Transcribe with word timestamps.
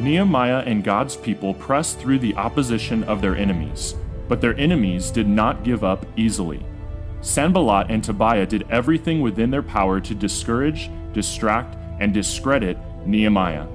Nehemiah 0.00 0.62
and 0.64 0.84
God's 0.84 1.16
people 1.16 1.54
pressed 1.54 1.98
through 1.98 2.20
the 2.20 2.36
opposition 2.36 3.02
of 3.04 3.20
their 3.20 3.36
enemies, 3.36 3.94
but 4.28 4.40
their 4.40 4.56
enemies 4.56 5.10
did 5.10 5.26
not 5.26 5.64
give 5.64 5.82
up 5.82 6.06
easily. 6.16 6.64
Sanballat 7.20 7.90
and 7.90 8.02
Tobiah 8.02 8.46
did 8.46 8.64
everything 8.70 9.20
within 9.20 9.50
their 9.50 9.62
power 9.62 10.00
to 10.00 10.14
discourage, 10.14 10.88
distract, 11.12 11.76
and 12.00 12.14
discredit 12.14 12.78
Nehemiah. 13.06 13.66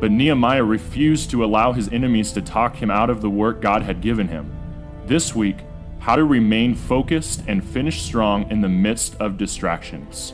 But 0.00 0.10
Nehemiah 0.10 0.64
refused 0.64 1.30
to 1.30 1.44
allow 1.44 1.72
his 1.72 1.88
enemies 1.88 2.32
to 2.32 2.42
talk 2.42 2.76
him 2.76 2.90
out 2.90 3.10
of 3.10 3.20
the 3.20 3.30
work 3.30 3.60
God 3.60 3.82
had 3.82 4.00
given 4.00 4.28
him. 4.28 4.52
This 5.06 5.34
week, 5.34 5.58
how 6.00 6.16
to 6.16 6.24
remain 6.24 6.74
focused 6.74 7.42
and 7.46 7.62
finish 7.62 8.02
strong 8.02 8.50
in 8.50 8.60
the 8.60 8.68
midst 8.68 9.14
of 9.16 9.38
distractions. 9.38 10.32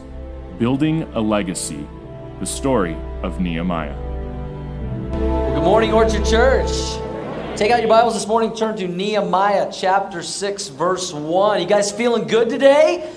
Building 0.59 1.03
a 1.15 1.21
legacy. 1.21 1.87
The 2.41 2.47
story 2.47 2.97
of 3.23 3.41
Nehemiah. 3.41 4.14
Morning, 5.65 5.95
Orchard 5.95 6.27
Church. 6.27 6.69
Take 7.57 7.71
out 7.71 7.81
your 7.81 7.89
Bibles 7.89 8.13
this 8.13 8.27
morning, 8.27 8.55
turn 8.55 8.77
to 8.77 8.87
Nehemiah 8.87 9.73
chapter 9.73 10.23
6, 10.23 10.69
verse 10.69 11.11
1. 11.11 11.63
You 11.63 11.67
guys 11.67 11.91
feeling 11.91 12.27
good 12.27 12.51
today? 12.51 13.11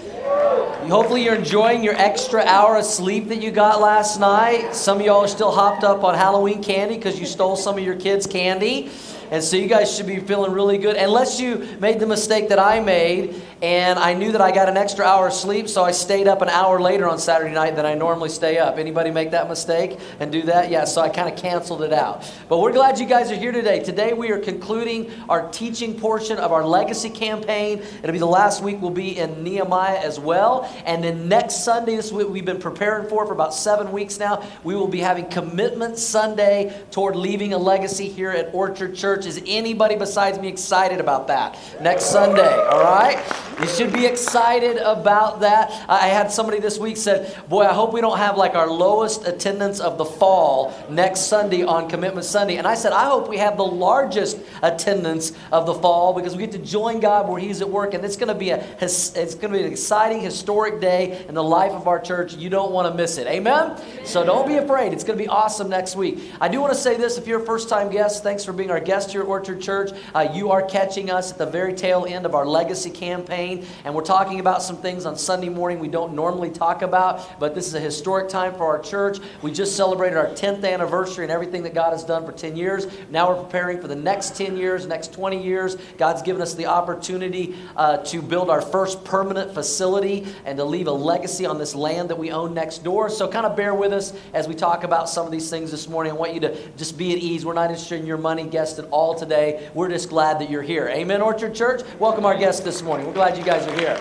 Hopefully, 0.87 1.25
you're 1.25 1.35
enjoying 1.35 1.83
your 1.83 1.95
extra 1.95 2.41
hour 2.45 2.77
of 2.77 2.85
sleep 2.85 3.27
that 3.27 3.41
you 3.41 3.51
got 3.51 3.81
last 3.81 4.17
night. 4.21 4.73
Some 4.73 5.01
of 5.01 5.05
y'all 5.05 5.25
are 5.25 5.27
still 5.27 5.51
hopped 5.51 5.83
up 5.83 6.05
on 6.05 6.15
Halloween 6.15 6.63
candy 6.63 6.95
because 6.95 7.19
you 7.19 7.25
stole 7.25 7.57
some 7.57 7.77
of 7.77 7.83
your 7.83 7.97
kids' 7.97 8.25
candy. 8.25 8.91
And 9.29 9.43
so 9.43 9.57
you 9.57 9.67
guys 9.67 9.93
should 9.93 10.07
be 10.07 10.21
feeling 10.21 10.53
really 10.53 10.77
good, 10.77 10.95
unless 10.95 11.41
you 11.41 11.67
made 11.81 11.99
the 11.99 12.07
mistake 12.07 12.47
that 12.47 12.59
I 12.59 12.79
made, 12.79 13.41
and 13.61 13.97
I 13.97 14.13
knew 14.13 14.31
that 14.33 14.41
I 14.41 14.51
got 14.51 14.69
an 14.69 14.77
extra 14.77 15.03
hour 15.03 15.27
of 15.27 15.33
sleep, 15.33 15.67
so 15.67 15.83
I 15.83 15.91
stayed 15.91 16.27
up 16.27 16.41
an 16.41 16.49
hour 16.49 16.79
later 16.79 17.09
on 17.09 17.17
Saturday 17.17 17.53
night 17.53 17.75
than 17.75 17.85
I 17.85 17.95
normally 17.95 18.29
stay 18.29 18.59
up. 18.59 18.77
Anybody 18.77 19.09
make 19.09 19.31
that 19.31 19.49
mistake 19.49 19.99
and 20.19 20.31
do 20.31 20.43
that? 20.43 20.69
Yeah, 20.69 20.85
so 20.85 21.01
I 21.01 21.09
kind 21.09 21.27
of 21.27 21.39
canceled 21.39 21.81
it 21.81 21.91
out. 21.91 22.31
But 22.49 22.59
we're 22.59 22.71
glad 22.71 22.99
you 22.99 23.07
guys 23.07 23.31
are 23.31 23.35
here 23.35 23.51
today. 23.51 23.79
Today 23.83 24.13
we 24.13 24.31
are 24.31 24.37
concluding 24.37 25.11
our 25.27 25.49
teaching 25.51 25.99
portion 25.99 26.37
of 26.37 26.51
our 26.51 26.63
legacy 26.63 27.09
campaign. 27.09 27.81
It'll 28.03 28.11
be 28.11 28.19
the 28.19 28.27
last 28.27 28.61
week 28.61 28.79
we'll 28.79 28.91
be 28.91 29.17
in 29.17 29.43
Nehemiah 29.43 29.97
as 29.97 30.19
well. 30.19 30.71
And 30.85 31.03
then 31.03 31.27
next 31.27 31.63
Sunday, 31.63 31.95
this 31.95 32.11
week 32.11 32.29
we've 32.29 32.45
been 32.45 32.59
preparing 32.59 33.09
for 33.09 33.25
for 33.25 33.33
about 33.33 33.53
seven 33.53 33.91
weeks 33.91 34.19
now, 34.19 34.43
we 34.63 34.75
will 34.75 34.87
be 34.87 34.99
having 34.99 35.25
Commitment 35.25 35.97
Sunday 35.97 36.79
toward 36.91 37.15
leaving 37.15 37.53
a 37.53 37.57
legacy 37.57 38.07
here 38.07 38.31
at 38.31 38.53
Orchard 38.53 38.95
Church. 38.95 39.25
Is 39.25 39.41
anybody 39.47 39.95
besides 39.95 40.37
me 40.37 40.47
excited 40.47 40.99
about 40.99 41.27
that? 41.27 41.57
Next 41.81 42.05
Sunday, 42.05 42.55
all 42.67 42.83
right? 42.83 43.17
You 43.59 43.67
should 43.67 43.91
be 43.91 44.05
excited 44.05 44.77
about 44.77 45.39
that. 45.39 45.71
I 45.89 46.09
had 46.09 46.31
somebody 46.31 46.59
this 46.59 46.77
week 46.77 46.95
said, 46.95 47.35
"Boy, 47.49 47.63
I 47.63 47.73
hope 47.73 47.91
we 47.91 48.01
don't 48.01 48.19
have 48.19 48.37
like 48.37 48.53
our 48.53 48.69
lowest 48.69 49.27
attendance 49.27 49.79
of 49.79 49.97
the 49.97 50.05
fall 50.05 50.75
next 50.91 51.21
Sunday 51.21 51.63
on 51.63 51.89
Commitment 51.89 52.23
Sunday." 52.23 52.57
And 52.57 52.67
I 52.67 52.75
said, 52.75 52.91
"I 52.91 53.05
hope 53.05 53.27
we 53.27 53.37
have 53.37 53.57
the 53.57 53.65
largest 53.65 54.37
attendance 54.61 55.31
of 55.51 55.65
the 55.65 55.73
fall 55.73 56.13
because 56.13 56.35
we 56.35 56.43
get 56.43 56.51
to 56.51 56.59
join 56.59 56.99
God 56.99 57.27
where 57.27 57.39
He's 57.41 57.61
at 57.61 57.69
work, 57.69 57.95
and 57.95 58.05
it's 58.05 58.15
going 58.15 58.27
to 58.27 58.35
be 58.35 58.51
a 58.51 58.63
it's 58.79 59.09
going 59.09 59.51
to 59.51 59.57
be 59.57 59.65
an 59.65 59.71
exciting, 59.71 60.21
historic 60.21 60.79
day 60.79 61.25
in 61.27 61.33
the 61.33 61.43
life 61.43 61.71
of 61.71 61.87
our 61.87 61.99
church. 61.99 62.35
You 62.35 62.51
don't 62.51 62.71
want 62.71 62.87
to 62.87 62.93
miss 62.93 63.17
it. 63.17 63.25
Amen. 63.25 63.75
So 64.03 64.23
don't 64.23 64.47
be 64.47 64.57
afraid. 64.57 64.93
It's 64.93 65.03
going 65.03 65.17
to 65.17 65.23
be 65.23 65.29
awesome 65.29 65.67
next 65.67 65.95
week. 65.95 66.19
I 66.39 66.47
do 66.47 66.61
want 66.61 66.73
to 66.73 66.79
say 66.79 66.95
this: 66.95 67.17
if 67.17 67.25
you're 67.25 67.41
a 67.41 67.45
first-time 67.45 67.89
guest, 67.89 68.21
thanks 68.21 68.45
for 68.45 68.53
being 68.53 68.69
our 68.69 68.79
guest 68.79 69.11
here 69.11 69.21
at 69.21 69.27
Orchard 69.27 69.61
Church. 69.61 69.89
Uh, 70.13 70.27
you 70.31 70.51
are 70.51 70.61
catching 70.61 71.09
us 71.09 71.31
at 71.31 71.39
the 71.39 71.47
very 71.47 71.73
tail 71.73 72.05
end 72.07 72.27
of 72.27 72.35
our 72.35 72.45
legacy 72.45 72.91
campaign 72.91 73.46
and 73.55 73.95
we're 73.95 74.03
talking 74.03 74.39
about 74.39 74.61
some 74.61 74.77
things 74.77 75.05
on 75.05 75.17
Sunday 75.17 75.49
morning 75.49 75.79
we 75.79 75.87
don't 75.87 76.13
normally 76.13 76.49
talk 76.49 76.81
about, 76.81 77.39
but 77.39 77.55
this 77.55 77.67
is 77.67 77.73
a 77.73 77.79
historic 77.79 78.29
time 78.29 78.53
for 78.53 78.65
our 78.65 78.79
church. 78.79 79.19
We 79.41 79.51
just 79.51 79.75
celebrated 79.75 80.17
our 80.17 80.27
10th 80.27 80.65
anniversary 80.65 81.23
and 81.25 81.31
everything 81.31 81.63
that 81.63 81.73
God 81.73 81.91
has 81.91 82.03
done 82.03 82.25
for 82.25 82.31
10 82.31 82.55
years. 82.55 82.87
Now 83.09 83.29
we're 83.29 83.43
preparing 83.43 83.79
for 83.79 83.87
the 83.87 83.95
next 83.95 84.35
10 84.35 84.57
years, 84.57 84.85
next 84.85 85.13
20 85.13 85.41
years. 85.41 85.75
God's 85.97 86.21
given 86.21 86.41
us 86.41 86.55
the 86.55 86.65
opportunity 86.65 87.55
uh, 87.75 87.97
to 87.97 88.21
build 88.21 88.49
our 88.49 88.61
first 88.61 89.03
permanent 89.05 89.53
facility 89.53 90.27
and 90.45 90.57
to 90.57 90.65
leave 90.65 90.87
a 90.87 90.91
legacy 90.91 91.45
on 91.45 91.57
this 91.57 91.75
land 91.75 92.09
that 92.09 92.17
we 92.17 92.31
own 92.31 92.53
next 92.53 92.83
door. 92.83 93.09
So 93.09 93.27
kind 93.27 93.45
of 93.45 93.55
bear 93.55 93.73
with 93.73 93.93
us 93.93 94.13
as 94.33 94.47
we 94.47 94.55
talk 94.55 94.83
about 94.83 95.09
some 95.09 95.25
of 95.25 95.31
these 95.31 95.49
things 95.49 95.71
this 95.71 95.87
morning. 95.87 96.11
I 96.11 96.15
want 96.15 96.33
you 96.33 96.39
to 96.41 96.69
just 96.77 96.97
be 96.97 97.13
at 97.13 97.19
ease. 97.19 97.45
We're 97.45 97.53
not 97.53 97.69
interested 97.69 97.99
in 97.99 98.05
your 98.05 98.17
money 98.17 98.45
guest 98.45 98.79
at 98.79 98.85
all 98.85 99.15
today. 99.15 99.69
We're 99.73 99.89
just 99.89 100.09
glad 100.09 100.39
that 100.39 100.49
you're 100.49 100.61
here. 100.61 100.87
Amen, 100.89 101.21
Orchard 101.21 101.55
Church. 101.55 101.81
Welcome 101.99 102.25
our 102.25 102.37
guests 102.37 102.61
this 102.61 102.81
morning. 102.81 103.07
We're 103.07 103.13
glad 103.13 103.36
you 103.37 103.43
guys 103.43 103.67
are 103.67 103.79
here. 103.79 103.95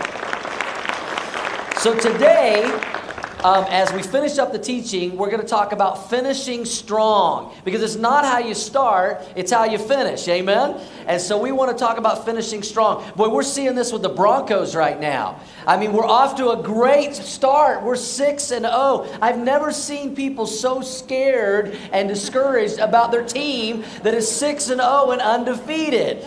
So 1.79 1.95
today, 1.99 2.65
um, 3.45 3.65
as 3.69 3.93
we 3.93 4.03
finish 4.03 4.39
up 4.39 4.51
the 4.51 4.59
teaching, 4.59 5.17
we're 5.17 5.31
going 5.31 5.43
to 5.43 5.47
talk 5.47 5.73
about 5.73 6.09
finishing 6.09 6.65
strong 6.65 7.55
because 7.65 7.83
it's 7.83 7.95
not 7.95 8.25
how 8.25 8.39
you 8.39 8.55
start, 8.55 9.23
it's 9.37 9.53
how 9.53 9.65
you 9.65 9.79
finish. 9.79 10.27
Amen? 10.27 10.81
And 11.07 11.21
so 11.21 11.39
we 11.39 11.53
want 11.53 11.71
to 11.71 11.79
talk 11.79 11.99
about 11.99 12.25
finishing 12.25 12.63
strong. 12.63 13.05
Boy, 13.15 13.29
we're 13.29 13.43
seeing 13.43 13.75
this 13.75 13.93
with 13.93 14.03
the 14.03 14.09
Broncos 14.09 14.75
right 14.75 14.99
now. 14.99 15.39
I 15.67 15.77
mean, 15.77 15.93
we're 15.93 16.07
off 16.07 16.37
to 16.39 16.51
a 16.51 16.63
great 16.63 17.15
start. 17.15 17.85
We're 17.85 17.95
6 17.95 18.51
and 18.51 18.65
0. 18.65 19.07
I've 19.21 19.39
never 19.39 19.71
seen 19.71 20.17
people 20.17 20.47
so 20.47 20.81
scared 20.81 21.77
and 21.93 22.09
discouraged 22.09 22.79
about 22.79 23.13
their 23.13 23.25
team 23.25 23.85
that 24.03 24.15
is 24.15 24.29
6 24.29 24.71
and 24.71 24.81
0 24.81 25.11
and 25.11 25.21
undefeated. 25.21 26.25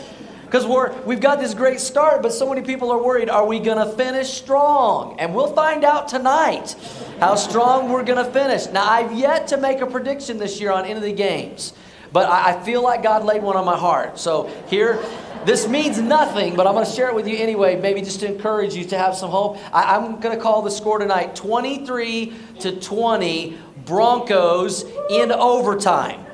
Because 0.50 0.66
we're, 0.66 1.00
we've 1.04 1.22
got 1.22 1.40
this 1.40 1.54
great 1.54 1.80
start, 1.80 2.24
but 2.24 2.34
so 2.34 2.50
many 2.50 2.64
people 2.64 2.90
are 2.92 2.98
worried 2.98 3.30
are 3.30 3.46
we 3.46 3.60
to 3.78 3.86
finish 3.86 4.34
strong? 4.34 5.16
And 5.20 5.36
we'll 5.36 5.54
find 5.54 5.84
out 5.84 6.08
tonight 6.08 6.76
how 7.20 7.36
strong 7.36 7.92
we're 7.92 8.04
to 8.18 8.32
finish. 8.32 8.66
Now, 8.66 8.84
I've 8.90 9.16
yet 9.16 9.48
to 9.50 9.58
make 9.58 9.82
a 9.82 9.86
prediction 9.86 10.40
this 10.40 10.60
year 10.60 10.72
on 10.72 10.86
any 10.86 10.94
of 10.94 11.04
the 11.04 11.14
games, 11.14 11.74
but 12.12 12.28
I, 12.28 12.56
I 12.56 12.64
feel 12.64 12.82
like 12.82 13.04
God 13.04 13.26
laid 13.26 13.44
one 13.44 13.58
on 13.58 13.66
my 13.66 13.78
heart. 13.78 14.18
So 14.18 14.50
here, 14.70 15.00
this 15.46 15.68
means 15.68 16.00
nothing, 16.00 16.56
but 16.56 16.66
I'm 16.66 16.74
going 16.74 16.84
to 16.84 16.92
share 16.92 17.10
it 17.10 17.16
with 17.16 17.28
you 17.28 17.38
anyway, 17.38 17.80
maybe 17.80 18.02
just 18.02 18.22
to 18.22 18.34
encourage 18.34 18.74
you 18.74 18.86
to 18.86 18.98
have 18.98 19.16
some 19.16 19.30
hope. 19.30 19.60
I, 19.72 19.96
I'm 19.96 20.20
going 20.20 20.36
to 20.36 20.42
call 20.42 20.64
the 20.64 20.72
score 20.72 20.98
tonight 20.98 21.36
23 21.36 22.34
to 22.62 22.80
20 22.80 23.56
Broncos 23.86 24.84
in 25.12 25.32
overtime. 25.32 26.26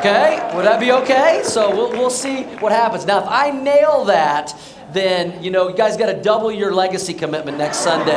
Okay? 0.00 0.40
Would 0.54 0.64
that 0.64 0.80
be 0.80 0.92
okay? 0.92 1.42
So 1.44 1.68
we'll, 1.76 1.90
we'll 1.90 2.08
see 2.08 2.44
what 2.60 2.72
happens. 2.72 3.04
Now, 3.04 3.18
if 3.18 3.28
I 3.28 3.50
nail 3.50 4.06
that, 4.06 4.58
then, 4.94 5.42
you 5.44 5.50
know, 5.50 5.68
you 5.68 5.76
guys 5.76 5.98
got 5.98 6.06
to 6.06 6.14
double 6.14 6.50
your 6.50 6.72
legacy 6.72 7.12
commitment 7.12 7.58
next 7.58 7.80
Sunday. 7.80 8.16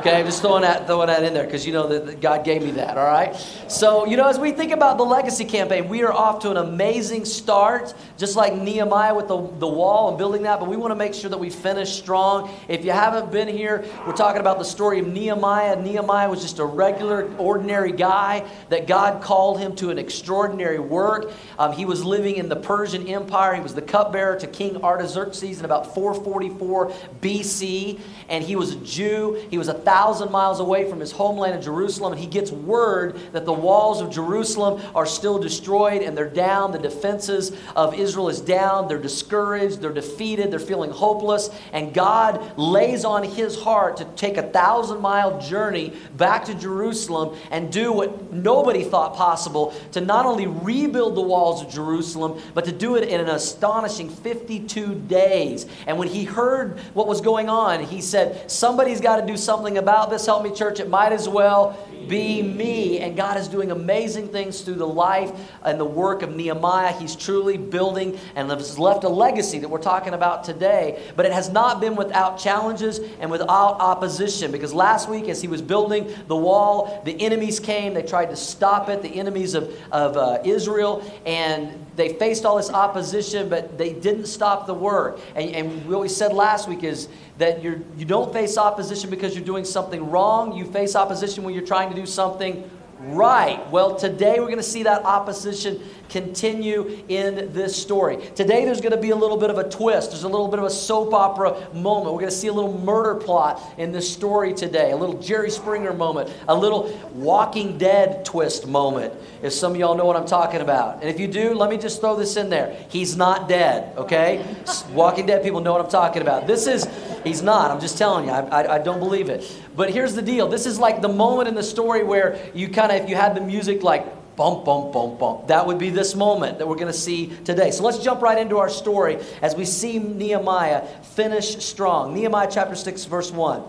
Okay, 0.00 0.18
I'm 0.18 0.24
just 0.24 0.40
throwing 0.40 0.62
that, 0.62 0.86
throwing 0.86 1.08
that 1.08 1.22
in 1.24 1.34
there 1.34 1.44
because 1.44 1.66
you 1.66 1.74
know 1.74 1.86
that 1.86 2.22
God 2.22 2.42
gave 2.42 2.62
me 2.62 2.70
that, 2.70 2.96
all 2.96 3.04
right? 3.04 3.36
So, 3.68 4.06
you 4.06 4.16
know, 4.16 4.26
as 4.28 4.38
we 4.38 4.50
think 4.50 4.72
about 4.72 4.96
the 4.96 5.04
legacy 5.04 5.44
campaign, 5.44 5.90
we 5.90 6.02
are 6.04 6.12
off 6.12 6.40
to 6.40 6.50
an 6.50 6.56
amazing 6.56 7.26
start, 7.26 7.92
just 8.16 8.34
like 8.34 8.54
Nehemiah 8.54 9.14
with 9.14 9.28
the, 9.28 9.36
the 9.58 9.68
wall 9.68 10.08
and 10.08 10.16
building 10.16 10.44
that, 10.44 10.58
but 10.58 10.70
we 10.70 10.78
want 10.78 10.90
to 10.90 10.94
make 10.94 11.12
sure 11.12 11.28
that 11.28 11.36
we 11.36 11.50
finish 11.50 11.92
strong. 11.92 12.50
If 12.66 12.82
you 12.82 12.92
haven't 12.92 13.30
been 13.30 13.46
here, 13.46 13.84
we're 14.06 14.16
talking 14.16 14.40
about 14.40 14.58
the 14.58 14.64
story 14.64 15.00
of 15.00 15.06
Nehemiah. 15.06 15.76
Nehemiah 15.78 16.30
was 16.30 16.40
just 16.40 16.60
a 16.60 16.64
regular, 16.64 17.30
ordinary 17.36 17.92
guy 17.92 18.48
that 18.70 18.86
God 18.86 19.22
called 19.22 19.60
him 19.60 19.76
to 19.76 19.90
an 19.90 19.98
extraordinary 19.98 20.78
work. 20.78 21.30
Um, 21.58 21.72
he 21.72 21.84
was 21.84 22.02
living 22.02 22.36
in 22.36 22.48
the 22.48 22.56
Persian 22.56 23.06
Empire, 23.06 23.54
he 23.54 23.60
was 23.60 23.74
the 23.74 23.82
cupbearer 23.82 24.36
to 24.36 24.46
King 24.46 24.82
Artaxerxes 24.82 25.58
in 25.58 25.66
about 25.66 25.94
444 25.94 26.88
BC, 27.20 28.00
and 28.30 28.42
he 28.42 28.56
was 28.56 28.72
a 28.72 28.76
Jew. 28.76 29.46
He 29.50 29.58
was 29.58 29.68
a 29.68 29.74
thousand 29.90 30.30
miles 30.30 30.60
away 30.60 30.88
from 30.88 31.00
his 31.00 31.10
homeland 31.10 31.56
of 31.56 31.64
Jerusalem, 31.64 32.12
and 32.12 32.20
he 32.20 32.28
gets 32.28 32.52
word 32.52 33.18
that 33.32 33.44
the 33.44 33.52
walls 33.52 34.00
of 34.00 34.08
Jerusalem 34.08 34.80
are 34.94 35.04
still 35.04 35.36
destroyed 35.40 36.02
and 36.02 36.16
they're 36.16 36.28
down. 36.28 36.70
The 36.70 36.78
defenses 36.78 37.50
of 37.74 37.94
Israel 37.94 38.28
is 38.28 38.40
down. 38.40 38.86
They're 38.86 39.02
discouraged. 39.02 39.80
They're 39.80 39.92
defeated. 39.92 40.52
They're 40.52 40.60
feeling 40.60 40.92
hopeless. 40.92 41.50
And 41.72 41.92
God 41.92 42.56
lays 42.56 43.04
on 43.04 43.24
his 43.24 43.60
heart 43.60 43.96
to 43.96 44.04
take 44.14 44.36
a 44.36 44.44
thousand 44.44 45.00
mile 45.00 45.40
journey 45.40 45.92
back 46.16 46.44
to 46.44 46.54
Jerusalem 46.54 47.36
and 47.50 47.72
do 47.72 47.92
what 47.92 48.32
nobody 48.32 48.84
thought 48.84 49.16
possible 49.16 49.74
to 49.90 50.00
not 50.00 50.24
only 50.24 50.46
rebuild 50.46 51.16
the 51.16 51.20
walls 51.20 51.62
of 51.64 51.68
Jerusalem, 51.68 52.40
but 52.54 52.64
to 52.66 52.72
do 52.72 52.94
it 52.94 53.08
in 53.08 53.20
an 53.20 53.28
astonishing 53.28 54.08
52 54.08 54.94
days. 55.08 55.66
And 55.88 55.98
when 55.98 56.06
he 56.06 56.22
heard 56.22 56.78
what 56.94 57.08
was 57.08 57.20
going 57.20 57.48
on, 57.48 57.82
he 57.82 58.00
said, 58.00 58.48
Somebody's 58.48 59.00
got 59.00 59.16
to 59.16 59.26
do 59.26 59.36
something 59.36 59.79
about 59.80 60.10
this. 60.10 60.24
Help 60.26 60.44
me, 60.44 60.52
church. 60.52 60.78
It 60.78 60.88
might 60.88 61.12
as 61.12 61.28
well 61.28 61.76
be 62.08 62.42
me. 62.42 62.98
And 63.00 63.16
God 63.16 63.36
is 63.36 63.48
doing 63.48 63.70
amazing 63.70 64.28
things 64.28 64.60
through 64.60 64.74
the 64.74 64.86
life 64.86 65.32
and 65.64 65.78
the 65.78 65.84
work 65.84 66.22
of 66.22 66.34
Nehemiah. 66.34 66.92
He's 66.92 67.16
truly 67.16 67.56
building 67.56 68.18
and 68.34 68.50
has 68.50 68.78
left 68.78 69.04
a 69.04 69.08
legacy 69.08 69.58
that 69.58 69.68
we're 69.68 69.78
talking 69.78 70.14
about 70.14 70.44
today. 70.44 71.02
But 71.16 71.26
it 71.26 71.32
has 71.32 71.50
not 71.50 71.80
been 71.80 71.96
without 71.96 72.38
challenges 72.38 73.00
and 73.20 73.30
without 73.30 73.80
opposition. 73.80 74.52
Because 74.52 74.72
last 74.72 75.08
week, 75.08 75.28
as 75.28 75.40
he 75.40 75.48
was 75.48 75.62
building 75.62 76.12
the 76.28 76.36
wall, 76.36 77.02
the 77.04 77.20
enemies 77.20 77.60
came. 77.60 77.94
They 77.94 78.02
tried 78.02 78.30
to 78.30 78.36
stop 78.36 78.88
it, 78.88 79.02
the 79.02 79.18
enemies 79.18 79.54
of, 79.54 79.74
of 79.90 80.16
uh, 80.16 80.42
Israel. 80.44 81.02
And 81.26 81.86
they 82.00 82.14
faced 82.14 82.46
all 82.46 82.56
this 82.56 82.70
opposition, 82.70 83.48
but 83.48 83.76
they 83.76 83.92
didn't 83.92 84.26
stop 84.26 84.66
the 84.66 84.74
work. 84.74 85.20
And, 85.34 85.50
and 85.50 85.86
what 85.86 86.00
we 86.00 86.08
said 86.08 86.32
last 86.32 86.68
week 86.68 86.82
is 86.82 87.08
that 87.38 87.62
you're, 87.62 87.80
you 87.98 88.06
don't 88.06 88.32
face 88.32 88.56
opposition 88.56 89.10
because 89.10 89.34
you're 89.34 89.44
doing 89.44 89.64
something 89.64 90.10
wrong. 90.10 90.56
You 90.56 90.64
face 90.64 90.96
opposition 90.96 91.44
when 91.44 91.52
you're 91.54 91.66
trying 91.66 91.90
to 91.90 91.96
do 91.96 92.06
something 92.06 92.68
Right. 93.00 93.66
Well, 93.70 93.96
today 93.96 94.34
we're 94.40 94.46
going 94.46 94.58
to 94.58 94.62
see 94.62 94.82
that 94.82 95.06
opposition 95.06 95.80
continue 96.10 97.02
in 97.08 97.50
this 97.54 97.74
story. 97.74 98.18
Today 98.34 98.66
there's 98.66 98.82
going 98.82 98.92
to 98.92 99.00
be 99.00 99.08
a 99.08 99.16
little 99.16 99.38
bit 99.38 99.48
of 99.48 99.56
a 99.56 99.66
twist. 99.66 100.10
There's 100.10 100.24
a 100.24 100.28
little 100.28 100.48
bit 100.48 100.58
of 100.58 100.66
a 100.66 100.70
soap 100.70 101.14
opera 101.14 101.66
moment. 101.72 102.12
We're 102.12 102.20
going 102.20 102.30
to 102.30 102.36
see 102.36 102.48
a 102.48 102.52
little 102.52 102.78
murder 102.78 103.14
plot 103.14 103.62
in 103.78 103.90
this 103.90 104.12
story 104.12 104.52
today, 104.52 104.90
a 104.90 104.96
little 104.96 105.18
Jerry 105.18 105.50
Springer 105.50 105.94
moment, 105.94 106.30
a 106.46 106.54
little 106.54 106.94
Walking 107.14 107.78
Dead 107.78 108.22
twist 108.24 108.66
moment, 108.66 109.14
if 109.40 109.54
some 109.54 109.72
of 109.72 109.78
y'all 109.78 109.94
know 109.94 110.04
what 110.04 110.16
I'm 110.16 110.26
talking 110.26 110.60
about. 110.60 111.00
And 111.00 111.08
if 111.08 111.18
you 111.18 111.26
do, 111.26 111.54
let 111.54 111.70
me 111.70 111.78
just 111.78 112.00
throw 112.00 112.16
this 112.16 112.36
in 112.36 112.50
there. 112.50 112.76
He's 112.90 113.16
not 113.16 113.48
dead, 113.48 113.96
okay? 113.96 114.44
Walking 114.92 115.24
Dead 115.24 115.42
people 115.42 115.60
know 115.60 115.72
what 115.72 115.80
I'm 115.80 115.90
talking 115.90 116.20
about. 116.20 116.46
This 116.46 116.66
is, 116.66 116.86
he's 117.24 117.40
not. 117.40 117.70
I'm 117.70 117.80
just 117.80 117.96
telling 117.96 118.26
you, 118.26 118.32
I, 118.32 118.40
I, 118.40 118.74
I 118.74 118.78
don't 118.78 118.98
believe 118.98 119.30
it. 119.30 119.50
But 119.74 119.90
here's 119.90 120.14
the 120.14 120.22
deal 120.22 120.48
this 120.48 120.66
is 120.66 120.78
like 120.78 121.00
the 121.00 121.08
moment 121.08 121.48
in 121.48 121.54
the 121.54 121.62
story 121.62 122.02
where 122.02 122.38
you 122.52 122.68
kind 122.68 122.89
of, 122.92 123.02
if 123.02 123.08
you 123.08 123.16
had 123.16 123.34
the 123.34 123.40
music 123.40 123.82
like 123.82 124.06
bump, 124.36 124.64
bump, 124.64 124.92
bump, 124.92 125.18
bump. 125.18 125.48
That 125.48 125.66
would 125.66 125.78
be 125.78 125.90
this 125.90 126.14
moment 126.14 126.58
that 126.58 126.66
we're 126.66 126.76
going 126.76 126.86
to 126.86 126.98
see 126.98 127.26
today. 127.44 127.70
So 127.70 127.84
let's 127.84 127.98
jump 127.98 128.22
right 128.22 128.38
into 128.38 128.56
our 128.58 128.70
story 128.70 129.18
as 129.42 129.54
we 129.54 129.66
see 129.66 129.98
Nehemiah 129.98 130.86
finish 131.02 131.62
strong. 131.62 132.14
Nehemiah 132.14 132.48
chapter 132.50 132.74
6, 132.74 133.04
verse 133.04 133.30
1. 133.30 133.62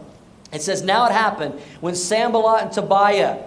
It 0.53 0.61
says, 0.61 0.81
Now 0.81 1.07
it 1.07 1.11
happened 1.11 1.59
when 1.81 1.93
Sanballat 1.93 2.63
and 2.63 2.71
Tobiah, 2.71 3.43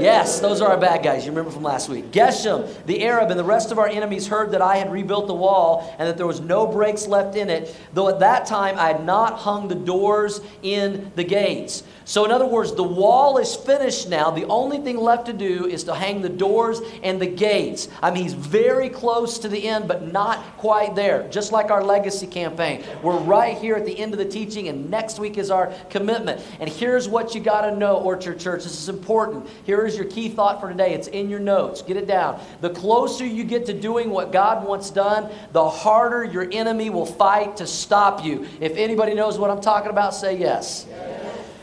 Yes, 0.00 0.40
those 0.40 0.60
are 0.60 0.70
our 0.70 0.76
bad 0.76 1.02
guys. 1.04 1.24
You 1.24 1.30
remember 1.30 1.50
from 1.50 1.62
last 1.62 1.88
week. 1.88 2.10
Geshem, 2.10 2.68
the 2.86 3.04
Arab, 3.04 3.30
and 3.30 3.38
the 3.38 3.44
rest 3.44 3.70
of 3.70 3.78
our 3.78 3.86
enemies 3.86 4.26
heard 4.26 4.50
that 4.50 4.60
I 4.60 4.76
had 4.76 4.90
rebuilt 4.90 5.28
the 5.28 5.34
wall 5.34 5.94
and 5.98 6.08
that 6.08 6.16
there 6.16 6.26
was 6.26 6.40
no 6.40 6.66
breaks 6.66 7.06
left 7.06 7.36
in 7.36 7.48
it, 7.48 7.74
though 7.92 8.08
at 8.08 8.18
that 8.18 8.46
time 8.46 8.76
I 8.76 8.88
had 8.88 9.04
not 9.04 9.38
hung 9.38 9.68
the 9.68 9.74
doors 9.74 10.40
in 10.62 11.12
the 11.14 11.24
gates. 11.24 11.84
So, 12.06 12.24
in 12.26 12.30
other 12.30 12.46
words, 12.46 12.74
the 12.74 12.82
wall 12.82 13.38
is 13.38 13.56
finished 13.56 14.10
now. 14.10 14.30
The 14.30 14.44
only 14.44 14.78
thing 14.78 14.98
left 14.98 15.26
to 15.26 15.32
do 15.32 15.66
is 15.66 15.84
to 15.84 15.94
hang 15.94 16.20
the 16.20 16.28
doors 16.28 16.80
and 17.02 17.20
the 17.20 17.26
gates. 17.26 17.88
I 18.02 18.10
mean, 18.10 18.24
he's 18.24 18.34
very 18.34 18.90
close 18.90 19.38
to 19.38 19.48
the 19.48 19.66
end, 19.68 19.88
but 19.88 20.12
not 20.12 20.58
quite 20.58 20.94
there. 20.94 21.26
Just 21.28 21.50
like 21.50 21.70
our 21.70 21.82
legacy 21.82 22.26
campaign. 22.26 22.84
We're 23.02 23.16
right 23.16 23.56
here 23.56 23.74
at 23.74 23.86
the 23.86 23.98
end 23.98 24.12
of 24.12 24.18
the 24.18 24.24
teaching, 24.26 24.68
and 24.68 24.90
next 24.90 25.18
week 25.18 25.38
is 25.38 25.50
our 25.50 25.72
commitment. 25.88 26.42
And 26.60 26.68
here's 26.68 27.08
what 27.08 27.34
you 27.34 27.40
got 27.40 27.62
to 27.62 27.74
know, 27.74 27.96
Orchard 27.96 28.38
Church. 28.38 28.64
This 28.64 28.78
is 28.78 28.90
important. 28.90 29.48
Here 29.64 29.86
is 29.86 29.96
your 29.96 30.06
key 30.06 30.28
thought 30.28 30.60
for 30.60 30.68
today. 30.68 30.92
It's 30.92 31.08
in 31.08 31.30
your 31.30 31.40
notes. 31.40 31.80
Get 31.80 31.96
it 31.96 32.06
down. 32.06 32.38
The 32.60 32.70
closer 32.70 33.24
you 33.24 33.44
get 33.44 33.64
to 33.66 33.72
doing 33.72 34.10
what 34.10 34.30
God 34.30 34.66
wants 34.66 34.90
done, 34.90 35.30
the 35.52 35.68
harder 35.68 36.22
your 36.24 36.48
enemy 36.52 36.90
will 36.90 37.06
fight 37.06 37.56
to 37.56 37.66
stop 37.66 38.22
you. 38.22 38.46
If 38.60 38.76
anybody 38.76 39.14
knows 39.14 39.38
what 39.38 39.50
I'm 39.50 39.62
talking 39.62 39.90
about, 39.90 40.14
say 40.14 40.36
yes. 40.36 40.86
yes. 40.90 41.13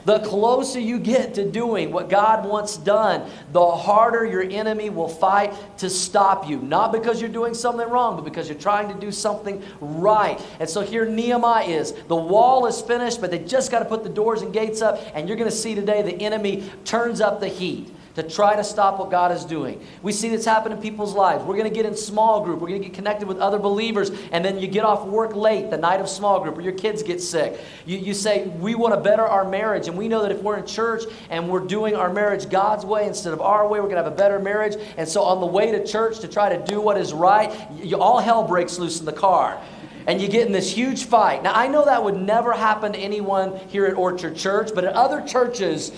The 0.06 0.20
closer 0.20 0.80
you 0.80 1.00
get 1.00 1.34
to 1.36 1.50
doing 1.50 1.92
what 1.92 2.10
God 2.10 2.46
wants 2.46 2.78
done, 2.78 3.30
the 3.52 3.66
harder 3.66 4.26
your 4.26 4.44
enemy 4.44 4.90
will 4.90 5.08
fight 5.08 5.54
to 5.80 5.90
stop 5.90 6.50
you. 6.50 6.58
Not 6.58 6.92
because 6.92 7.22
you're 7.22 7.30
doing 7.30 7.54
something 7.54 7.88
wrong, 7.88 8.16
but 8.16 8.26
because 8.26 8.50
you're 8.50 8.58
trying 8.58 8.88
to 8.94 9.00
do 9.00 9.12
something 9.12 9.64
right. 9.80 10.42
And 10.60 10.70
so 10.70 10.82
here 10.82 11.06
Nehemiah 11.06 11.66
is. 11.66 11.94
The 12.08 12.16
wall 12.16 12.66
is 12.66 12.82
finished, 12.82 13.22
but 13.22 13.32
they 13.32 13.40
just 13.40 13.72
got 13.72 13.80
to 13.80 13.86
put 13.86 14.04
the 14.04 14.10
doors 14.10 14.42
and 14.42 14.54
gates 14.54 14.82
up. 14.82 15.02
And 15.14 15.28
you're 15.28 15.38
going 15.38 15.50
to 15.50 15.56
see 15.56 15.76
today 15.76 16.02
the 16.02 16.22
enemy 16.22 16.70
turns 16.86 17.22
up 17.22 17.40
the 17.40 17.48
heat 17.48 17.94
to 18.16 18.24
try 18.24 18.56
to 18.56 18.64
stop 18.64 19.00
what 19.00 19.10
God 19.10 19.32
is 19.32 19.46
doing. 19.46 19.86
We 20.02 20.12
see 20.12 20.30
this 20.30 20.46
happen 20.46 20.72
in 20.72 20.82
people's 20.82 21.14
lives. 21.14 21.44
We're 21.44 21.58
going 21.58 21.70
to 21.70 21.76
get 21.76 21.86
in 21.86 21.96
small 21.96 22.44
group. 22.44 22.60
We're 22.60 22.68
going 22.68 22.82
to 22.82 22.88
get 22.88 22.96
connected 22.96 23.28
with 23.28 23.38
other 23.38 23.60
believers. 23.60 24.12
And 24.32 24.44
then 24.44 24.60
you 24.60 24.68
get 24.68 24.84
off 24.84 25.06
work 25.06 25.36
late 25.36 25.70
the 25.70 25.78
night 25.78 26.02
of 26.02 26.10
small 26.10 26.42
group 26.42 26.58
or 26.58 26.62
your 26.62 26.74
kids 26.74 27.04
get 27.04 27.22
sick. 27.22 27.60
You, 27.86 27.98
you 27.98 28.14
say, 28.14 28.48
We 28.48 28.76
want 28.76 28.94
to 28.94 29.00
better 29.00 29.26
our 29.26 29.48
marriage. 29.48 29.88
And 29.88 29.98
we 29.98 30.08
know 30.08 30.22
that 30.24 30.32
if 30.32 30.42
we're 30.42 30.58
in 30.58 30.66
church 30.66 31.04
and 31.30 31.50
we're 31.50 31.66
doing 31.66 31.96
our 31.96 32.12
marriage 32.12 32.50
God's 32.50 32.86
way 32.86 33.08
instead 33.08 33.34
of 33.34 33.42
our 33.42 33.68
way, 33.68 33.80
we're 33.80 33.88
going 33.88 33.98
to 33.98 34.04
have 34.04 34.12
a 34.12 34.16
better 34.16 34.40
marriage. 34.40 34.76
And 34.98 35.08
so 35.08 35.24
on 35.24 35.40
the 35.40 35.48
way 35.48 35.72
to 35.72 35.86
church 35.86 36.20
to 36.20 36.28
try 36.28 36.56
to 36.56 36.64
do 36.66 36.82
what 36.82 36.98
is 36.98 37.14
right, 37.14 37.52
you, 37.82 37.98
all 37.98 38.20
hell 38.20 38.44
breaks 38.44 38.78
loose 38.78 39.00
in 39.00 39.06
the 39.06 39.14
car 39.14 39.62
and 40.08 40.22
you 40.22 40.28
get 40.28 40.48
in 40.48 40.52
this 40.52 40.72
huge 40.72 41.06
fight. 41.06 41.44
Now, 41.44 41.54
I 41.54 41.68
know 41.68 41.86
that 41.86 42.04
would 42.04 42.18
never 42.18 42.54
happen 42.54 42.94
to 42.94 43.00
anyone 43.00 43.58
here 43.68 43.86
at 43.86 43.94
Orchard 43.96 44.36
Church, 44.36 44.72
but 44.74 44.84
at 44.84 44.94
other 44.94 45.22
churches, 45.22 45.92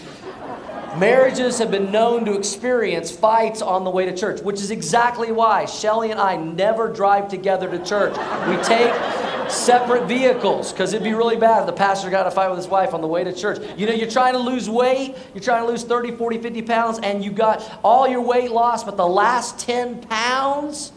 Marriages 0.98 1.58
have 1.58 1.72
been 1.72 1.92
known 1.92 2.24
to 2.26 2.34
experience 2.34 3.10
fights 3.10 3.64
on 3.64 3.84
the 3.84 3.90
way 3.90 4.06
to 4.06 4.16
church, 4.16 4.42
which 4.42 4.62
is 4.62 4.70
exactly 4.70 5.32
why 5.32 5.66
Shelly 5.66 6.12
and 6.12 6.20
I 6.20 6.38
never 6.38 6.88
drive 6.88 7.30
together 7.30 7.70
to 7.70 7.84
church. 7.84 8.16
We 8.48 8.58
take 8.64 8.94
separate 9.50 10.06
vehicles 10.06 10.72
because 10.72 10.94
it'd 10.94 11.04
be 11.04 11.16
really 11.16 11.36
bad 11.36 11.62
if 11.62 11.66
the 11.66 11.74
pastor 11.74 12.12
got 12.12 12.28
a 12.28 12.32
fight 12.32 12.50
with 12.50 12.58
his 12.58 12.68
wife 12.68 12.94
on 12.94 13.02
the 13.02 13.08
way 13.08 13.24
to 13.24 13.34
church. 13.34 13.60
You 13.76 13.88
know, 13.88 13.94
you're 13.94 14.10
trying 14.10 14.34
to 14.34 14.40
lose 14.40 14.70
weight, 14.70 15.16
you're 15.34 15.44
trying 15.44 15.66
to 15.66 15.68
lose 15.68 15.84
30, 15.84 16.12
40, 16.16 16.38
50 16.38 16.62
pounds, 16.62 17.00
and 17.00 17.26
you 17.26 17.32
got 17.32 17.80
all 17.84 18.08
your 18.08 18.22
weight 18.22 18.52
lost, 18.52 18.86
but 18.86 18.96
the 18.96 19.08
last 19.08 19.60
10 19.60 20.02
pounds 20.02 20.92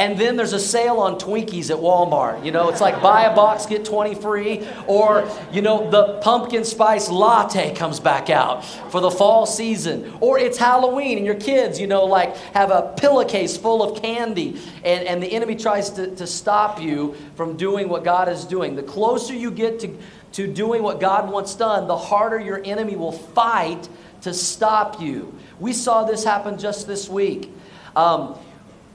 and 0.00 0.16
then 0.16 0.36
there's 0.36 0.54
a 0.54 0.58
sale 0.58 0.96
on 0.96 1.16
Twinkies 1.16 1.68
at 1.68 1.76
Walmart. 1.76 2.42
You 2.42 2.52
know, 2.52 2.70
it's 2.70 2.80
like 2.80 3.02
buy 3.02 3.24
a 3.24 3.36
box, 3.36 3.66
get 3.66 3.84
20 3.84 4.14
free. 4.14 4.66
Or, 4.86 5.30
you 5.52 5.60
know, 5.60 5.90
the 5.90 6.18
pumpkin 6.22 6.64
spice 6.64 7.10
latte 7.10 7.74
comes 7.74 8.00
back 8.00 8.30
out 8.30 8.64
for 8.90 9.02
the 9.02 9.10
fall 9.10 9.44
season. 9.44 10.10
Or 10.22 10.38
it's 10.38 10.56
Halloween 10.56 11.18
and 11.18 11.26
your 11.26 11.34
kids, 11.34 11.78
you 11.78 11.86
know, 11.86 12.06
like 12.06 12.34
have 12.54 12.70
a 12.70 12.94
pillowcase 12.96 13.58
full 13.58 13.82
of 13.82 14.00
candy. 14.00 14.58
And, 14.84 15.06
and 15.06 15.22
the 15.22 15.30
enemy 15.30 15.54
tries 15.54 15.90
to, 15.90 16.16
to 16.16 16.26
stop 16.26 16.80
you 16.80 17.14
from 17.36 17.58
doing 17.58 17.90
what 17.90 18.02
God 18.02 18.30
is 18.30 18.46
doing. 18.46 18.76
The 18.76 18.82
closer 18.82 19.34
you 19.34 19.50
get 19.50 19.80
to, 19.80 19.94
to 20.32 20.46
doing 20.50 20.82
what 20.82 21.00
God 21.00 21.30
wants 21.30 21.54
done, 21.54 21.88
the 21.88 21.98
harder 21.98 22.40
your 22.40 22.62
enemy 22.64 22.96
will 22.96 23.12
fight 23.12 23.86
to 24.22 24.32
stop 24.32 24.98
you. 24.98 25.38
We 25.58 25.74
saw 25.74 26.04
this 26.04 26.24
happen 26.24 26.58
just 26.58 26.86
this 26.86 27.06
week. 27.06 27.52
Um, 27.94 28.38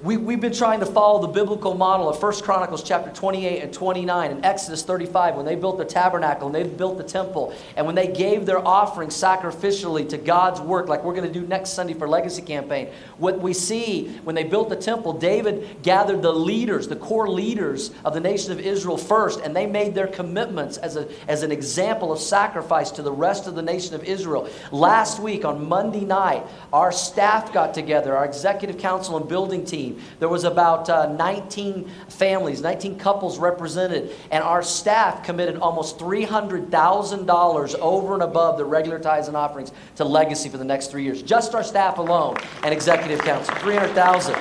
we, 0.05 0.17
we've 0.17 0.39
been 0.39 0.53
trying 0.53 0.79
to 0.81 0.85
follow 0.85 1.19
the 1.19 1.27
biblical 1.27 1.73
model 1.73 2.07
of 2.07 2.21
1 2.21 2.41
Chronicles 2.41 2.83
chapter 2.83 3.09
28 3.09 3.63
and 3.63 3.73
29 3.73 4.31
and 4.31 4.45
Exodus 4.45 4.83
35 4.83 5.35
when 5.35 5.45
they 5.47 5.55
built 5.55 5.79
the 5.79 5.85
tabernacle 5.85 6.45
and 6.45 6.53
they 6.53 6.63
built 6.63 6.97
the 6.97 7.03
temple 7.03 7.55
and 7.75 7.87
when 7.87 7.95
they 7.95 8.07
gave 8.07 8.45
their 8.45 8.65
offering 8.65 9.09
sacrificially 9.09 10.07
to 10.07 10.17
God's 10.17 10.61
work, 10.61 10.87
like 10.87 11.03
we're 11.03 11.15
going 11.15 11.27
to 11.27 11.39
do 11.39 11.47
next 11.47 11.71
Sunday 11.71 11.95
for 11.95 12.07
Legacy 12.07 12.43
Campaign. 12.43 12.89
What 13.17 13.39
we 13.41 13.51
see 13.51 14.09
when 14.23 14.35
they 14.35 14.43
built 14.43 14.69
the 14.69 14.75
temple, 14.75 15.13
David 15.13 15.81
gathered 15.81 16.21
the 16.21 16.31
leaders, 16.31 16.87
the 16.87 16.95
core 16.95 17.27
leaders 17.27 17.89
of 18.05 18.13
the 18.13 18.19
nation 18.19 18.51
of 18.51 18.59
Israel 18.59 18.97
first, 18.97 19.39
and 19.39 19.55
they 19.55 19.65
made 19.65 19.95
their 19.95 20.07
commitments 20.07 20.77
as, 20.77 20.97
a, 20.97 21.09
as 21.27 21.41
an 21.41 21.51
example 21.51 22.11
of 22.11 22.19
sacrifice 22.19 22.91
to 22.91 23.01
the 23.01 23.11
rest 23.11 23.47
of 23.47 23.55
the 23.55 23.63
nation 23.63 23.95
of 23.95 24.03
Israel. 24.03 24.47
Last 24.71 25.19
week 25.19 25.45
on 25.45 25.67
Monday 25.67 26.05
night, 26.05 26.43
our 26.71 26.91
staff 26.91 27.51
got 27.51 27.73
together, 27.73 28.15
our 28.15 28.25
executive 28.25 28.77
council 28.77 29.17
and 29.17 29.27
building 29.27 29.65
team 29.65 29.94
there 30.19 30.29
was 30.29 30.43
about 30.43 30.89
uh, 30.89 31.11
19 31.13 31.89
families, 32.09 32.61
19 32.61 32.97
couples 32.97 33.37
represented, 33.37 34.11
and 34.31 34.43
our 34.43 34.63
staff 34.63 35.23
committed 35.23 35.57
almost 35.57 35.97
$300,000 35.99 37.75
over 37.79 38.13
and 38.13 38.23
above 38.23 38.57
the 38.57 38.65
regular 38.65 38.99
tithes 38.99 39.27
and 39.27 39.37
offerings 39.37 39.71
to 39.95 40.05
Legacy 40.05 40.49
for 40.49 40.57
the 40.57 40.65
next 40.65 40.91
three 40.91 41.03
years. 41.03 41.21
Just 41.21 41.55
our 41.55 41.63
staff 41.63 41.97
alone 41.97 42.37
and 42.63 42.73
executive 42.73 43.19
council, 43.21 43.53
300,000. 43.55 44.35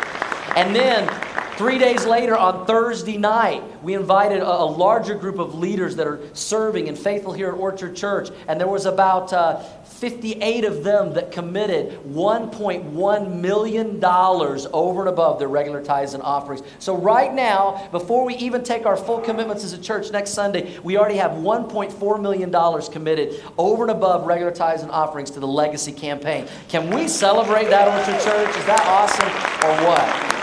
And 0.57 0.75
then 0.75 1.09
Three 1.57 1.79
days 1.79 2.05
later, 2.05 2.37
on 2.37 2.67
Thursday 2.67 3.17
night, 3.17 3.63
we 3.81 3.95
invited 3.95 4.41
a, 4.41 4.63
a, 4.63 4.65
larger 4.65 5.15
group 5.15 5.39
of 5.39 5.55
leaders 5.55 5.95
that 5.97 6.07
are 6.09 6.19
serving 6.33 6.89
and 6.89 6.99
faithful 6.99 7.33
here 7.33 7.49
at 7.49 7.55
Orchard 7.55 7.95
Church. 7.95 8.31
And 8.49 8.59
there 8.59 8.67
was 8.67 8.87
about 8.87 9.33
uh, 9.33 9.63
58 9.85 10.65
of 10.65 10.83
them 10.83 11.15
that 11.15 11.31
committed 11.31 12.01
$1.1 12.09 13.41
million 13.41 14.05
over 14.05 15.01
and 15.01 15.09
above 15.09 15.39
their 15.39 15.47
regular 15.47 15.81
tithes 15.81 16.15
and 16.15 16.25
offerings. 16.25 16.63
So, 16.81 16.97
right 16.97 17.33
now, 17.33 17.89
before 17.93 18.25
we 18.25 18.35
even 18.35 18.65
take 18.65 18.85
our 18.85 18.97
full 18.97 19.21
commitments 19.21 19.63
as 19.63 19.73
a 19.73 19.81
church 19.81 20.11
next 20.11 20.31
Sunday, 20.31 20.77
we 20.83 20.97
already 20.99 21.19
have 21.19 21.33
$1.4 21.33 22.21
million 22.21 22.83
committed 22.91 23.45
over 23.57 23.85
and 23.85 23.93
above 23.93 24.27
regular 24.27 24.51
tithes 24.51 24.83
and 24.83 24.91
offerings 24.91 25.31
to 25.31 25.39
the 25.39 25.47
Legacy 25.47 25.93
campaign. 25.93 26.49
Can 26.69 26.91
we 26.91 27.07
celebrate 27.07 27.71
that, 27.71 27.87
Orchard 27.87 28.21
Church? 28.25 28.57
Is 28.57 28.67
that 28.67 28.85
awesome 28.89 29.29
or 29.71 29.89
what? 29.89 30.34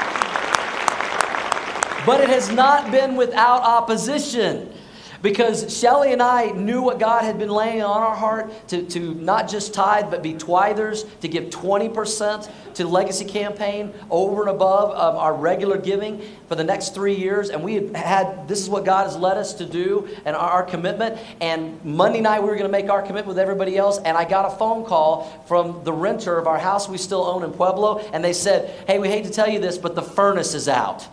But 2.05 2.21
it 2.21 2.29
has 2.29 2.51
not 2.51 2.91
been 2.91 3.15
without 3.15 3.61
opposition 3.61 4.73
because 5.21 5.77
Shelly 5.77 6.13
and 6.13 6.21
I 6.21 6.49
knew 6.51 6.81
what 6.81 6.99
God 6.99 7.23
had 7.23 7.37
been 7.37 7.49
laying 7.49 7.83
on 7.83 8.01
our 8.01 8.15
heart 8.15 8.67
to, 8.69 8.83
to 8.87 9.13
not 9.13 9.47
just 9.47 9.73
tithe, 9.73 10.09
but 10.09 10.23
be 10.23 10.33
tithers, 10.33 11.07
to 11.19 11.27
give 11.27 11.45
20% 11.45 12.51
to 12.73 12.83
the 12.83 12.89
legacy 12.89 13.25
campaign 13.25 13.93
over 14.09 14.41
and 14.41 14.49
above 14.49 14.89
um, 14.91 15.17
our 15.17 15.35
regular 15.35 15.77
giving 15.77 16.21
for 16.47 16.55
the 16.55 16.63
next 16.63 16.95
three 16.95 17.15
years. 17.15 17.49
And 17.49 17.63
we 17.63 17.75
had, 17.75 17.95
had 17.95 18.47
this 18.47 18.61
is 18.61 18.69
what 18.69 18.83
God 18.83 19.03
has 19.03 19.15
led 19.15 19.37
us 19.37 19.53
to 19.55 19.65
do 19.65 20.09
and 20.25 20.35
our, 20.35 20.49
our 20.49 20.63
commitment. 20.63 21.19
And 21.39 21.83
Monday 21.85 22.21
night, 22.21 22.41
we 22.41 22.49
were 22.49 22.55
going 22.55 22.65
to 22.65 22.71
make 22.71 22.89
our 22.89 23.01
commitment 23.01 23.27
with 23.27 23.37
everybody 23.39 23.77
else. 23.77 23.99
And 23.99 24.17
I 24.17 24.25
got 24.25 24.51
a 24.51 24.57
phone 24.57 24.85
call 24.85 25.43
from 25.47 25.83
the 25.83 25.93
renter 25.93 26.37
of 26.39 26.47
our 26.47 26.57
house 26.57 26.89
we 26.89 26.97
still 26.97 27.25
own 27.25 27.43
in 27.43 27.51
Pueblo. 27.51 27.99
And 28.11 28.23
they 28.23 28.33
said, 28.33 28.87
Hey, 28.87 28.97
we 28.97 29.07
hate 29.07 29.25
to 29.25 29.31
tell 29.31 29.49
you 29.49 29.59
this, 29.59 29.77
but 29.77 29.93
the 29.93 30.01
furnace 30.01 30.55
is 30.55 30.67
out. 30.67 31.07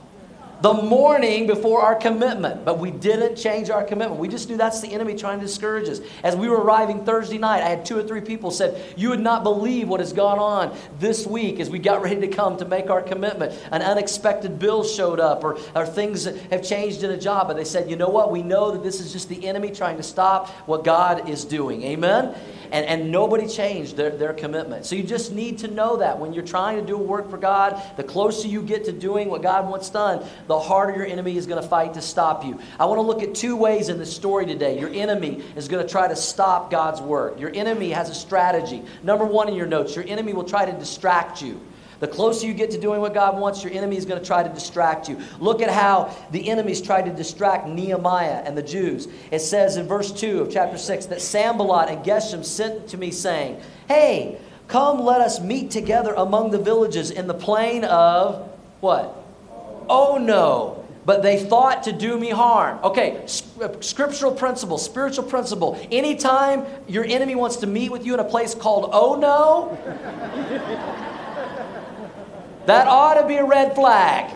The 0.61 0.73
morning 0.73 1.47
before 1.47 1.83
our 1.83 1.95
commitment, 1.95 2.65
but 2.65 2.79
we 2.79 2.91
didn't 2.91 3.37
change 3.37 3.71
our 3.71 3.85
commitment. 3.85 4.21
We 4.21 4.29
just 4.29 4.49
knew 4.49 4.57
that's 4.57 4.81
the 4.81 4.89
enemy 4.89 5.15
trying 5.15 5.39
to 5.39 5.47
discourage 5.47 5.89
us. 5.89 6.01
As 6.25 6.35
we 6.35 6.49
were 6.49 6.57
arriving 6.57 7.05
Thursday 7.05 7.39
night, 7.39 7.63
I 7.63 7.69
had 7.69 7.85
two 7.85 7.97
or 7.97 8.03
three 8.03 8.21
people 8.21 8.51
said, 8.51 8.95
"You 8.97 9.11
would 9.11 9.21
not 9.21 9.45
believe 9.45 9.89
what 9.89 10.01
has 10.01 10.13
gone 10.13 10.39
on 10.39 10.77
this 10.99 11.27
week 11.27 11.61
as 11.61 11.71
we 11.71 11.79
got 11.79 12.03
ready 12.03 12.21
to 12.21 12.29
come 12.29 12.57
to 12.57 12.65
make 12.65 12.91
our 12.91 13.03
commitment. 13.03 13.53
An 13.71 13.83
unexpected 13.83 14.59
bill 14.59 14.83
showed 14.83 15.21
up, 15.21 15.45
or, 15.45 15.59
or 15.77 15.87
things 15.87 16.25
have 16.25 16.63
changed 16.63 17.05
in 17.05 17.11
a 17.11 17.19
job." 17.19 17.47
But 17.49 17.57
they 17.57 17.65
said, 17.65 17.89
"You 17.89 17.97
know 17.97 18.09
what? 18.09 18.33
We 18.33 18.43
know 18.43 18.73
that 18.73 18.83
this 18.83 19.01
is 19.01 19.13
just 19.13 19.29
the 19.29 19.47
enemy 19.47 19.71
trying 19.71 19.97
to 19.99 20.03
stop 20.03 20.49
what 20.67 20.83
God 20.83 21.29
is 21.29 21.45
doing." 21.45 21.83
Amen 21.85 22.35
and, 22.71 22.85
and 22.87 23.11
nobody 23.11 23.47
changed 23.47 23.97
their, 23.97 24.11
their 24.11 24.33
commitment. 24.33 24.87
So 24.87 24.95
you 24.97 25.03
just 25.03 25.33
need 25.33 25.59
to 25.59 25.69
know 25.69 25.97
that 25.97 26.19
when 26.19 26.33
you're 26.33 26.45
trying 26.45 26.79
to 26.79 26.85
do 26.85 26.97
work 26.97 27.31
for 27.31 27.39
God, 27.39 27.81
the 27.97 28.05
closer 28.05 28.49
you 28.49 28.63
get 28.63 28.85
to 28.87 28.93
doing 28.93 29.29
what 29.29 29.43
God 29.43 29.69
wants 29.69 29.91
done, 29.91 30.25
the 30.49 30.59
harder 30.59 30.97
your 30.97 31.07
enemy 31.07 31.37
is 31.37 31.47
going 31.47 31.63
to 31.63 31.69
fight 31.69 31.95
to 31.95 32.03
stop 32.03 32.45
you. 32.45 32.59
I 32.81 32.87
want 32.87 32.99
to 32.99 33.03
look 33.03 33.23
at 33.23 33.35
two 33.35 33.55
ways 33.55 33.91
in 33.91 33.99
this 33.99 34.15
story 34.15 34.47
today. 34.47 34.81
Your 34.81 34.89
enemy 34.89 35.45
is 35.55 35.69
going 35.69 35.87
to 35.87 35.91
try 35.91 36.09
to 36.09 36.17
stop 36.17 36.71
God's 36.71 37.01
work. 37.01 37.39
Your 37.39 37.55
enemy 37.55 37.91
has 37.91 38.09
a 38.09 38.15
strategy. 38.15 38.83
Number 39.03 39.27
one 39.27 39.49
in 39.49 39.55
your 39.55 39.67
notes, 39.67 39.95
your 39.95 40.07
enemy 40.09 40.33
will 40.33 40.45
try 40.45 40.65
to 40.65 40.73
distract 40.73 41.43
you. 41.43 41.61
The 42.01 42.09
closer 42.09 42.47
you 42.47 42.55
get 42.55 42.71
to 42.71 42.81
doing 42.81 43.01
what 43.01 43.13
God 43.13 43.39
wants, 43.39 43.63
your 43.63 43.73
enemy 43.73 43.97
is 43.97 44.07
going 44.07 44.21
to 44.21 44.27
try 44.27 44.43
to 44.43 44.49
distract 44.49 45.09
you. 45.09 45.19
Look 45.41 45.61
at 45.61 45.69
how 45.69 46.17
the 46.31 46.49
enemies 46.49 46.81
tried 46.81 47.07
to 47.07 47.13
distract 47.13 47.67
Nehemiah 47.67 48.43
and 48.45 48.57
the 48.57 48.63
Jews. 48.63 49.09
It 49.31 49.41
says 49.41 49.77
in 49.77 49.87
verse 49.87 50.13
2 50.13 50.41
of 50.41 50.53
chapter 50.53 50.79
6 50.79 51.07
that 51.07 51.21
Sanballat 51.21 51.91
and 51.91 52.05
Geshem 52.05 52.45
sent 52.45 52.89
to 52.89 52.97
me, 52.97 53.11
saying, 53.11 53.61
Hey, 53.89 54.39
come 54.69 55.01
let 55.01 55.21
us 55.21 55.41
meet 55.41 55.73
together 55.73 56.15
among 56.15 56.53
the 56.53 56.59
villages 56.59 57.11
in 57.11 57.27
the 57.27 57.35
plain 57.35 57.85
of 57.85 58.49
what? 58.81 59.18
Oh 59.89 60.19
no. 60.19 60.85
But 61.05 61.23
they 61.23 61.43
thought 61.43 61.85
to 61.85 61.93
do 61.93 62.19
me 62.21 62.29
harm. 62.29 62.81
Okay, 62.85 63.25
uh, 63.63 63.69
scriptural 63.81 64.31
principle, 64.31 64.77
spiritual 64.77 65.25
principle. 65.25 65.81
Anytime 65.91 66.67
your 66.87 67.05
enemy 67.05 67.35
wants 67.35 67.57
to 67.57 67.67
meet 67.67 67.91
with 67.91 68.05
you 68.05 68.13
in 68.13 68.21
a 68.21 68.25
place 68.25 68.55
called 68.55 68.91
oh 68.93 69.15
no, 69.15 69.79
that 72.67 72.87
ought 72.87 73.15
to 73.15 73.27
be 73.27 73.37
a 73.37 73.45
red 73.45 73.75
flag. 73.75 74.31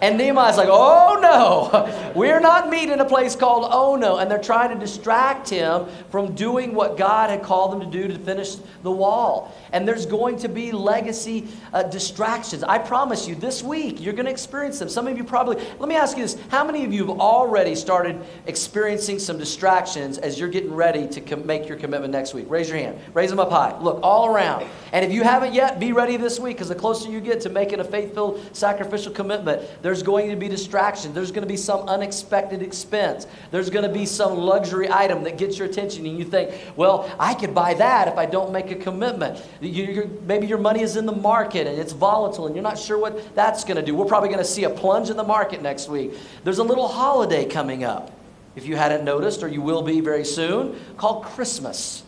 And 0.00 0.18
Nehemiah's 0.18 0.56
like, 0.56 0.68
oh 0.70 1.18
no, 1.20 2.12
we're 2.16 2.40
not 2.40 2.70
meeting 2.70 2.90
in 2.90 3.00
a 3.00 3.04
place 3.04 3.36
called 3.36 3.68
oh 3.70 3.96
no. 3.96 4.18
And 4.18 4.30
they're 4.30 4.38
trying 4.38 4.70
to 4.70 4.78
distract 4.78 5.48
him 5.48 5.86
from 6.10 6.34
doing 6.34 6.74
what 6.74 6.96
God 6.96 7.30
had 7.30 7.42
called 7.42 7.72
them 7.72 7.80
to 7.80 7.86
do 7.86 8.08
to 8.08 8.18
finish 8.18 8.56
the 8.82 8.90
wall. 8.90 9.54
And 9.72 9.86
there's 9.86 10.06
going 10.06 10.38
to 10.38 10.48
be 10.48 10.72
legacy 10.72 11.48
uh, 11.72 11.84
distractions. 11.84 12.62
I 12.62 12.78
promise 12.78 13.26
you, 13.28 13.34
this 13.34 13.62
week 13.62 14.00
you're 14.00 14.12
going 14.12 14.26
to 14.26 14.30
experience 14.30 14.78
them. 14.78 14.88
Some 14.88 15.06
of 15.06 15.16
you 15.16 15.24
probably, 15.24 15.56
let 15.78 15.88
me 15.88 15.96
ask 15.96 16.16
you 16.16 16.22
this 16.22 16.36
how 16.48 16.64
many 16.64 16.84
of 16.84 16.92
you 16.92 17.06
have 17.06 17.20
already 17.20 17.74
started 17.74 18.20
experiencing 18.46 19.18
some 19.18 19.38
distractions 19.38 20.18
as 20.18 20.38
you're 20.38 20.48
getting 20.48 20.74
ready 20.74 21.06
to 21.08 21.20
com- 21.20 21.46
make 21.46 21.68
your 21.68 21.78
commitment 21.78 22.12
next 22.12 22.34
week? 22.34 22.46
Raise 22.48 22.68
your 22.68 22.78
hand. 22.78 22.98
Raise 23.12 23.30
them 23.30 23.40
up 23.40 23.50
high. 23.50 23.78
Look, 23.80 24.00
all 24.02 24.26
around. 24.26 24.66
And 24.92 25.04
if 25.04 25.12
you 25.12 25.22
haven't 25.22 25.54
yet, 25.54 25.80
be 25.80 25.92
ready 25.92 26.16
this 26.16 26.38
week 26.38 26.56
because 26.56 26.68
the 26.68 26.74
closer 26.74 27.10
you 27.10 27.20
get 27.20 27.40
to 27.42 27.50
making 27.50 27.80
a 27.80 27.84
faith 27.84 28.14
filled 28.14 28.40
sacrificial 28.54 29.12
commitment, 29.12 29.62
there's 29.82 29.93
going 30.02 30.30
to 30.30 30.36
be 30.36 30.48
distraction. 30.48 31.14
There's 31.14 31.30
going 31.30 31.42
to 31.42 31.48
be 31.48 31.56
some 31.56 31.88
unexpected 31.88 32.62
expense. 32.62 33.26
There's 33.50 33.70
going 33.70 33.86
to 33.86 33.92
be 33.92 34.06
some 34.06 34.38
luxury 34.38 34.90
item 34.90 35.24
that 35.24 35.38
gets 35.38 35.58
your 35.58 35.68
attention, 35.68 36.06
and 36.06 36.18
you 36.18 36.24
think, 36.24 36.52
well, 36.76 37.10
I 37.18 37.34
could 37.34 37.54
buy 37.54 37.74
that 37.74 38.08
if 38.08 38.16
I 38.16 38.26
don't 38.26 38.52
make 38.52 38.70
a 38.70 38.74
commitment. 38.74 39.44
You, 39.60 40.20
maybe 40.26 40.46
your 40.46 40.58
money 40.58 40.80
is 40.82 40.96
in 40.96 41.06
the 41.06 41.12
market 41.12 41.66
and 41.66 41.78
it's 41.78 41.92
volatile, 41.92 42.46
and 42.46 42.54
you're 42.54 42.62
not 42.62 42.78
sure 42.78 42.98
what 42.98 43.34
that's 43.34 43.64
going 43.64 43.76
to 43.76 43.82
do. 43.82 43.94
We're 43.94 44.04
probably 44.04 44.28
going 44.28 44.38
to 44.38 44.44
see 44.44 44.64
a 44.64 44.70
plunge 44.70 45.10
in 45.10 45.16
the 45.16 45.24
market 45.24 45.62
next 45.62 45.88
week. 45.88 46.12
There's 46.44 46.58
a 46.58 46.64
little 46.64 46.88
holiday 46.88 47.44
coming 47.44 47.84
up, 47.84 48.10
if 48.56 48.66
you 48.66 48.76
hadn't 48.76 49.04
noticed, 49.04 49.42
or 49.42 49.48
you 49.48 49.60
will 49.60 49.82
be 49.82 50.00
very 50.00 50.24
soon, 50.24 50.78
called 50.96 51.24
Christmas. 51.24 52.02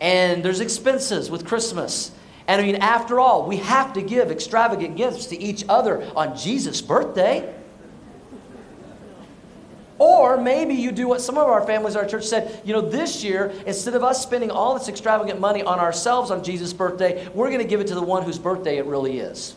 And 0.00 0.44
there's 0.44 0.60
expenses 0.60 1.30
with 1.30 1.46
Christmas. 1.46 2.10
And 2.48 2.60
I 2.60 2.64
mean, 2.64 2.76
after 2.76 3.18
all, 3.18 3.46
we 3.46 3.56
have 3.56 3.92
to 3.94 4.02
give 4.02 4.30
extravagant 4.30 4.96
gifts 4.96 5.26
to 5.26 5.40
each 5.40 5.64
other 5.68 6.08
on 6.14 6.36
Jesus' 6.36 6.80
birthday. 6.80 7.52
Or 9.98 10.36
maybe 10.36 10.74
you 10.74 10.92
do 10.92 11.08
what 11.08 11.22
some 11.22 11.38
of 11.38 11.48
our 11.48 11.66
families, 11.66 11.96
our 11.96 12.06
church 12.06 12.24
said, 12.24 12.60
you 12.64 12.72
know, 12.72 12.82
this 12.82 13.24
year, 13.24 13.52
instead 13.64 13.94
of 13.94 14.04
us 14.04 14.22
spending 14.22 14.50
all 14.50 14.78
this 14.78 14.88
extravagant 14.88 15.40
money 15.40 15.62
on 15.62 15.78
ourselves 15.78 16.30
on 16.30 16.44
Jesus' 16.44 16.72
birthday, 16.72 17.26
we're 17.34 17.48
going 17.48 17.62
to 17.62 17.66
give 17.66 17.80
it 17.80 17.86
to 17.88 17.94
the 17.94 18.02
one 18.02 18.22
whose 18.22 18.38
birthday 18.38 18.76
it 18.76 18.84
really 18.84 19.18
is. 19.18 19.56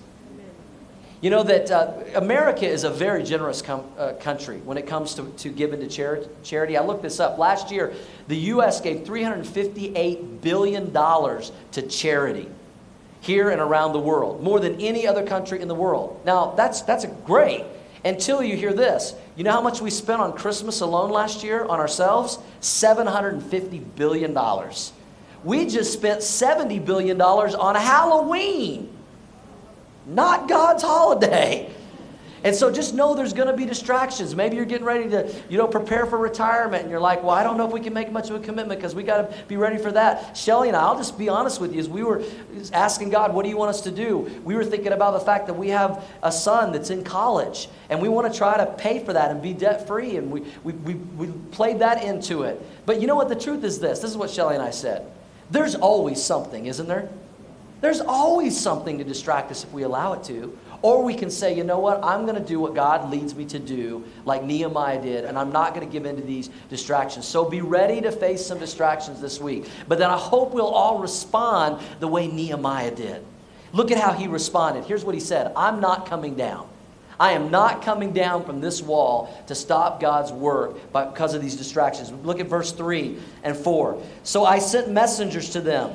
You 1.21 1.29
know 1.29 1.43
that 1.43 1.69
uh, 1.69 1.95
America 2.15 2.65
is 2.65 2.85
a 2.85 2.89
very 2.89 3.23
generous 3.23 3.61
com- 3.61 3.83
uh, 3.97 4.13
country 4.13 4.59
when 4.59 4.77
it 4.77 4.87
comes 4.87 5.15
to, 5.15 5.29
to 5.29 5.49
giving 5.49 5.81
to 5.81 5.87
chari- 5.87 6.29
charity. 6.43 6.77
I 6.77 6.85
looked 6.85 7.01
this 7.01 7.19
up. 7.19 7.37
Last 7.37 7.71
year, 7.71 7.93
the 8.29 8.37
U.S. 8.37 8.79
gave 8.79 8.99
$358 9.05 10.39
billion 10.39 10.93
to 10.93 11.81
charity 11.89 12.49
here 13.21 13.49
and 13.49 13.59
around 13.59 13.93
the 13.93 13.99
world, 13.99 14.41
more 14.41 14.59
than 14.59 14.79
any 14.79 15.05
other 15.05 15.25
country 15.25 15.61
in 15.61 15.67
the 15.67 15.75
world. 15.75 16.21
Now, 16.25 16.53
that's, 16.55 16.81
that's 16.81 17.05
great 17.25 17.65
until 18.05 18.41
you 18.41 18.55
hear 18.55 18.73
this. 18.73 19.13
You 19.35 19.43
know 19.43 19.51
how 19.51 19.61
much 19.61 19.81
we 19.81 19.89
spent 19.89 20.21
on 20.21 20.33
Christmas 20.33 20.81
alone 20.81 21.11
last 21.11 21.43
year 21.43 21.65
on 21.65 21.79
ourselves? 21.79 22.39
$750 22.61 23.83
billion. 23.95 24.37
We 25.43 25.65
just 25.65 25.93
spent 25.93 26.21
$70 26.21 26.85
billion 26.85 27.21
on 27.21 27.75
Halloween, 27.75 28.89
not 30.05 30.47
God's 30.47 30.83
holiday. 30.83 31.73
And 32.43 32.55
so 32.55 32.71
just 32.71 32.93
know 32.93 33.15
there's 33.15 33.33
going 33.33 33.47
to 33.47 33.55
be 33.55 33.65
distractions. 33.65 34.35
Maybe 34.35 34.55
you're 34.55 34.65
getting 34.65 34.85
ready 34.85 35.09
to, 35.09 35.33
you 35.49 35.57
know, 35.57 35.67
prepare 35.67 36.05
for 36.05 36.17
retirement 36.17 36.83
and 36.83 36.91
you're 36.91 36.99
like, 36.99 37.21
well, 37.21 37.31
I 37.31 37.43
don't 37.43 37.57
know 37.57 37.65
if 37.65 37.73
we 37.73 37.81
can 37.81 37.93
make 37.93 38.11
much 38.11 38.29
of 38.29 38.35
a 38.35 38.39
commitment 38.39 38.79
because 38.79 38.95
we 38.95 39.03
got 39.03 39.29
to 39.29 39.43
be 39.47 39.57
ready 39.57 39.77
for 39.77 39.91
that. 39.91 40.37
Shelly 40.37 40.69
and 40.69 40.77
I, 40.77 40.81
I'll 40.81 40.97
just 40.97 41.17
be 41.17 41.27
honest 41.27 41.59
with 41.59 41.73
you, 41.73 41.79
as 41.79 41.89
we 41.89 42.03
were 42.03 42.23
asking 42.71 43.09
God, 43.09 43.33
what 43.33 43.43
do 43.43 43.49
you 43.49 43.57
want 43.57 43.69
us 43.69 43.81
to 43.81 43.91
do? 43.91 44.19
We 44.45 44.55
were 44.55 44.63
thinking 44.63 44.93
about 44.93 45.11
the 45.11 45.19
fact 45.19 45.47
that 45.47 45.55
we 45.55 45.69
have 45.69 46.05
a 46.23 46.31
son 46.31 46.71
that's 46.71 46.89
in 46.89 47.03
college 47.03 47.67
and 47.89 48.01
we 48.01 48.07
want 48.07 48.31
to 48.31 48.37
try 48.37 48.57
to 48.57 48.65
pay 48.65 49.03
for 49.03 49.13
that 49.13 49.31
and 49.31 49.41
be 49.41 49.53
debt 49.53 49.85
free. 49.87 50.15
And 50.15 50.31
we, 50.31 50.41
we, 50.63 50.73
we, 50.73 50.93
we 50.93 51.27
played 51.51 51.79
that 51.79 52.03
into 52.03 52.43
it. 52.43 52.61
But 52.85 53.01
you 53.01 53.07
know 53.07 53.15
what? 53.15 53.29
The 53.29 53.35
truth 53.35 53.63
is 53.63 53.79
this 53.79 53.99
this 53.99 54.11
is 54.11 54.17
what 54.17 54.29
Shelly 54.29 54.55
and 54.55 54.63
I 54.63 54.71
said. 54.71 55.11
There's 55.51 55.75
always 55.75 56.23
something, 56.23 56.67
isn't 56.67 56.87
there? 56.87 57.09
There's 57.81 58.01
always 58.01 58.59
something 58.59 58.97
to 58.97 59.03
distract 59.03 59.51
us 59.51 59.63
if 59.63 59.71
we 59.71 59.83
allow 59.83 60.13
it 60.13 60.23
to. 60.25 60.57
Or 60.81 61.03
we 61.03 61.13
can 61.13 61.29
say, 61.29 61.55
you 61.55 61.63
know 61.63 61.79
what, 61.79 62.03
I'm 62.03 62.25
going 62.25 62.41
to 62.41 62.47
do 62.47 62.59
what 62.59 62.73
God 62.73 63.11
leads 63.11 63.35
me 63.35 63.45
to 63.45 63.59
do, 63.59 64.05
like 64.23 64.43
Nehemiah 64.43 65.01
did, 65.01 65.25
and 65.25 65.37
I'm 65.37 65.51
not 65.51 65.73
going 65.73 65.85
to 65.85 65.91
give 65.91 66.05
in 66.05 66.15
to 66.15 66.21
these 66.21 66.49
distractions. 66.69 67.27
So 67.27 67.49
be 67.49 67.61
ready 67.61 67.99
to 68.01 68.11
face 68.11 68.45
some 68.45 68.59
distractions 68.59 69.19
this 69.19 69.41
week. 69.41 69.69
But 69.87 69.97
then 69.97 70.09
I 70.09 70.17
hope 70.17 70.53
we'll 70.53 70.67
all 70.67 70.99
respond 70.99 71.81
the 71.99 72.07
way 72.07 72.27
Nehemiah 72.27 72.95
did. 72.95 73.25
Look 73.73 73.91
at 73.91 73.99
how 73.99 74.13
he 74.13 74.27
responded. 74.27 74.85
Here's 74.85 75.03
what 75.03 75.15
he 75.15 75.21
said 75.21 75.51
I'm 75.55 75.79
not 75.81 76.05
coming 76.07 76.35
down. 76.35 76.67
I 77.19 77.33
am 77.33 77.51
not 77.51 77.81
coming 77.81 78.13
down 78.13 78.45
from 78.45 78.61
this 78.61 78.81
wall 78.81 79.43
to 79.47 79.55
stop 79.55 79.99
God's 79.99 80.31
work 80.31 80.77
because 80.93 81.33
of 81.33 81.41
these 81.41 81.57
distractions. 81.57 82.11
Look 82.25 82.39
at 82.39 82.47
verse 82.47 82.71
3 82.71 83.17
and 83.43 83.57
4. 83.57 84.01
So 84.23 84.45
I 84.45 84.59
sent 84.59 84.89
messengers 84.89 85.49
to 85.49 85.59
them. 85.59 85.91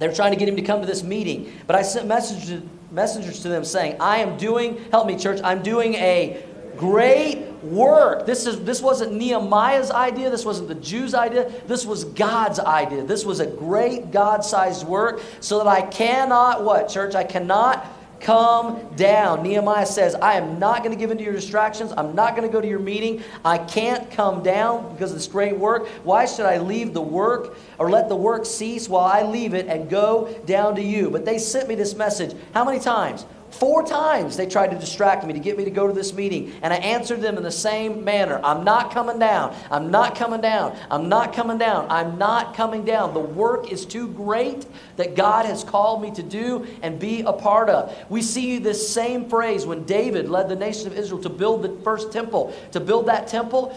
They 0.00 0.08
were 0.08 0.14
trying 0.14 0.32
to 0.32 0.38
get 0.38 0.48
him 0.48 0.56
to 0.56 0.62
come 0.62 0.80
to 0.80 0.86
this 0.86 1.04
meeting, 1.04 1.52
but 1.68 1.76
I 1.76 1.82
sent 1.82 2.08
messengers 2.08 2.62
messengers 2.90 3.40
to 3.42 3.48
them 3.48 3.64
saying, 3.64 3.96
I 4.00 4.18
am 4.18 4.36
doing, 4.36 4.78
help 4.90 5.06
me, 5.06 5.16
church, 5.16 5.40
I'm 5.44 5.62
doing 5.62 5.94
a 5.94 6.42
great 6.76 7.48
work. 7.62 8.24
This, 8.24 8.46
is, 8.46 8.64
this 8.64 8.80
wasn't 8.80 9.12
Nehemiah's 9.12 9.90
idea. 9.90 10.30
This 10.30 10.44
wasn't 10.44 10.68
the 10.68 10.76
Jews' 10.76 11.14
idea. 11.14 11.50
This 11.66 11.84
was 11.84 12.04
God's 12.04 12.60
idea. 12.60 13.04
This 13.04 13.24
was 13.24 13.40
a 13.40 13.46
great 13.46 14.10
God 14.10 14.44
sized 14.44 14.86
work 14.86 15.20
so 15.40 15.58
that 15.58 15.66
I 15.66 15.82
cannot, 15.82 16.64
what, 16.64 16.88
church? 16.88 17.14
I 17.14 17.24
cannot 17.24 17.86
come 18.20 18.94
down. 18.96 19.42
Nehemiah 19.42 19.86
says, 19.86 20.14
I 20.14 20.34
am 20.34 20.58
not 20.58 20.78
going 20.82 20.90
to 20.90 20.98
give 20.98 21.10
in 21.10 21.18
to 21.18 21.24
your 21.24 21.32
distractions. 21.32 21.92
I'm 21.96 22.14
not 22.14 22.36
going 22.36 22.48
to 22.48 22.52
go 22.52 22.60
to 22.60 22.68
your 22.68 22.78
meeting. 22.78 23.22
I 23.44 23.58
can't 23.58 24.10
come 24.10 24.42
down 24.42 24.92
because 24.92 25.10
of 25.10 25.16
this 25.16 25.26
great 25.26 25.56
work. 25.56 25.88
Why 26.04 26.26
should 26.26 26.46
I 26.46 26.58
leave 26.58 26.94
the 26.94 27.02
work 27.02 27.56
or 27.78 27.90
let 27.90 28.08
the 28.08 28.16
work 28.16 28.46
cease 28.46 28.88
while 28.88 29.04
I 29.04 29.22
leave 29.22 29.54
it 29.54 29.66
and 29.66 29.88
go 29.88 30.32
down 30.46 30.74
to 30.76 30.82
you? 30.82 31.10
But 31.10 31.24
they 31.24 31.38
sent 31.38 31.68
me 31.68 31.74
this 31.74 31.94
message. 31.94 32.34
How 32.52 32.64
many 32.64 32.80
times? 32.80 33.24
Four 33.50 33.84
times 33.84 34.36
they 34.36 34.46
tried 34.46 34.70
to 34.72 34.78
distract 34.78 35.24
me 35.24 35.32
to 35.32 35.38
get 35.38 35.56
me 35.56 35.64
to 35.64 35.70
go 35.70 35.86
to 35.86 35.92
this 35.92 36.12
meeting, 36.12 36.52
and 36.62 36.72
I 36.72 36.76
answered 36.76 37.22
them 37.22 37.36
in 37.36 37.42
the 37.42 37.50
same 37.50 38.04
manner 38.04 38.40
I'm 38.44 38.62
not 38.62 38.92
coming 38.92 39.18
down. 39.18 39.54
I'm 39.70 39.90
not 39.90 40.14
coming 40.14 40.40
down. 40.40 40.76
I'm 40.90 41.08
not 41.08 41.32
coming 41.32 41.58
down. 41.58 41.86
I'm 41.90 42.18
not 42.18 42.54
coming 42.54 42.84
down. 42.84 43.14
The 43.14 43.20
work 43.20 43.72
is 43.72 43.86
too 43.86 44.08
great 44.08 44.66
that 44.96 45.16
God 45.16 45.46
has 45.46 45.64
called 45.64 46.02
me 46.02 46.10
to 46.12 46.22
do 46.22 46.66
and 46.82 46.98
be 46.98 47.22
a 47.22 47.32
part 47.32 47.70
of. 47.70 47.96
We 48.10 48.22
see 48.22 48.58
this 48.58 48.88
same 48.88 49.28
phrase 49.28 49.64
when 49.64 49.84
David 49.84 50.28
led 50.28 50.48
the 50.48 50.56
nation 50.56 50.86
of 50.86 50.98
Israel 50.98 51.22
to 51.22 51.30
build 51.30 51.62
the 51.62 51.70
first 51.82 52.12
temple. 52.12 52.54
To 52.72 52.80
build 52.80 53.06
that 53.06 53.28
temple, 53.28 53.74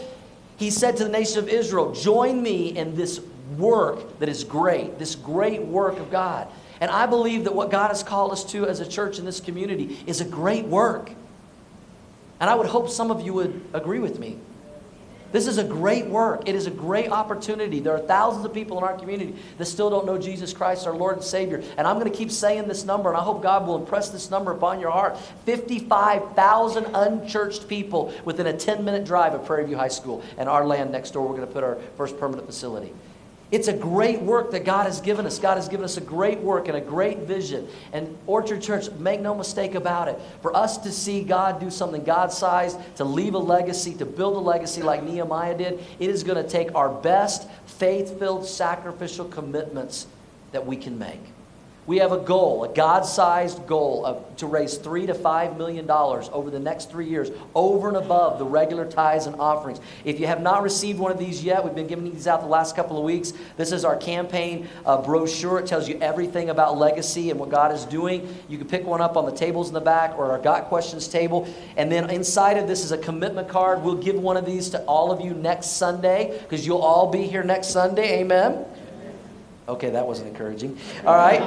he 0.57 0.69
said 0.69 0.97
to 0.97 1.03
the 1.05 1.09
nation 1.09 1.39
of 1.39 1.49
Israel, 1.49 1.93
Join 1.93 2.43
me 2.43 2.77
in 2.77 2.95
this 2.95 3.21
work 3.57 4.19
that 4.19 4.29
is 4.29 4.43
great, 4.43 4.99
this 4.99 5.15
great 5.15 5.61
work 5.61 5.97
of 5.97 6.11
God. 6.11 6.47
And 6.81 6.89
I 6.89 7.05
believe 7.05 7.43
that 7.43 7.53
what 7.53 7.69
God 7.69 7.89
has 7.89 8.01
called 8.01 8.31
us 8.31 8.43
to 8.51 8.67
as 8.67 8.79
a 8.79 8.88
church 8.88 9.19
in 9.19 9.25
this 9.25 9.39
community 9.39 10.00
is 10.07 10.19
a 10.19 10.25
great 10.25 10.65
work. 10.65 11.11
And 12.39 12.50
I 12.50 12.55
would 12.55 12.67
hope 12.67 12.89
some 12.89 13.11
of 13.11 13.21
you 13.21 13.33
would 13.33 13.61
agree 13.71 14.00
with 14.00 14.17
me. 14.17 14.38
This 15.31 15.47
is 15.47 15.57
a 15.57 15.63
great 15.63 16.07
work. 16.07 16.50
It 16.50 16.55
is 16.55 16.67
a 16.67 16.71
great 16.71 17.09
opportunity. 17.09 17.79
There 17.79 17.93
are 17.93 18.00
thousands 18.00 18.45
of 18.45 18.53
people 18.53 18.77
in 18.77 18.83
our 18.83 18.97
community 18.97 19.35
that 19.57 19.65
still 19.65 19.89
don't 19.89 20.05
know 20.05 20.17
Jesus 20.17 20.51
Christ, 20.51 20.85
our 20.88 20.93
Lord 20.93 21.15
and 21.15 21.23
Savior. 21.23 21.63
And 21.77 21.88
I'm 21.88 22.00
going 22.00 22.11
to 22.11 22.17
keep 22.17 22.31
saying 22.31 22.67
this 22.67 22.83
number, 22.83 23.09
and 23.09 23.17
I 23.17 23.21
hope 23.21 23.41
God 23.41 23.65
will 23.65 23.77
impress 23.77 24.09
this 24.09 24.29
number 24.29 24.51
upon 24.51 24.79
your 24.79 24.91
heart 24.91 25.17
55,000 25.45 26.85
unchurched 26.85 27.67
people 27.69 28.13
within 28.25 28.47
a 28.47 28.57
10 28.57 28.83
minute 28.83 29.05
drive 29.05 29.33
of 29.33 29.45
Prairie 29.45 29.65
View 29.65 29.77
High 29.77 29.88
School 29.88 30.23
and 30.38 30.50
our 30.50 30.65
land 30.65 30.91
next 30.91 31.11
door. 31.11 31.27
We're 31.27 31.38
going 31.38 31.47
to 31.47 31.53
put 31.53 31.63
our 31.63 31.75
first 31.95 32.19
permanent 32.19 32.47
facility. 32.47 32.91
It's 33.51 33.67
a 33.67 33.74
great 33.74 34.22
work 34.22 34.51
that 34.51 34.63
God 34.63 34.86
has 34.86 35.01
given 35.01 35.25
us. 35.25 35.38
God 35.38 35.55
has 35.55 35.67
given 35.67 35.84
us 35.84 35.98
a 35.98 36.01
great 36.01 36.39
work 36.39 36.70
and 36.70 36.77
a 36.77 36.81
great 36.81 37.20
vision. 37.20 37.67
And 37.91 38.17
Orchard 38.25 38.62
Church, 38.62 38.89
make 38.91 39.20
no 39.20 39.36
mistake 39.36 39.75
about 39.75 40.08
it, 40.08 40.17
for 40.41 40.55
us 40.55 40.77
to 40.79 40.91
see 40.91 41.22
God 41.22 41.60
do 41.60 41.70
something 41.70 42.03
God 42.03 42.31
sized, 42.31 42.79
to 42.96 43.03
leave 43.03 43.34
a 43.34 43.39
legacy, 43.39 43.93
to 43.96 44.05
build 44.05 44.38
a 44.38 44.39
legacy 44.39 44.81
like 44.81 45.03
Nehemiah 45.03 45.58
did, 45.58 45.84
it 46.00 46.10
is 46.10 46.24
going 46.24 46.41
to 46.41 46.50
take 46.50 46.74
our 46.75 46.89
best 46.89 47.50
faith 47.65 48.17
filled 48.17 48.46
sacrificial 48.46 49.25
commitments 49.25 50.08
that 50.53 50.65
we 50.65 50.77
can 50.77 50.98
make. 50.98 51.22
We 51.88 51.97
have 51.97 52.11
a 52.11 52.19
goal, 52.19 52.63
a 52.63 52.71
God 52.71 53.07
sized 53.07 53.65
goal 53.65 54.05
of, 54.05 54.38
to 54.38 54.45
raise 54.45 54.77
three 54.77 55.07
to 55.07 55.15
five 55.15 55.57
million 55.57 55.88
dollars 55.88 56.29
over 56.31 56.51
the 56.51 56.59
next 56.59 56.91
three 56.91 57.07
years, 57.07 57.31
over 57.55 57.88
and 57.88 57.97
above 57.97 58.38
the 58.38 58.45
regular 58.45 58.85
tithes 58.85 59.25
and 59.25 59.35
offerings. 59.38 59.79
If 60.05 60.19
you 60.19 60.27
have 60.27 60.41
not 60.41 60.61
received 60.61 61.00
one 61.00 61.11
of 61.11 61.17
these 61.17 61.43
yet, 61.43 61.63
we've 61.63 61.73
been 61.73 61.88
giving 61.88 62.05
these 62.13 62.27
out 62.27 62.41
the 62.41 62.47
last 62.47 62.75
couple 62.75 62.97
of 62.97 63.03
weeks. 63.03 63.33
This 63.57 63.71
is 63.71 63.83
our 63.83 63.97
campaign 63.97 64.69
uh, 64.85 65.01
brochure. 65.01 65.59
It 65.59 65.65
tells 65.65 65.89
you 65.89 65.97
everything 66.01 66.51
about 66.51 66.77
legacy 66.77 67.31
and 67.31 67.39
what 67.39 67.50
God 67.50 67.73
is 67.73 67.83
doing. 67.85 68.31
You 68.47 68.59
can 68.59 68.67
pick 68.67 68.85
one 68.85 69.01
up 69.01 69.17
on 69.17 69.25
the 69.25 69.35
tables 69.35 69.67
in 69.67 69.73
the 69.73 69.81
back 69.81 70.15
or 70.19 70.31
our 70.31 70.39
Got 70.39 70.65
Questions 70.65 71.07
table. 71.07 71.51
And 71.77 71.91
then 71.91 72.11
inside 72.11 72.57
of 72.57 72.67
this 72.67 72.83
is 72.83 72.91
a 72.91 72.97
commitment 72.97 73.50
card. 73.50 73.81
We'll 73.81 73.95
give 73.95 74.15
one 74.15 74.38
of 74.38 74.45
these 74.45 74.69
to 74.69 74.83
all 74.83 75.11
of 75.11 75.19
you 75.19 75.33
next 75.33 75.77
Sunday 75.77 76.38
because 76.43 76.65
you'll 76.65 76.77
all 76.77 77.09
be 77.09 77.23
here 77.23 77.43
next 77.43 77.69
Sunday. 77.69 78.19
Amen. 78.19 78.65
Okay, 79.71 79.89
that 79.91 80.05
wasn't 80.05 80.27
encouraging. 80.27 80.77
All 81.05 81.15
right. 81.15 81.41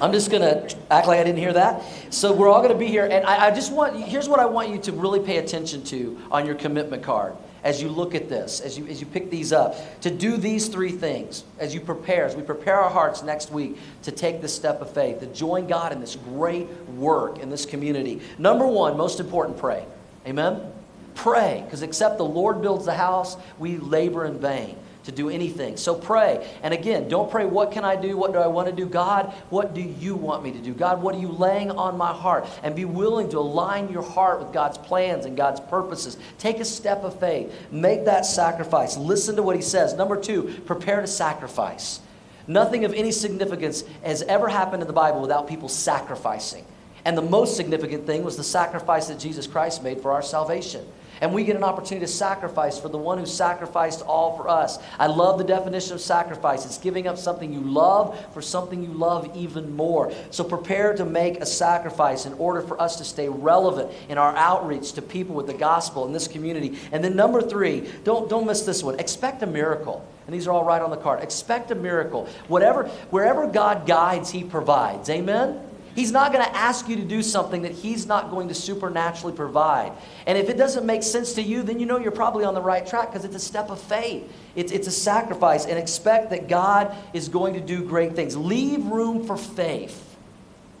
I'm 0.00 0.10
just 0.10 0.30
going 0.30 0.40
to 0.40 0.74
act 0.90 1.06
like 1.06 1.20
I 1.20 1.24
didn't 1.24 1.38
hear 1.38 1.52
that. 1.52 1.82
So 2.08 2.32
we're 2.32 2.48
all 2.48 2.62
going 2.62 2.72
to 2.72 2.78
be 2.78 2.86
here. 2.86 3.04
And 3.04 3.26
I, 3.26 3.48
I, 3.48 3.50
just 3.50 3.70
want, 3.70 3.94
here's 3.94 4.26
what 4.26 4.40
I 4.40 4.46
want 4.46 4.70
you 4.70 4.78
to 4.78 4.92
really 4.92 5.20
pay 5.20 5.36
attention 5.36 5.84
to 5.84 6.18
on 6.30 6.46
your 6.46 6.54
commitment 6.54 7.02
card 7.02 7.36
as 7.62 7.82
you 7.82 7.90
look 7.90 8.14
at 8.14 8.30
this, 8.30 8.62
as 8.62 8.78
you, 8.78 8.86
as 8.86 9.00
you 9.00 9.06
pick 9.06 9.30
these 9.30 9.52
up. 9.52 9.76
To 10.00 10.10
do 10.10 10.38
these 10.38 10.68
three 10.68 10.92
things 10.92 11.44
as 11.58 11.74
you 11.74 11.80
prepare, 11.80 12.24
as 12.24 12.34
we 12.34 12.42
prepare 12.42 12.80
our 12.80 12.88
hearts 12.88 13.22
next 13.22 13.52
week 13.52 13.76
to 14.04 14.12
take 14.12 14.40
this 14.40 14.54
step 14.54 14.80
of 14.80 14.90
faith, 14.94 15.20
to 15.20 15.26
join 15.26 15.66
God 15.66 15.92
in 15.92 16.00
this 16.00 16.16
great 16.16 16.70
work 16.96 17.38
in 17.40 17.50
this 17.50 17.66
community. 17.66 18.22
Number 18.38 18.66
one, 18.66 18.96
most 18.96 19.20
important, 19.20 19.58
pray. 19.58 19.84
Amen? 20.26 20.72
Pray, 21.14 21.60
because 21.66 21.82
except 21.82 22.16
the 22.16 22.24
Lord 22.24 22.62
builds 22.62 22.86
the 22.86 22.94
house, 22.94 23.36
we 23.58 23.76
labor 23.76 24.24
in 24.24 24.38
vain 24.38 24.78
to 25.06 25.12
do 25.12 25.30
anything. 25.30 25.76
So 25.76 25.94
pray. 25.94 26.46
And 26.62 26.74
again, 26.74 27.08
don't 27.08 27.30
pray, 27.30 27.46
what 27.46 27.72
can 27.72 27.84
I 27.84 27.96
do? 27.96 28.16
What 28.16 28.32
do 28.32 28.38
I 28.38 28.48
want 28.48 28.68
to 28.68 28.74
do? 28.74 28.86
God, 28.86 29.32
what 29.50 29.72
do 29.72 29.80
you 29.80 30.14
want 30.14 30.44
me 30.44 30.50
to 30.52 30.58
do? 30.58 30.74
God, 30.74 31.00
what 31.00 31.14
are 31.14 31.18
you 31.18 31.28
laying 31.28 31.70
on 31.70 31.96
my 31.96 32.12
heart? 32.12 32.46
And 32.62 32.76
be 32.76 32.84
willing 32.84 33.30
to 33.30 33.38
align 33.38 33.88
your 33.88 34.02
heart 34.02 34.40
with 34.40 34.52
God's 34.52 34.78
plans 34.78 35.24
and 35.24 35.36
God's 35.36 35.60
purposes. 35.60 36.18
Take 36.38 36.60
a 36.60 36.64
step 36.64 37.04
of 37.04 37.18
faith. 37.18 37.52
Make 37.70 38.04
that 38.04 38.26
sacrifice. 38.26 38.96
Listen 38.96 39.36
to 39.36 39.42
what 39.42 39.56
he 39.56 39.62
says. 39.62 39.94
Number 39.94 40.20
two, 40.20 40.60
prepare 40.66 41.00
to 41.00 41.06
sacrifice. 41.06 42.00
Nothing 42.48 42.84
of 42.84 42.92
any 42.92 43.12
significance 43.12 43.84
has 44.02 44.22
ever 44.22 44.48
happened 44.48 44.82
in 44.82 44.86
the 44.86 44.92
Bible 44.92 45.20
without 45.20 45.48
people 45.48 45.68
sacrificing. 45.68 46.64
And 47.04 47.16
the 47.16 47.22
most 47.22 47.56
significant 47.56 48.06
thing 48.06 48.24
was 48.24 48.36
the 48.36 48.44
sacrifice 48.44 49.06
that 49.06 49.20
Jesus 49.20 49.46
Christ 49.46 49.84
made 49.84 50.00
for 50.00 50.10
our 50.10 50.22
salvation. 50.22 50.84
And 51.20 51.32
we 51.32 51.44
get 51.44 51.56
an 51.56 51.64
opportunity 51.64 52.06
to 52.06 52.12
sacrifice 52.12 52.78
for 52.78 52.88
the 52.88 52.98
one 52.98 53.18
who 53.18 53.26
sacrificed 53.26 54.02
all 54.02 54.36
for 54.36 54.48
us. 54.48 54.78
I 54.98 55.06
love 55.06 55.38
the 55.38 55.44
definition 55.44 55.94
of 55.94 56.00
sacrifice. 56.00 56.66
It's 56.66 56.78
giving 56.78 57.06
up 57.06 57.16
something 57.18 57.52
you 57.52 57.60
love 57.60 58.18
for 58.34 58.42
something 58.42 58.82
you 58.82 58.92
love 58.92 59.34
even 59.34 59.74
more. 59.74 60.12
So 60.30 60.44
prepare 60.44 60.94
to 60.94 61.04
make 61.04 61.40
a 61.40 61.46
sacrifice 61.46 62.26
in 62.26 62.34
order 62.34 62.60
for 62.60 62.80
us 62.80 62.96
to 62.96 63.04
stay 63.04 63.28
relevant 63.28 63.90
in 64.08 64.18
our 64.18 64.36
outreach 64.36 64.92
to 64.92 65.02
people 65.02 65.34
with 65.34 65.46
the 65.46 65.54
gospel 65.54 66.06
in 66.06 66.12
this 66.12 66.28
community. 66.28 66.78
And 66.92 67.02
then 67.02 67.16
number 67.16 67.40
three, 67.40 67.88
don't, 68.04 68.28
don't 68.28 68.46
miss 68.46 68.62
this 68.62 68.82
one. 68.82 68.98
Expect 69.00 69.42
a 69.42 69.46
miracle. 69.46 70.06
And 70.26 70.34
these 70.34 70.46
are 70.46 70.52
all 70.52 70.64
right 70.64 70.82
on 70.82 70.90
the 70.90 70.96
card. 70.96 71.22
Expect 71.22 71.70
a 71.70 71.74
miracle. 71.74 72.28
Whatever, 72.48 72.88
wherever 73.10 73.46
God 73.46 73.86
guides, 73.86 74.30
He 74.30 74.44
provides. 74.44 75.08
Amen? 75.08 75.60
He's 75.96 76.12
not 76.12 76.30
going 76.30 76.44
to 76.44 76.54
ask 76.54 76.88
you 76.90 76.96
to 76.96 77.02
do 77.02 77.22
something 77.22 77.62
that 77.62 77.72
He's 77.72 78.06
not 78.06 78.30
going 78.30 78.48
to 78.48 78.54
supernaturally 78.54 79.34
provide. 79.34 79.92
And 80.26 80.36
if 80.36 80.50
it 80.50 80.58
doesn't 80.58 80.84
make 80.84 81.02
sense 81.02 81.32
to 81.32 81.42
you, 81.42 81.62
then 81.62 81.80
you 81.80 81.86
know 81.86 81.98
you're 81.98 82.12
probably 82.12 82.44
on 82.44 82.52
the 82.52 82.60
right 82.60 82.86
track 82.86 83.10
because 83.10 83.24
it's 83.24 83.34
a 83.34 83.40
step 83.40 83.70
of 83.70 83.80
faith. 83.80 84.30
It's, 84.54 84.70
it's 84.70 84.86
a 84.86 84.92
sacrifice, 84.92 85.64
and 85.64 85.78
expect 85.78 86.30
that 86.30 86.48
God 86.48 86.94
is 87.14 87.30
going 87.30 87.54
to 87.54 87.60
do 87.60 87.82
great 87.82 88.14
things. 88.14 88.36
Leave 88.36 88.84
room 88.84 89.26
for 89.26 89.38
faith 89.38 90.16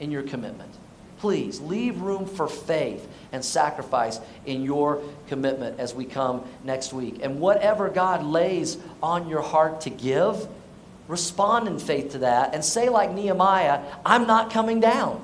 in 0.00 0.10
your 0.10 0.22
commitment. 0.22 0.72
Please 1.18 1.60
leave 1.62 2.02
room 2.02 2.26
for 2.26 2.46
faith 2.46 3.08
and 3.32 3.42
sacrifice 3.42 4.20
in 4.44 4.62
your 4.62 5.02
commitment 5.28 5.80
as 5.80 5.94
we 5.94 6.04
come 6.04 6.44
next 6.62 6.92
week. 6.92 7.20
And 7.22 7.40
whatever 7.40 7.88
God 7.88 8.22
lays 8.22 8.76
on 9.02 9.30
your 9.30 9.40
heart 9.40 9.80
to 9.82 9.90
give, 9.90 10.46
respond 11.08 11.68
in 11.68 11.78
faith 11.78 12.12
to 12.12 12.18
that 12.18 12.54
and 12.54 12.64
say, 12.64 12.88
like 12.88 13.12
Nehemiah, 13.12 13.80
I'm 14.04 14.26
not 14.26 14.50
coming 14.50 14.80
down. 14.80 15.22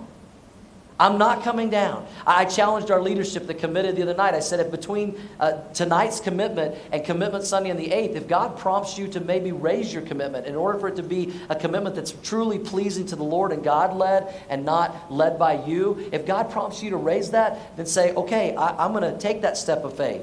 I'm 1.03 1.18
not 1.18 1.42
coming 1.42 1.68
down. 1.68 2.07
I 2.25 2.45
challenged 2.45 2.92
our 2.92 3.01
leadership 3.01 3.49
that 3.49 3.55
committed 3.55 3.97
the 3.97 4.03
other 4.03 4.14
night. 4.14 4.35
I 4.35 4.40
said, 4.40 4.61
if 4.61 4.71
between 4.71 5.18
uh, 5.40 5.61
tonight's 5.73 6.21
commitment 6.21 6.77
and 6.92 7.05
commitment 7.05 7.45
Sunday 7.45 7.73
on 7.73 7.77
the 7.77 7.88
8th, 7.88 8.14
if 8.14 8.29
God 8.29 8.57
prompts 8.57 8.97
you 8.97 9.09
to 9.09 9.18
maybe 9.18 9.51
raise 9.51 9.92
your 9.92 10.03
commitment 10.03 10.47
in 10.47 10.55
order 10.55 10.79
for 10.79 10.87
it 10.87 10.97
to 10.97 11.03
be 11.03 11.35
a 11.49 11.57
commitment 11.57 11.97
that's 11.97 12.12
truly 12.23 12.61
pleasing 12.61 13.05
to 13.07 13.16
the 13.16 13.25
Lord 13.25 13.51
and 13.51 13.64
God 13.64 13.97
led 13.97 14.33
and 14.49 14.64
not 14.64 15.11
led 15.11 15.40
by 15.40 15.64
you, 15.64 16.09
if 16.12 16.25
God 16.25 16.51
prompts 16.53 16.85
you 16.85 16.90
to 16.90 16.97
raise 16.97 17.33
that, 17.33 17.77
then 17.77 17.87
say, 17.87 18.14
okay, 18.14 18.55
I, 18.55 18.85
I'm 18.85 18.92
going 18.92 19.12
to 19.12 19.18
take 19.18 19.42
that 19.42 19.57
step 19.57 19.83
of 19.83 19.97
faith. 19.97 20.23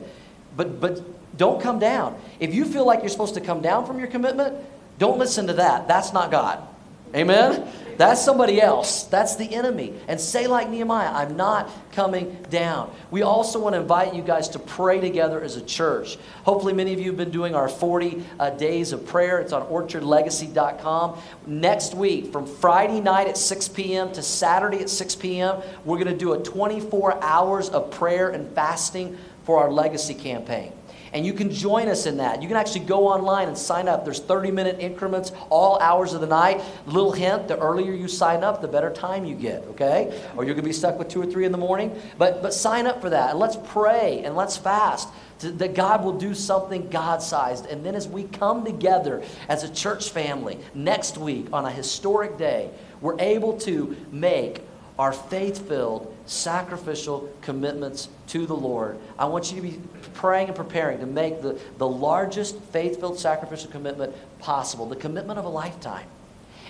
But, 0.55 0.79
but 0.79 1.37
don't 1.37 1.61
come 1.61 1.79
down. 1.79 2.17
If 2.39 2.53
you 2.53 2.63
feel 2.63 2.85
like 2.85 2.99
you're 3.01 3.09
supposed 3.09 3.33
to 3.33 3.41
come 3.41 3.61
down 3.61 3.85
from 3.85 3.99
your 3.99 4.07
commitment, 4.07 4.55
don't 4.99 5.17
listen 5.17 5.47
to 5.47 5.53
that. 5.53 5.87
That's 5.87 6.13
not 6.13 6.29
God. 6.29 6.67
Amen? 7.15 7.67
That's 7.97 8.23
somebody 8.23 8.61
else. 8.61 9.03
That's 9.03 9.35
the 9.35 9.53
enemy. 9.55 9.93
And 10.07 10.21
say, 10.21 10.47
like 10.47 10.69
Nehemiah, 10.69 11.11
I'm 11.11 11.35
not 11.35 11.69
coming 11.91 12.45
down. 12.49 12.93
We 13.11 13.23
also 13.23 13.59
want 13.59 13.75
to 13.75 13.81
invite 13.81 14.13
you 14.13 14.21
guys 14.21 14.47
to 14.49 14.59
pray 14.59 15.01
together 15.01 15.41
as 15.41 15.57
a 15.57 15.61
church. 15.61 16.17
Hopefully, 16.43 16.71
many 16.71 16.93
of 16.93 16.99
you 16.99 17.07
have 17.07 17.17
been 17.17 17.31
doing 17.31 17.55
our 17.55 17.67
40 17.67 18.23
uh, 18.39 18.51
days 18.51 18.93
of 18.93 19.05
prayer. 19.05 19.39
It's 19.39 19.51
on 19.51 19.63
orchardlegacy.com. 19.63 21.19
Next 21.45 21.93
week, 21.93 22.31
from 22.31 22.45
Friday 22.45 23.01
night 23.01 23.27
at 23.27 23.37
6 23.37 23.67
p.m. 23.69 24.13
to 24.13 24.21
Saturday 24.21 24.79
at 24.79 24.89
6 24.89 25.15
p.m., 25.15 25.61
we're 25.83 25.97
going 25.97 26.07
to 26.07 26.17
do 26.17 26.33
a 26.33 26.41
24 26.41 27.21
hours 27.21 27.69
of 27.69 27.91
prayer 27.91 28.29
and 28.29 28.49
fasting 28.53 29.17
for 29.43 29.61
our 29.61 29.71
legacy 29.71 30.13
campaign. 30.13 30.71
And 31.13 31.25
you 31.25 31.33
can 31.33 31.51
join 31.51 31.87
us 31.87 32.05
in 32.05 32.17
that. 32.17 32.41
You 32.41 32.47
can 32.47 32.57
actually 32.57 32.85
go 32.85 33.07
online 33.07 33.47
and 33.47 33.57
sign 33.57 33.87
up. 33.87 34.05
There's 34.05 34.19
30 34.19 34.51
minute 34.51 34.77
increments 34.79 35.31
all 35.49 35.79
hours 35.79 36.13
of 36.13 36.21
the 36.21 36.27
night. 36.27 36.61
Little 36.85 37.11
hint 37.11 37.47
the 37.47 37.57
earlier 37.57 37.93
you 37.93 38.07
sign 38.07 38.43
up, 38.43 38.61
the 38.61 38.67
better 38.67 38.91
time 38.91 39.25
you 39.25 39.35
get, 39.35 39.63
okay? 39.69 40.23
Or 40.35 40.43
you're 40.43 40.53
going 40.53 40.63
to 40.63 40.69
be 40.69 40.73
stuck 40.73 40.97
with 40.99 41.09
two 41.09 41.21
or 41.21 41.25
three 41.25 41.45
in 41.45 41.51
the 41.51 41.57
morning. 41.57 41.99
But, 42.17 42.41
but 42.41 42.53
sign 42.53 42.87
up 42.87 43.01
for 43.01 43.09
that. 43.09 43.31
And 43.31 43.39
let's 43.39 43.57
pray 43.65 44.23
and 44.23 44.35
let's 44.35 44.57
fast 44.57 45.09
to, 45.39 45.51
that 45.53 45.73
God 45.73 46.03
will 46.03 46.17
do 46.17 46.33
something 46.33 46.89
God 46.89 47.21
sized. 47.21 47.65
And 47.65 47.85
then 47.85 47.95
as 47.95 48.07
we 48.07 48.23
come 48.23 48.63
together 48.65 49.23
as 49.47 49.63
a 49.63 49.69
church 49.69 50.09
family 50.09 50.59
next 50.73 51.17
week 51.17 51.47
on 51.51 51.65
a 51.65 51.71
historic 51.71 52.37
day, 52.37 52.69
we're 53.01 53.19
able 53.19 53.57
to 53.59 53.95
make 54.11 54.61
our 54.97 55.13
faith 55.13 55.67
filled, 55.67 56.13
sacrificial 56.29 57.27
commitments 57.41 58.07
to 58.27 58.45
the 58.45 58.55
Lord. 58.55 58.99
I 59.17 59.25
want 59.25 59.51
you 59.51 59.55
to 59.55 59.67
be 59.67 59.81
praying 60.13 60.47
and 60.47 60.55
preparing 60.55 60.99
to 60.99 61.07
make 61.07 61.41
the, 61.41 61.59
the 61.79 61.87
largest 61.87 62.59
faith 62.65 62.99
filled 62.99 63.17
sacrificial 63.17 63.71
commitment 63.71 64.13
possible, 64.37 64.85
the 64.85 64.95
commitment 64.95 65.39
of 65.39 65.45
a 65.45 65.49
lifetime. 65.49 66.05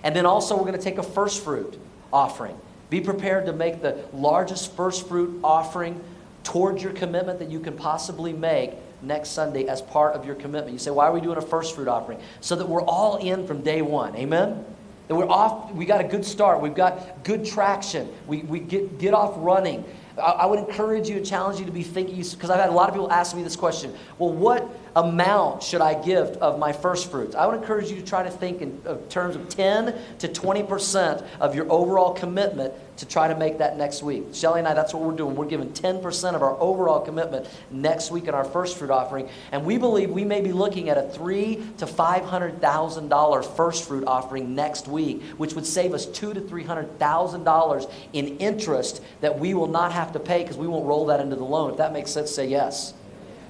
And 0.01 0.15
then 0.15 0.25
also, 0.25 0.55
we're 0.55 0.63
going 0.63 0.77
to 0.77 0.81
take 0.81 0.97
a 0.97 1.03
first 1.03 1.43
fruit 1.43 1.77
offering. 2.13 2.57
Be 2.89 3.01
prepared 3.01 3.45
to 3.47 3.53
make 3.53 3.81
the 3.81 4.05
largest 4.13 4.75
first 4.77 5.07
fruit 5.09 5.41
offering 5.43 6.01
towards 6.45 6.81
your 6.81 6.93
commitment 6.93 7.39
that 7.39 7.51
you 7.51 7.59
can 7.59 7.75
possibly 7.75 8.31
make 8.31 8.71
next 9.01 9.29
Sunday 9.29 9.67
as 9.67 9.81
part 9.81 10.15
of 10.15 10.25
your 10.25 10.35
commitment. 10.35 10.71
You 10.71 10.79
say, 10.79 10.91
why 10.91 11.07
are 11.07 11.11
we 11.11 11.19
doing 11.19 11.37
a 11.37 11.41
first 11.41 11.75
fruit 11.75 11.89
offering? 11.89 12.19
So 12.39 12.55
that 12.55 12.67
we're 12.67 12.83
all 12.83 13.17
in 13.17 13.45
from 13.45 13.61
day 13.61 13.81
one. 13.81 14.15
Amen? 14.15 14.65
That 15.09 15.15
we're 15.15 15.27
off, 15.27 15.71
we 15.73 15.85
got 15.85 16.01
a 16.01 16.07
good 16.07 16.23
start. 16.23 16.61
We've 16.61 16.75
got 16.75 17.23
good 17.23 17.43
traction. 17.43 18.13
We, 18.27 18.43
we 18.43 18.59
get, 18.59 18.99
get 18.99 19.15
off 19.15 19.33
running. 19.37 19.83
I, 20.19 20.21
I 20.21 20.45
would 20.45 20.59
encourage 20.59 21.09
you 21.09 21.17
and 21.17 21.25
challenge 21.25 21.59
you 21.59 21.65
to 21.65 21.71
be 21.71 21.81
thinking, 21.81 22.15
because 22.17 22.51
I've 22.51 22.59
had 22.59 22.69
a 22.69 22.73
lot 22.73 22.89
of 22.89 22.93
people 22.93 23.11
ask 23.11 23.35
me 23.35 23.41
this 23.41 23.55
question 23.55 23.95
well, 24.19 24.31
what 24.31 24.69
amount 24.95 25.63
should 25.63 25.81
I 25.81 26.01
give 26.01 26.27
of 26.37 26.59
my 26.59 26.71
first 26.71 27.11
fruits? 27.11 27.35
I 27.35 27.45
would 27.45 27.55
encourage 27.55 27.89
you 27.89 27.95
to 27.97 28.05
try 28.05 28.23
to 28.23 28.31
think 28.31 28.61
in 28.61 28.81
terms 29.09 29.35
of 29.35 29.49
10 29.49 29.95
to 30.19 30.27
20% 30.27 31.27
of 31.39 31.55
your 31.55 31.71
overall 31.71 32.13
commitment 32.13 32.73
to 32.99 33.05
try 33.05 33.29
to 33.29 33.35
make 33.35 33.59
that 33.59 33.77
next 33.77 34.03
week. 34.03 34.25
Shelly 34.33 34.59
and 34.59 34.67
I, 34.67 34.73
that's 34.73 34.93
what 34.93 35.03
we're 35.03 35.15
doing. 35.15 35.35
We're 35.35 35.45
giving 35.45 35.69
10% 35.71 36.35
of 36.35 36.43
our 36.43 36.59
overall 36.59 36.99
commitment 36.99 37.47
next 37.71 38.11
week 38.11 38.27
in 38.27 38.33
our 38.33 38.43
first 38.43 38.77
fruit 38.77 38.89
offering. 38.89 39.29
And 39.53 39.65
we 39.65 39.77
believe 39.77 40.09
we 40.09 40.25
may 40.25 40.41
be 40.41 40.51
looking 40.51 40.89
at 40.89 40.97
a 40.97 41.03
three 41.03 41.63
to 41.77 41.85
$500,000 41.85 43.55
first 43.55 43.87
fruit 43.87 44.03
offering 44.05 44.53
next 44.53 44.89
week, 44.89 45.23
which 45.37 45.53
would 45.53 45.65
save 45.65 45.93
us 45.93 46.05
two 46.05 46.33
to 46.33 46.41
$300,000 46.41 47.91
in 48.11 48.37
interest 48.37 49.01
that 49.21 49.39
we 49.39 49.53
will 49.53 49.67
not 49.67 49.93
have 49.93 50.11
to 50.11 50.19
pay 50.19 50.43
because 50.43 50.57
we 50.57 50.67
won't 50.67 50.85
roll 50.85 51.05
that 51.05 51.21
into 51.21 51.37
the 51.37 51.43
loan. 51.43 51.71
If 51.71 51.77
that 51.77 51.93
makes 51.93 52.11
sense, 52.11 52.31
say 52.31 52.47
yes. 52.47 52.93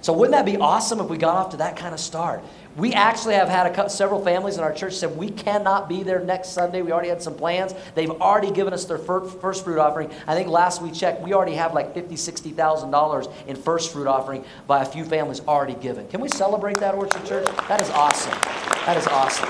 So 0.02 0.14
wouldn't 0.14 0.32
that 0.32 0.46
be 0.46 0.58
awesome 0.58 1.00
if 1.00 1.08
we 1.10 1.18
got 1.18 1.36
off 1.36 1.50
to 1.52 1.58
that 1.58 1.76
kind 1.76 1.94
of 1.94 2.00
start? 2.00 2.42
We 2.78 2.94
actually 2.94 3.34
have 3.34 3.50
had 3.50 3.78
a, 3.78 3.90
several 3.90 4.24
families 4.24 4.58
in 4.58 4.64
our 4.64 4.72
church 4.72 4.94
said 4.94 5.18
we 5.18 5.30
cannot 5.30 5.90
be 5.90 6.04
there 6.04 6.22
next 6.22 6.50
Sunday. 6.50 6.82
We 6.82 6.94
already 6.94 7.10
had 7.10 7.22
some 7.22 7.36
plans. 7.36 7.74
They've 7.96 8.10
already 8.10 8.52
given 8.52 8.74
us 8.74 8.86
their 8.86 8.98
first 8.98 9.66
fruit 9.66 9.78
offering. 9.78 10.10
I 10.26 10.36
think 10.36 10.48
last 10.48 10.82
we 10.82 10.92
checked, 10.92 11.22
we 11.22 11.34
already 11.34 11.56
have 11.56 11.74
like 11.74 11.94
fifty, 11.94 12.16
sixty 12.16 12.52
thousand 12.52 12.92
dollars 12.92 13.28
in 13.48 13.58
first 13.58 13.92
fruit 13.92 14.08
offering 14.08 14.46
by 14.68 14.84
a 14.84 14.86
few 14.86 15.04
families 15.04 15.42
already 15.42 15.74
given. 15.74 16.08
Can 16.08 16.22
we 16.22 16.30
celebrate 16.30 16.78
that, 16.78 16.96
Orchard 16.96 17.26
Church? 17.26 17.48
That 17.68 17.82
is 17.82 17.90
awesome. 17.90 18.40
That 18.86 18.96
is 18.96 19.08
awesome. 19.08 19.50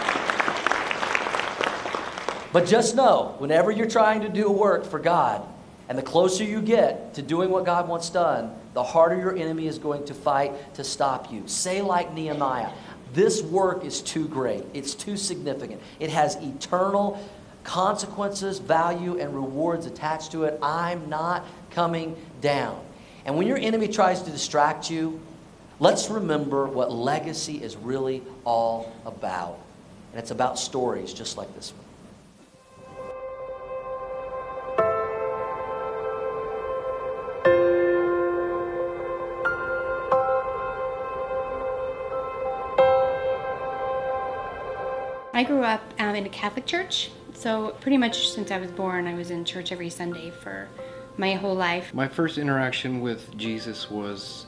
But 2.51 2.65
just 2.65 2.95
know, 2.95 3.35
whenever 3.37 3.69
you're 3.69 3.89
trying 3.89 4.21
to 4.21 4.29
do 4.29 4.49
work 4.49 4.85
for 4.85 4.97
God, 4.97 5.45
and 5.87 5.95
the 5.97 6.03
closer 6.03 6.43
you 6.43 6.61
get 6.61 7.13
to 7.15 7.21
doing 7.21 7.51
what 7.51 7.65
God 7.65 7.87
wants 7.87 8.09
done, 8.09 8.55
the 8.73 8.83
harder 8.83 9.17
your 9.17 9.35
enemy 9.35 9.67
is 9.67 9.79
going 9.79 10.05
to 10.05 10.13
fight 10.13 10.75
to 10.75 10.83
stop 10.83 11.31
you. 11.31 11.43
Say, 11.47 11.81
like 11.81 12.13
Nehemiah, 12.13 12.71
this 13.13 13.41
work 13.41 13.83
is 13.83 14.01
too 14.01 14.27
great, 14.27 14.63
it's 14.73 14.93
too 14.93 15.17
significant, 15.17 15.81
it 15.99 16.09
has 16.09 16.35
eternal 16.35 17.19
consequences, 17.63 18.59
value, 18.59 19.19
and 19.19 19.33
rewards 19.33 19.85
attached 19.85 20.31
to 20.31 20.45
it. 20.45 20.57
I'm 20.61 21.09
not 21.09 21.45
coming 21.71 22.15
down. 22.41 22.83
And 23.25 23.37
when 23.37 23.47
your 23.47 23.57
enemy 23.57 23.87
tries 23.87 24.21
to 24.23 24.31
distract 24.31 24.89
you, 24.89 25.19
let's 25.79 26.09
remember 26.09 26.65
what 26.65 26.91
legacy 26.91 27.61
is 27.61 27.75
really 27.75 28.23
all 28.45 28.91
about. 29.05 29.59
And 30.11 30.19
it's 30.19 30.31
about 30.31 30.57
stories 30.57 31.13
just 31.13 31.37
like 31.37 31.53
this 31.55 31.73
one. 31.73 31.88
I 45.39 45.43
grew 45.43 45.63
up 45.63 45.81
um, 45.99 46.15
in 46.15 46.25
a 46.25 46.29
Catholic 46.29 46.65
church, 46.65 47.11
so 47.33 47.69
pretty 47.79 47.95
much 47.95 48.27
since 48.27 48.51
I 48.51 48.57
was 48.57 48.71
born, 48.71 49.07
I 49.07 49.13
was 49.13 49.31
in 49.31 49.45
church 49.45 49.71
every 49.71 49.89
Sunday 49.89 50.31
for 50.31 50.67
my 51.15 51.35
whole 51.35 51.55
life. 51.55 51.93
My 51.93 52.09
first 52.09 52.37
interaction 52.37 52.99
with 52.99 53.37
Jesus 53.37 53.89
was 53.89 54.47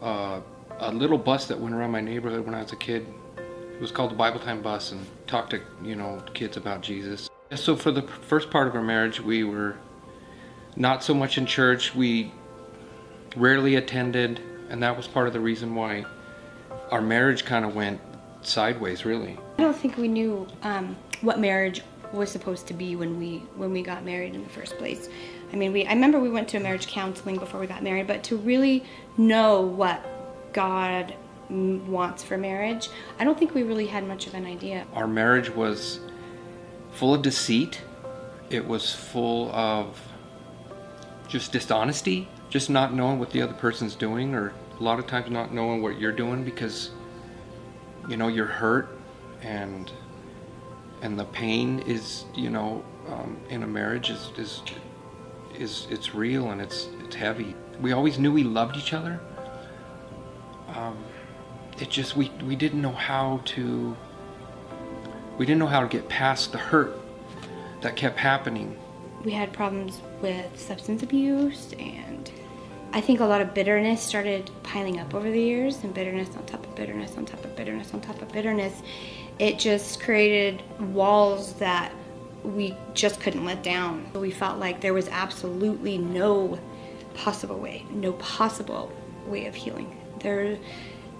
uh, 0.00 0.40
a 0.78 0.92
little 0.92 1.18
bus 1.18 1.46
that 1.46 1.58
went 1.58 1.74
around 1.74 1.90
my 1.90 2.00
neighborhood 2.00 2.46
when 2.46 2.54
I 2.54 2.62
was 2.62 2.70
a 2.70 2.76
kid. 2.76 3.08
It 3.38 3.80
was 3.80 3.90
called 3.90 4.12
the 4.12 4.14
Bible 4.14 4.38
Time 4.38 4.62
Bus 4.62 4.92
and 4.92 5.04
talked 5.26 5.50
to 5.50 5.62
you 5.82 5.96
know 5.96 6.22
kids 6.32 6.56
about 6.56 6.80
Jesus. 6.80 7.28
So 7.56 7.74
for 7.74 7.90
the 7.90 8.02
first 8.02 8.52
part 8.52 8.68
of 8.68 8.76
our 8.76 8.84
marriage, 8.84 9.20
we 9.20 9.42
were 9.42 9.78
not 10.76 11.02
so 11.02 11.12
much 11.12 11.38
in 11.38 11.44
church. 11.44 11.92
We 11.96 12.32
rarely 13.34 13.74
attended, 13.74 14.40
and 14.70 14.80
that 14.80 14.96
was 14.96 15.08
part 15.08 15.26
of 15.26 15.32
the 15.32 15.40
reason 15.40 15.74
why 15.74 16.04
our 16.92 17.02
marriage 17.02 17.44
kind 17.44 17.64
of 17.64 17.74
went 17.74 18.00
sideways, 18.42 19.04
really. 19.04 19.38
I 19.58 19.62
don't 19.62 19.76
think 19.76 19.96
we 19.96 20.08
knew 20.08 20.46
um, 20.62 20.96
what 21.20 21.38
marriage 21.40 21.82
was 22.12 22.30
supposed 22.30 22.66
to 22.66 22.74
be 22.74 22.96
when 22.96 23.18
we 23.18 23.38
when 23.56 23.70
we 23.72 23.82
got 23.82 24.04
married 24.04 24.34
in 24.34 24.42
the 24.42 24.48
first 24.48 24.78
place. 24.78 25.08
I 25.52 25.56
mean, 25.56 25.72
we 25.72 25.86
I 25.86 25.92
remember 25.92 26.20
we 26.20 26.30
went 26.30 26.48
to 26.48 26.56
a 26.56 26.60
marriage 26.60 26.86
counseling 26.86 27.36
before 27.36 27.60
we 27.60 27.66
got 27.66 27.82
married, 27.82 28.06
but 28.06 28.22
to 28.24 28.36
really 28.36 28.84
know 29.16 29.60
what 29.60 30.04
God 30.52 31.14
wants 31.50 32.22
for 32.22 32.36
marriage, 32.36 32.88
I 33.18 33.24
don't 33.24 33.38
think 33.38 33.54
we 33.54 33.62
really 33.62 33.86
had 33.86 34.06
much 34.06 34.26
of 34.26 34.34
an 34.34 34.44
idea. 34.44 34.86
Our 34.94 35.06
marriage 35.06 35.50
was 35.50 36.00
full 36.92 37.14
of 37.14 37.22
deceit. 37.22 37.80
It 38.50 38.66
was 38.66 38.94
full 38.94 39.50
of 39.52 40.00
just 41.26 41.52
dishonesty, 41.52 42.28
just 42.48 42.70
not 42.70 42.94
knowing 42.94 43.18
what 43.18 43.30
the 43.30 43.42
other 43.42 43.52
person's 43.52 43.94
doing, 43.94 44.34
or 44.34 44.52
a 44.78 44.82
lot 44.82 44.98
of 44.98 45.06
times 45.06 45.30
not 45.30 45.52
knowing 45.52 45.82
what 45.82 45.98
you're 45.98 46.12
doing 46.12 46.44
because 46.44 46.90
you 48.08 48.16
know 48.16 48.28
you're 48.28 48.46
hurt 48.46 48.98
and 49.42 49.92
and 51.02 51.18
the 51.18 51.24
pain 51.26 51.80
is 51.80 52.24
you 52.34 52.50
know 52.50 52.82
um, 53.08 53.36
in 53.48 53.62
a 53.62 53.66
marriage 53.66 54.10
is 54.10 54.32
is 54.36 54.62
is 55.54 55.86
it's 55.90 56.14
real 56.14 56.50
and 56.50 56.60
it's 56.60 56.88
it's 57.04 57.14
heavy. 57.14 57.54
We 57.80 57.92
always 57.92 58.18
knew 58.18 58.32
we 58.32 58.44
loved 58.44 58.76
each 58.76 58.92
other. 58.92 59.20
Um, 60.74 60.96
it 61.80 61.90
just 61.90 62.16
we 62.16 62.30
we 62.44 62.56
didn't 62.56 62.82
know 62.82 62.92
how 62.92 63.40
to 63.46 63.96
we 65.36 65.46
didn't 65.46 65.60
know 65.60 65.66
how 65.66 65.80
to 65.80 65.88
get 65.88 66.08
past 66.08 66.52
the 66.52 66.58
hurt 66.58 66.98
that 67.82 67.96
kept 67.96 68.18
happening. 68.18 68.76
We 69.24 69.32
had 69.32 69.52
problems 69.52 70.00
with 70.22 70.58
substance 70.58 71.02
abuse 71.02 71.72
and 71.78 72.07
I 72.92 73.02
think 73.02 73.20
a 73.20 73.24
lot 73.24 73.42
of 73.42 73.52
bitterness 73.52 74.02
started 74.02 74.50
piling 74.62 74.98
up 74.98 75.14
over 75.14 75.30
the 75.30 75.40
years, 75.40 75.84
and 75.84 75.92
bitterness 75.92 76.34
on 76.36 76.46
top 76.46 76.64
of 76.64 76.74
bitterness 76.74 77.16
on 77.18 77.26
top 77.26 77.44
of 77.44 77.54
bitterness 77.54 77.92
on 77.92 78.00
top 78.00 78.20
of 78.22 78.32
bitterness. 78.32 78.82
It 79.38 79.58
just 79.58 80.00
created 80.00 80.62
walls 80.94 81.52
that 81.54 81.92
we 82.42 82.74
just 82.94 83.20
couldn't 83.20 83.44
let 83.44 83.62
down. 83.62 84.10
We 84.14 84.30
felt 84.30 84.58
like 84.58 84.80
there 84.80 84.94
was 84.94 85.08
absolutely 85.08 85.98
no 85.98 86.58
possible 87.14 87.58
way, 87.58 87.84
no 87.90 88.12
possible 88.14 88.90
way 89.26 89.46
of 89.46 89.54
healing. 89.54 89.94
There, 90.20 90.58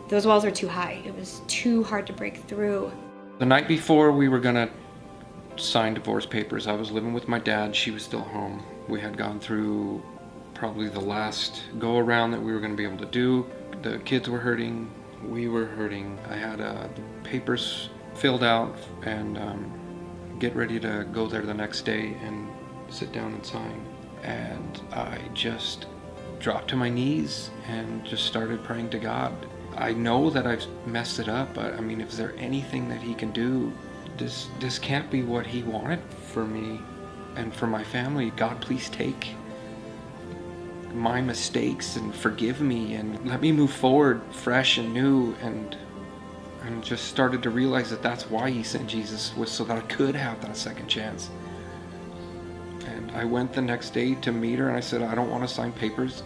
those 0.09 0.27
walls 0.27 0.45
were 0.45 0.51
too 0.51 0.69
high. 0.69 1.03
It 1.05 1.15
was 1.15 1.43
too 1.49 1.85
hard 1.85 2.07
to 2.07 2.13
break 2.15 2.39
through. 2.45 2.91
The 3.39 3.47
night 3.47 3.69
before 3.69 4.11
we 4.11 4.29
were 4.29 4.41
gonna 4.41 4.71
sign 5.57 5.95
divorce 5.95 6.25
papers, 6.25 6.67
I 6.67 6.73
was 6.73 6.91
living 6.91 7.13
with 7.13 7.29
my 7.29 7.39
dad. 7.39 7.77
She 7.77 7.91
was 7.91 8.03
still 8.03 8.23
home. 8.23 8.65
We 8.89 9.01
had 9.01 9.19
gone 9.19 9.39
through 9.39 10.03
probably 10.59 10.89
the 10.89 11.01
last 11.01 11.63
go 11.79 11.99
around 11.99 12.33
that 12.33 12.43
we 12.43 12.53
were 12.53 12.59
going 12.59 12.73
to 12.73 12.77
be 12.77 12.85
able 12.85 12.99
to 12.99 13.07
do. 13.07 13.47
The 13.83 13.99
kids 14.01 14.29
were 14.29 14.41
hurting, 14.41 14.91
we 15.25 15.49
were 15.49 15.67
hurting. 15.67 16.19
I 16.29 16.35
had 16.35 16.61
uh, 16.61 16.89
the 16.95 17.29
papers 17.29 17.91
filled 18.15 18.43
out 18.43 18.77
and 19.03 19.39
um, 19.39 20.37
get 20.41 20.55
ready 20.57 20.81
to 20.81 21.07
go 21.13 21.29
there 21.29 21.43
the 21.43 21.55
next 21.55 21.83
day 21.83 22.17
and 22.25 22.49
sit 22.89 23.13
down 23.13 23.35
and 23.35 23.47
sign. 23.47 23.87
And 24.25 24.81
I 24.93 25.21
just 25.33 25.87
dropped 26.41 26.69
to 26.69 26.77
my 26.77 26.89
knees 26.89 27.51
and 27.69 28.05
just 28.05 28.25
started 28.25 28.65
praying 28.65 28.91
to 28.91 28.99
God. 28.99 29.33
I 29.77 29.93
know 29.93 30.29
that 30.31 30.45
I've 30.45 30.67
messed 30.87 31.21
it 31.21 31.29
up, 31.29 31.55
but 31.55 31.75
I 31.75 31.81
mean, 31.81 32.01
if 32.01 32.13
there 32.13 32.35
anything 32.37 32.89
that 32.89 33.01
He 33.01 33.15
can 33.15 33.31
do, 33.31 33.73
this 34.17 34.49
this 34.59 34.77
can't 34.77 35.09
be 35.09 35.23
what 35.23 35.47
He 35.47 35.63
wanted 35.63 36.01
for 36.33 36.45
me 36.45 36.81
and 37.37 37.55
for 37.55 37.69
my 37.69 37.85
family. 37.85 38.31
God, 38.31 38.61
please 38.61 38.89
take 38.91 39.37
my 40.95 41.21
mistakes 41.21 41.97
and 41.97 42.15
forgive 42.15 42.61
me 42.61 42.95
and 42.95 43.29
let 43.29 43.41
me 43.41 43.53
move 43.53 43.73
forward 43.73 44.23
fresh 44.31 44.79
and 44.79 44.93
new 44.93 45.35
and 45.43 45.77
and 46.63 46.83
just 46.83 47.05
started 47.05 47.43
to 47.43 47.51
realize 47.51 47.89
that 47.91 48.03
that's 48.03 48.29
why 48.29 48.51
he 48.51 48.63
sent 48.63 48.89
Jesus 48.89 49.35
was 49.37 49.51
so 49.51 49.65
that 49.65 49.77
I 49.77 49.81
could 49.83 50.15
have 50.15 50.41
that 50.43 50.57
second 50.57 50.89
chance. 50.89 51.31
And 52.87 53.11
I 53.13 53.25
went 53.25 53.53
the 53.53 53.63
next 53.63 53.91
day 53.91 54.15
to 54.17 54.33
meet 54.33 54.59
her 54.59 54.69
and 54.69 54.77
I 54.77 54.81
said, 54.81 55.03
I 55.03 55.15
don't 55.15 55.31
want 55.31 55.49
to 55.49 55.49
sign 55.49 55.73
papers. 55.73 56.23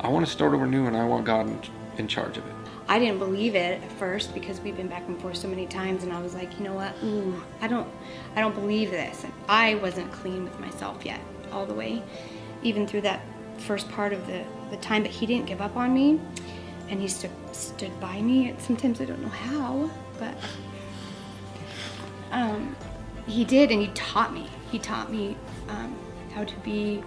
I 0.00 0.08
want 0.08 0.26
to 0.26 0.30
start 0.30 0.52
over 0.52 0.66
new 0.66 0.86
and 0.86 0.96
I 0.96 1.04
want 1.04 1.24
God 1.24 1.48
in, 1.48 1.60
in 1.98 2.08
charge 2.08 2.36
of 2.36 2.46
it. 2.46 2.52
I 2.88 2.98
didn't 2.98 3.20
believe 3.20 3.54
it 3.54 3.82
at 3.82 3.92
first 3.92 4.34
because 4.34 4.60
we've 4.60 4.76
been 4.76 4.88
back 4.88 5.06
and 5.06 5.18
forth 5.20 5.36
so 5.36 5.48
many 5.48 5.66
times 5.66 6.02
and 6.02 6.12
I 6.12 6.20
was 6.20 6.34
like, 6.34 6.58
you 6.58 6.64
know 6.64 6.74
what? 6.74 6.94
Ooh, 7.04 7.42
I 7.60 7.68
don't 7.68 7.88
I 8.36 8.40
don't 8.40 8.54
believe 8.54 8.90
this. 8.90 9.24
And 9.24 9.32
I 9.48 9.76
wasn't 9.76 10.10
clean 10.12 10.44
with 10.44 10.58
myself 10.60 11.06
yet 11.06 11.20
all 11.52 11.64
the 11.64 11.74
way. 11.74 12.02
Even 12.62 12.86
through 12.86 13.02
that 13.02 13.22
first 13.62 13.88
part 13.90 14.12
of 14.12 14.26
the, 14.26 14.44
the 14.70 14.76
time, 14.78 15.02
but 15.02 15.10
he 15.10 15.26
didn't 15.26 15.46
give 15.46 15.60
up 15.60 15.76
on 15.76 15.94
me. 15.94 16.20
And 16.88 17.00
he 17.00 17.08
stood, 17.08 17.30
stood 17.52 17.98
by 18.00 18.20
me. 18.20 18.54
Sometimes 18.58 19.00
I 19.00 19.06
don't 19.06 19.22
know 19.22 19.28
how, 19.28 19.90
but 20.18 20.34
um, 22.30 22.76
he 23.26 23.44
did, 23.44 23.70
and 23.70 23.80
he 23.80 23.88
taught 23.88 24.34
me. 24.34 24.48
He 24.70 24.78
taught 24.78 25.10
me 25.10 25.36
um, 25.68 25.96
how 26.34 26.44
to 26.44 26.56
be, 26.60 27.02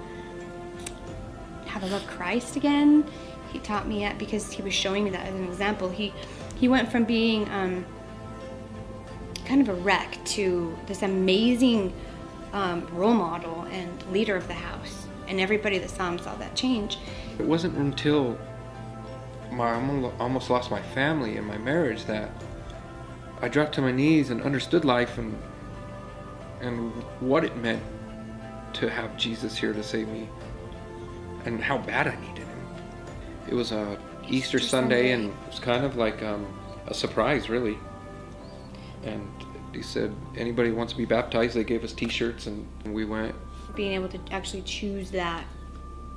how 1.65 1.79
to 1.79 1.85
love 1.87 2.05
Christ 2.07 2.55
again. 2.55 3.05
He 3.51 3.59
taught 3.59 3.87
me 3.87 3.99
that 3.99 4.17
because 4.17 4.51
he 4.51 4.61
was 4.61 4.73
showing 4.73 5.03
me 5.03 5.11
that 5.11 5.27
as 5.27 5.35
an 5.35 5.45
example. 5.45 5.89
He, 5.89 6.13
he 6.55 6.67
went 6.67 6.91
from 6.91 7.05
being 7.05 7.47
um, 7.49 7.85
kind 9.45 9.61
of 9.61 9.69
a 9.69 9.73
wreck 9.81 10.17
to 10.25 10.75
this 10.87 11.03
amazing 11.03 11.93
um, 12.53 12.87
role 12.93 13.13
model 13.13 13.67
and 13.71 14.11
leader 14.11 14.35
of 14.35 14.47
the 14.47 14.53
house 14.53 15.04
And 15.27 15.39
everybody 15.39 15.77
that 15.79 15.89
saw 15.89 16.09
him 16.09 16.19
saw 16.19 16.35
that 16.35 16.55
change. 16.55 16.97
It 17.39 17.45
wasn't 17.45 17.77
until 17.77 18.37
my, 19.51 19.71
I 19.71 20.11
almost 20.19 20.49
lost 20.49 20.71
my 20.71 20.81
family 20.81 21.37
and 21.37 21.47
my 21.47 21.57
marriage 21.57 22.05
that 22.05 22.29
I 23.41 23.47
dropped 23.47 23.75
to 23.75 23.81
my 23.81 23.91
knees 23.91 24.29
and 24.29 24.41
understood 24.41 24.85
life 24.85 25.17
and 25.17 25.37
and 26.61 26.91
what 27.19 27.43
it 27.43 27.55
meant 27.57 27.83
to 28.73 28.89
have 28.89 29.15
Jesus 29.17 29.57
here 29.57 29.73
to 29.73 29.83
save 29.83 30.07
me 30.07 30.27
and 31.45 31.61
how 31.61 31.77
bad 31.77 32.07
I 32.07 32.15
needed 32.19 32.47
him. 32.47 32.59
It 33.47 33.53
was 33.53 33.71
a 33.71 33.97
Easter, 34.23 34.57
Easter 34.57 34.59
Sunday, 34.59 35.11
Sunday, 35.11 35.11
and 35.11 35.25
it 35.25 35.49
was 35.49 35.59
kind 35.59 35.85
of 35.85 35.95
like 35.95 36.23
um, 36.23 36.45
a 36.87 36.93
surprise, 36.93 37.49
really. 37.49 37.77
And 39.03 39.29
he 39.73 39.83
said, 39.83 40.15
anybody 40.35 40.71
wants 40.71 40.93
to 40.93 40.97
be 40.97 41.05
baptized, 41.05 41.55
they 41.55 41.63
gave 41.63 41.83
us 41.83 41.93
T-shirts, 41.93 42.47
and, 42.47 42.65
and 42.83 42.93
we 42.93 43.05
went. 43.05 43.35
Being 43.75 43.93
able 43.93 44.09
to 44.09 44.19
actually 44.31 44.61
choose 44.61 45.11
that 45.11 45.45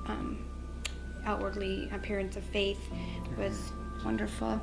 um, 0.07 0.45
outwardly 1.25 1.89
appearance 1.93 2.37
of 2.37 2.45
faith 2.45 2.81
was 3.37 3.73
wonderful. 4.05 4.61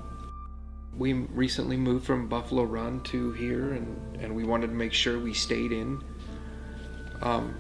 We 0.98 1.14
recently 1.14 1.76
moved 1.76 2.06
from 2.06 2.28
Buffalo 2.28 2.64
Run 2.64 3.02
to 3.04 3.34
here, 3.34 3.74
and, 3.74 4.18
and 4.22 4.34
we 4.34 4.46
wanted 4.46 4.68
to 4.68 4.74
make 4.74 4.94
sure 4.94 5.20
we 5.20 5.34
stayed 5.34 5.74
in 5.74 6.02
um, 7.22 7.54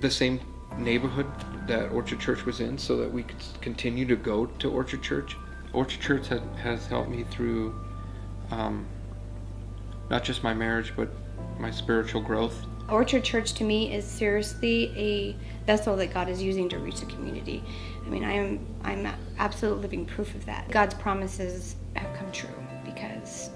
the 0.00 0.10
same 0.10 0.40
neighborhood 0.78 1.26
that 1.66 1.92
Orchard 1.92 2.18
Church 2.18 2.46
was 2.46 2.60
in 2.60 2.78
so 2.78 2.96
that 2.96 3.12
we 3.12 3.22
could 3.22 3.36
continue 3.60 4.06
to 4.06 4.16
go 4.16 4.46
to 4.46 4.70
Orchard 4.70 5.02
Church. 5.02 5.36
Orchard 5.72 6.00
Church 6.00 6.28
has, 6.28 6.40
has 6.56 6.86
helped 6.86 7.10
me 7.10 7.24
through 7.24 7.78
um, 8.50 8.86
not 10.10 10.24
just 10.24 10.42
my 10.42 10.54
marriage, 10.54 10.94
but 10.96 11.10
my 11.58 11.70
spiritual 11.70 12.20
growth. 12.20 12.66
Orchard 12.88 13.24
Church 13.24 13.52
to 13.54 13.64
me 13.64 13.94
is 13.94 14.04
seriously 14.04 14.92
a 14.96 15.36
vessel 15.66 15.96
that 15.96 16.12
God 16.12 16.28
is 16.28 16.42
using 16.42 16.68
to 16.68 16.78
reach 16.78 17.00
the 17.00 17.06
community. 17.06 17.62
I 18.04 18.08
mean, 18.08 18.24
I 18.24 18.32
am 18.32 18.66
I'm 18.84 19.08
absolute 19.38 19.80
living 19.80 20.04
proof 20.04 20.34
of 20.34 20.44
that. 20.46 20.70
God's 20.70 20.94
promises 20.94 21.76
have 21.94 22.14
come 22.16 22.30
true 22.32 22.48
because 22.84 23.50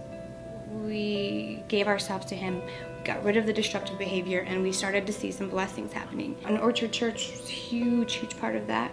we 0.85 1.63
gave 1.69 1.89
ourselves 1.89 2.27
to 2.27 2.35
Him, 2.35 2.63
got 3.05 3.23
rid 3.25 3.37
of 3.37 3.47
the 3.47 3.53
destructive 3.53 3.99
behavior, 3.99 4.41
and 4.41 4.63
we 4.63 4.73
started 4.73 5.07
to 5.07 5.13
see 5.13 5.31
some 5.31 5.49
blessings 5.49 5.93
happening. 5.93 6.37
And 6.45 6.59
Orchard 6.59 6.93
Church 6.93 7.31
is 7.33 7.41
a 7.41 7.53
huge, 7.53 8.15
huge 8.15 8.39
part 8.39 8.57
of 8.57 8.67
that. 8.67 8.93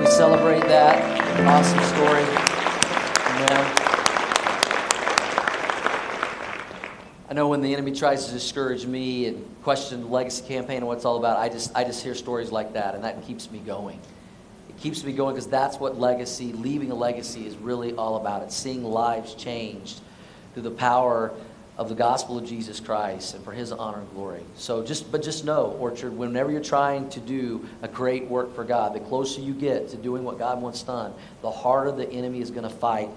We 0.00 0.06
celebrate 0.06 0.62
that 0.68 1.16
awesome 1.46 1.84
story. 1.84 2.24
I 3.48 3.85
know 7.36 7.48
when 7.48 7.60
the 7.60 7.72
enemy 7.72 7.92
tries 7.92 8.26
to 8.26 8.32
discourage 8.32 8.86
me 8.86 9.26
and 9.26 9.62
question 9.62 10.00
the 10.00 10.06
legacy 10.06 10.44
campaign 10.48 10.78
and 10.78 10.86
what 10.86 10.96
it's 10.96 11.04
all 11.04 11.18
about, 11.18 11.38
I 11.38 11.48
just, 11.48 11.70
I 11.76 11.84
just 11.84 12.02
hear 12.02 12.14
stories 12.14 12.50
like 12.50 12.72
that, 12.72 12.94
and 12.94 13.04
that 13.04 13.24
keeps 13.24 13.50
me 13.50 13.60
going. 13.60 14.00
It 14.70 14.78
keeps 14.78 15.04
me 15.04 15.12
going 15.12 15.34
because 15.34 15.46
that's 15.46 15.78
what 15.78 16.00
legacy, 16.00 16.52
leaving 16.54 16.90
a 16.90 16.94
legacy, 16.94 17.46
is 17.46 17.56
really 17.56 17.92
all 17.92 18.16
about. 18.16 18.42
It's 18.42 18.56
seeing 18.56 18.82
lives 18.82 19.34
changed 19.34 20.00
through 20.54 20.62
the 20.62 20.70
power 20.70 21.32
of 21.76 21.90
the 21.90 21.94
gospel 21.94 22.38
of 22.38 22.46
Jesus 22.46 22.80
Christ 22.80 23.34
and 23.34 23.44
for 23.44 23.52
his 23.52 23.70
honor 23.70 23.98
and 23.98 24.10
glory. 24.14 24.42
So 24.56 24.82
just 24.82 25.12
but 25.12 25.22
just 25.22 25.44
know, 25.44 25.76
Orchard, 25.78 26.16
whenever 26.16 26.50
you're 26.50 26.62
trying 26.62 27.10
to 27.10 27.20
do 27.20 27.68
a 27.82 27.88
great 27.88 28.26
work 28.28 28.54
for 28.54 28.64
God, 28.64 28.94
the 28.94 29.00
closer 29.00 29.42
you 29.42 29.52
get 29.52 29.90
to 29.90 29.98
doing 29.98 30.24
what 30.24 30.38
God 30.38 30.62
wants 30.62 30.82
done, 30.82 31.12
the 31.42 31.50
harder 31.50 31.92
the 31.92 32.10
enemy 32.10 32.40
is 32.40 32.50
going 32.50 32.62
to 32.62 32.74
fight 32.74 33.10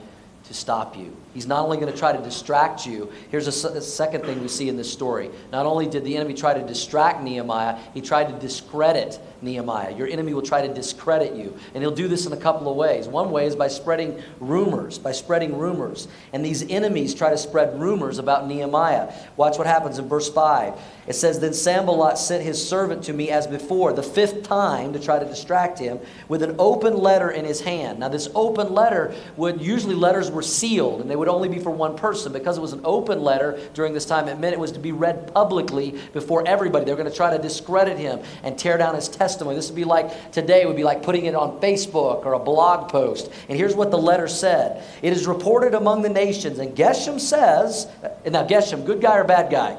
to 0.43 0.53
stop 0.53 0.97
you. 0.97 1.15
He's 1.34 1.46
not 1.46 1.63
only 1.63 1.78
going 1.78 1.92
to 1.92 1.98
try 1.98 2.12
to 2.12 2.22
distract 2.24 2.88
you. 2.88 3.12
Here's 3.30 3.48
a, 3.48 3.82
second 3.82 4.24
thing 4.24 4.42
we 4.42 4.48
see 4.48 4.68
in 4.68 4.78
this 4.78 4.92
story. 4.92 5.30
Not 5.52 5.65
only 5.65 5.88
did 5.88 6.04
the 6.04 6.15
enemy 6.15 6.34
try 6.34 6.56
to 6.56 6.65
distract 6.65 7.22
Nehemiah, 7.22 7.78
he 7.94 8.02
tried 8.02 8.30
to 8.30 8.34
discredit 8.39 9.20
Nehemiah. 9.42 9.96
Your 9.96 10.08
enemy 10.08 10.34
will 10.34 10.42
try 10.42 10.65
to 10.65 10.74
discredit 10.74 11.36
you. 11.36 11.56
And 11.74 11.84
he'll 11.84 11.92
do 11.92 12.08
this 12.08 12.26
in 12.26 12.34
a 12.34 12.38
couple 12.38 12.70
of 12.70 12.76
ways. 12.76 13.08
One 13.08 13.32
way 13.32 13.46
is 13.46 13.56
by 13.56 13.68
spreading 13.68 14.22
rumors, 14.39 14.98
by 14.98 15.12
spreading 15.12 15.58
rumors. 15.58 16.08
And 16.34 16.44
these 16.44 16.63
enemies 16.70 17.13
try 17.13 17.30
to 17.30 17.38
spread 17.38 17.80
rumors 17.80 18.18
about 18.18 18.48
Nehemiah. 18.48 19.13
Watch 19.38 19.58
what 19.58 19.68
happens 19.68 20.00
in 20.00 20.08
verse 20.08 20.30
5. 20.30 20.80
It 21.08 21.13
says, 21.13 21.39
Then 21.39 21.54
Sanballat 21.54 22.18
sent 22.18 22.44
his 22.44 22.65
servant 22.65 23.04
to 23.04 23.13
me 23.13 23.30
as 23.30 23.48
before, 23.48 23.94
the 23.94 24.04
fifth 24.04 24.44
time 24.44 24.94
to 24.94 25.00
try 25.00 25.20
to 25.20 25.26
distract 25.26 25.80
him, 25.80 26.00
with 26.28 26.44
an 26.44 26.56
open 26.60 26.98
letter 26.98 27.30
in 27.30 27.46
his 27.46 27.62
hand. 27.62 28.00
Now, 28.00 28.10
this 28.10 28.30
open 28.36 28.74
letter 28.74 29.13
would 29.38 29.62
usually 29.62 29.96
letters 29.96 30.32
were 30.32 30.42
sealed, 30.42 31.02
and 31.02 31.10
they 31.10 31.15
would 31.19 31.27
only 31.27 31.49
be 31.49 31.60
for 31.60 31.69
one 31.69 31.95
person. 31.95 32.34
Because 32.34 32.58
it 32.58 32.62
was 32.62 32.73
an 32.73 32.82
open 32.84 33.21
letter 33.21 33.60
during 33.73 33.93
this 33.93 34.05
time, 34.05 34.27
it 34.27 34.39
meant 34.39 34.53
it 34.53 34.60
was 34.60 34.71
to 34.73 34.79
be 34.79 34.91
read 34.91 35.34
publicly 35.34 35.99
before 36.13 36.47
everybody. 36.47 36.86
They 36.86 36.91
were 36.91 36.97
going 36.97 37.10
to 37.10 37.15
try 37.15 37.36
to 37.36 37.41
discredit 37.41 37.97
him 37.97 38.19
and 38.43 38.58
tear 38.58 38.77
down 38.77 38.95
his 38.95 39.08
testimony. 39.08 39.55
This 39.55 39.69
would 39.69 39.75
be 39.75 39.86
like 39.86 40.32
today 40.32 40.65
would 40.65 40.75
be 40.75 40.84
like 40.84 41.03
putting 41.03 41.25
it 41.25 41.36
on 41.36 41.60
Facebook 41.62 42.25
or 42.25 42.34
a 42.34 42.39
blog 42.39 42.89
post. 42.89 43.32
And 43.47 43.58
here's 43.58 43.75
what 43.75 43.91
the 43.91 43.97
letter 43.97 44.27
said. 44.27 44.84
It 45.01 45.13
is 45.13 45.27
reported 45.27 45.73
among 45.73 46.01
the 46.01 46.10
nations. 46.10 46.60
And 46.60 46.75
Geshem 46.75 47.19
says, 47.19 47.88
uh, 48.03 48.10
now 48.29 48.47
Geshem, 48.47 48.86
good 48.86 49.01
guy 49.01 49.17
or 49.17 49.23
bad 49.23 49.51
guy? 49.51 49.77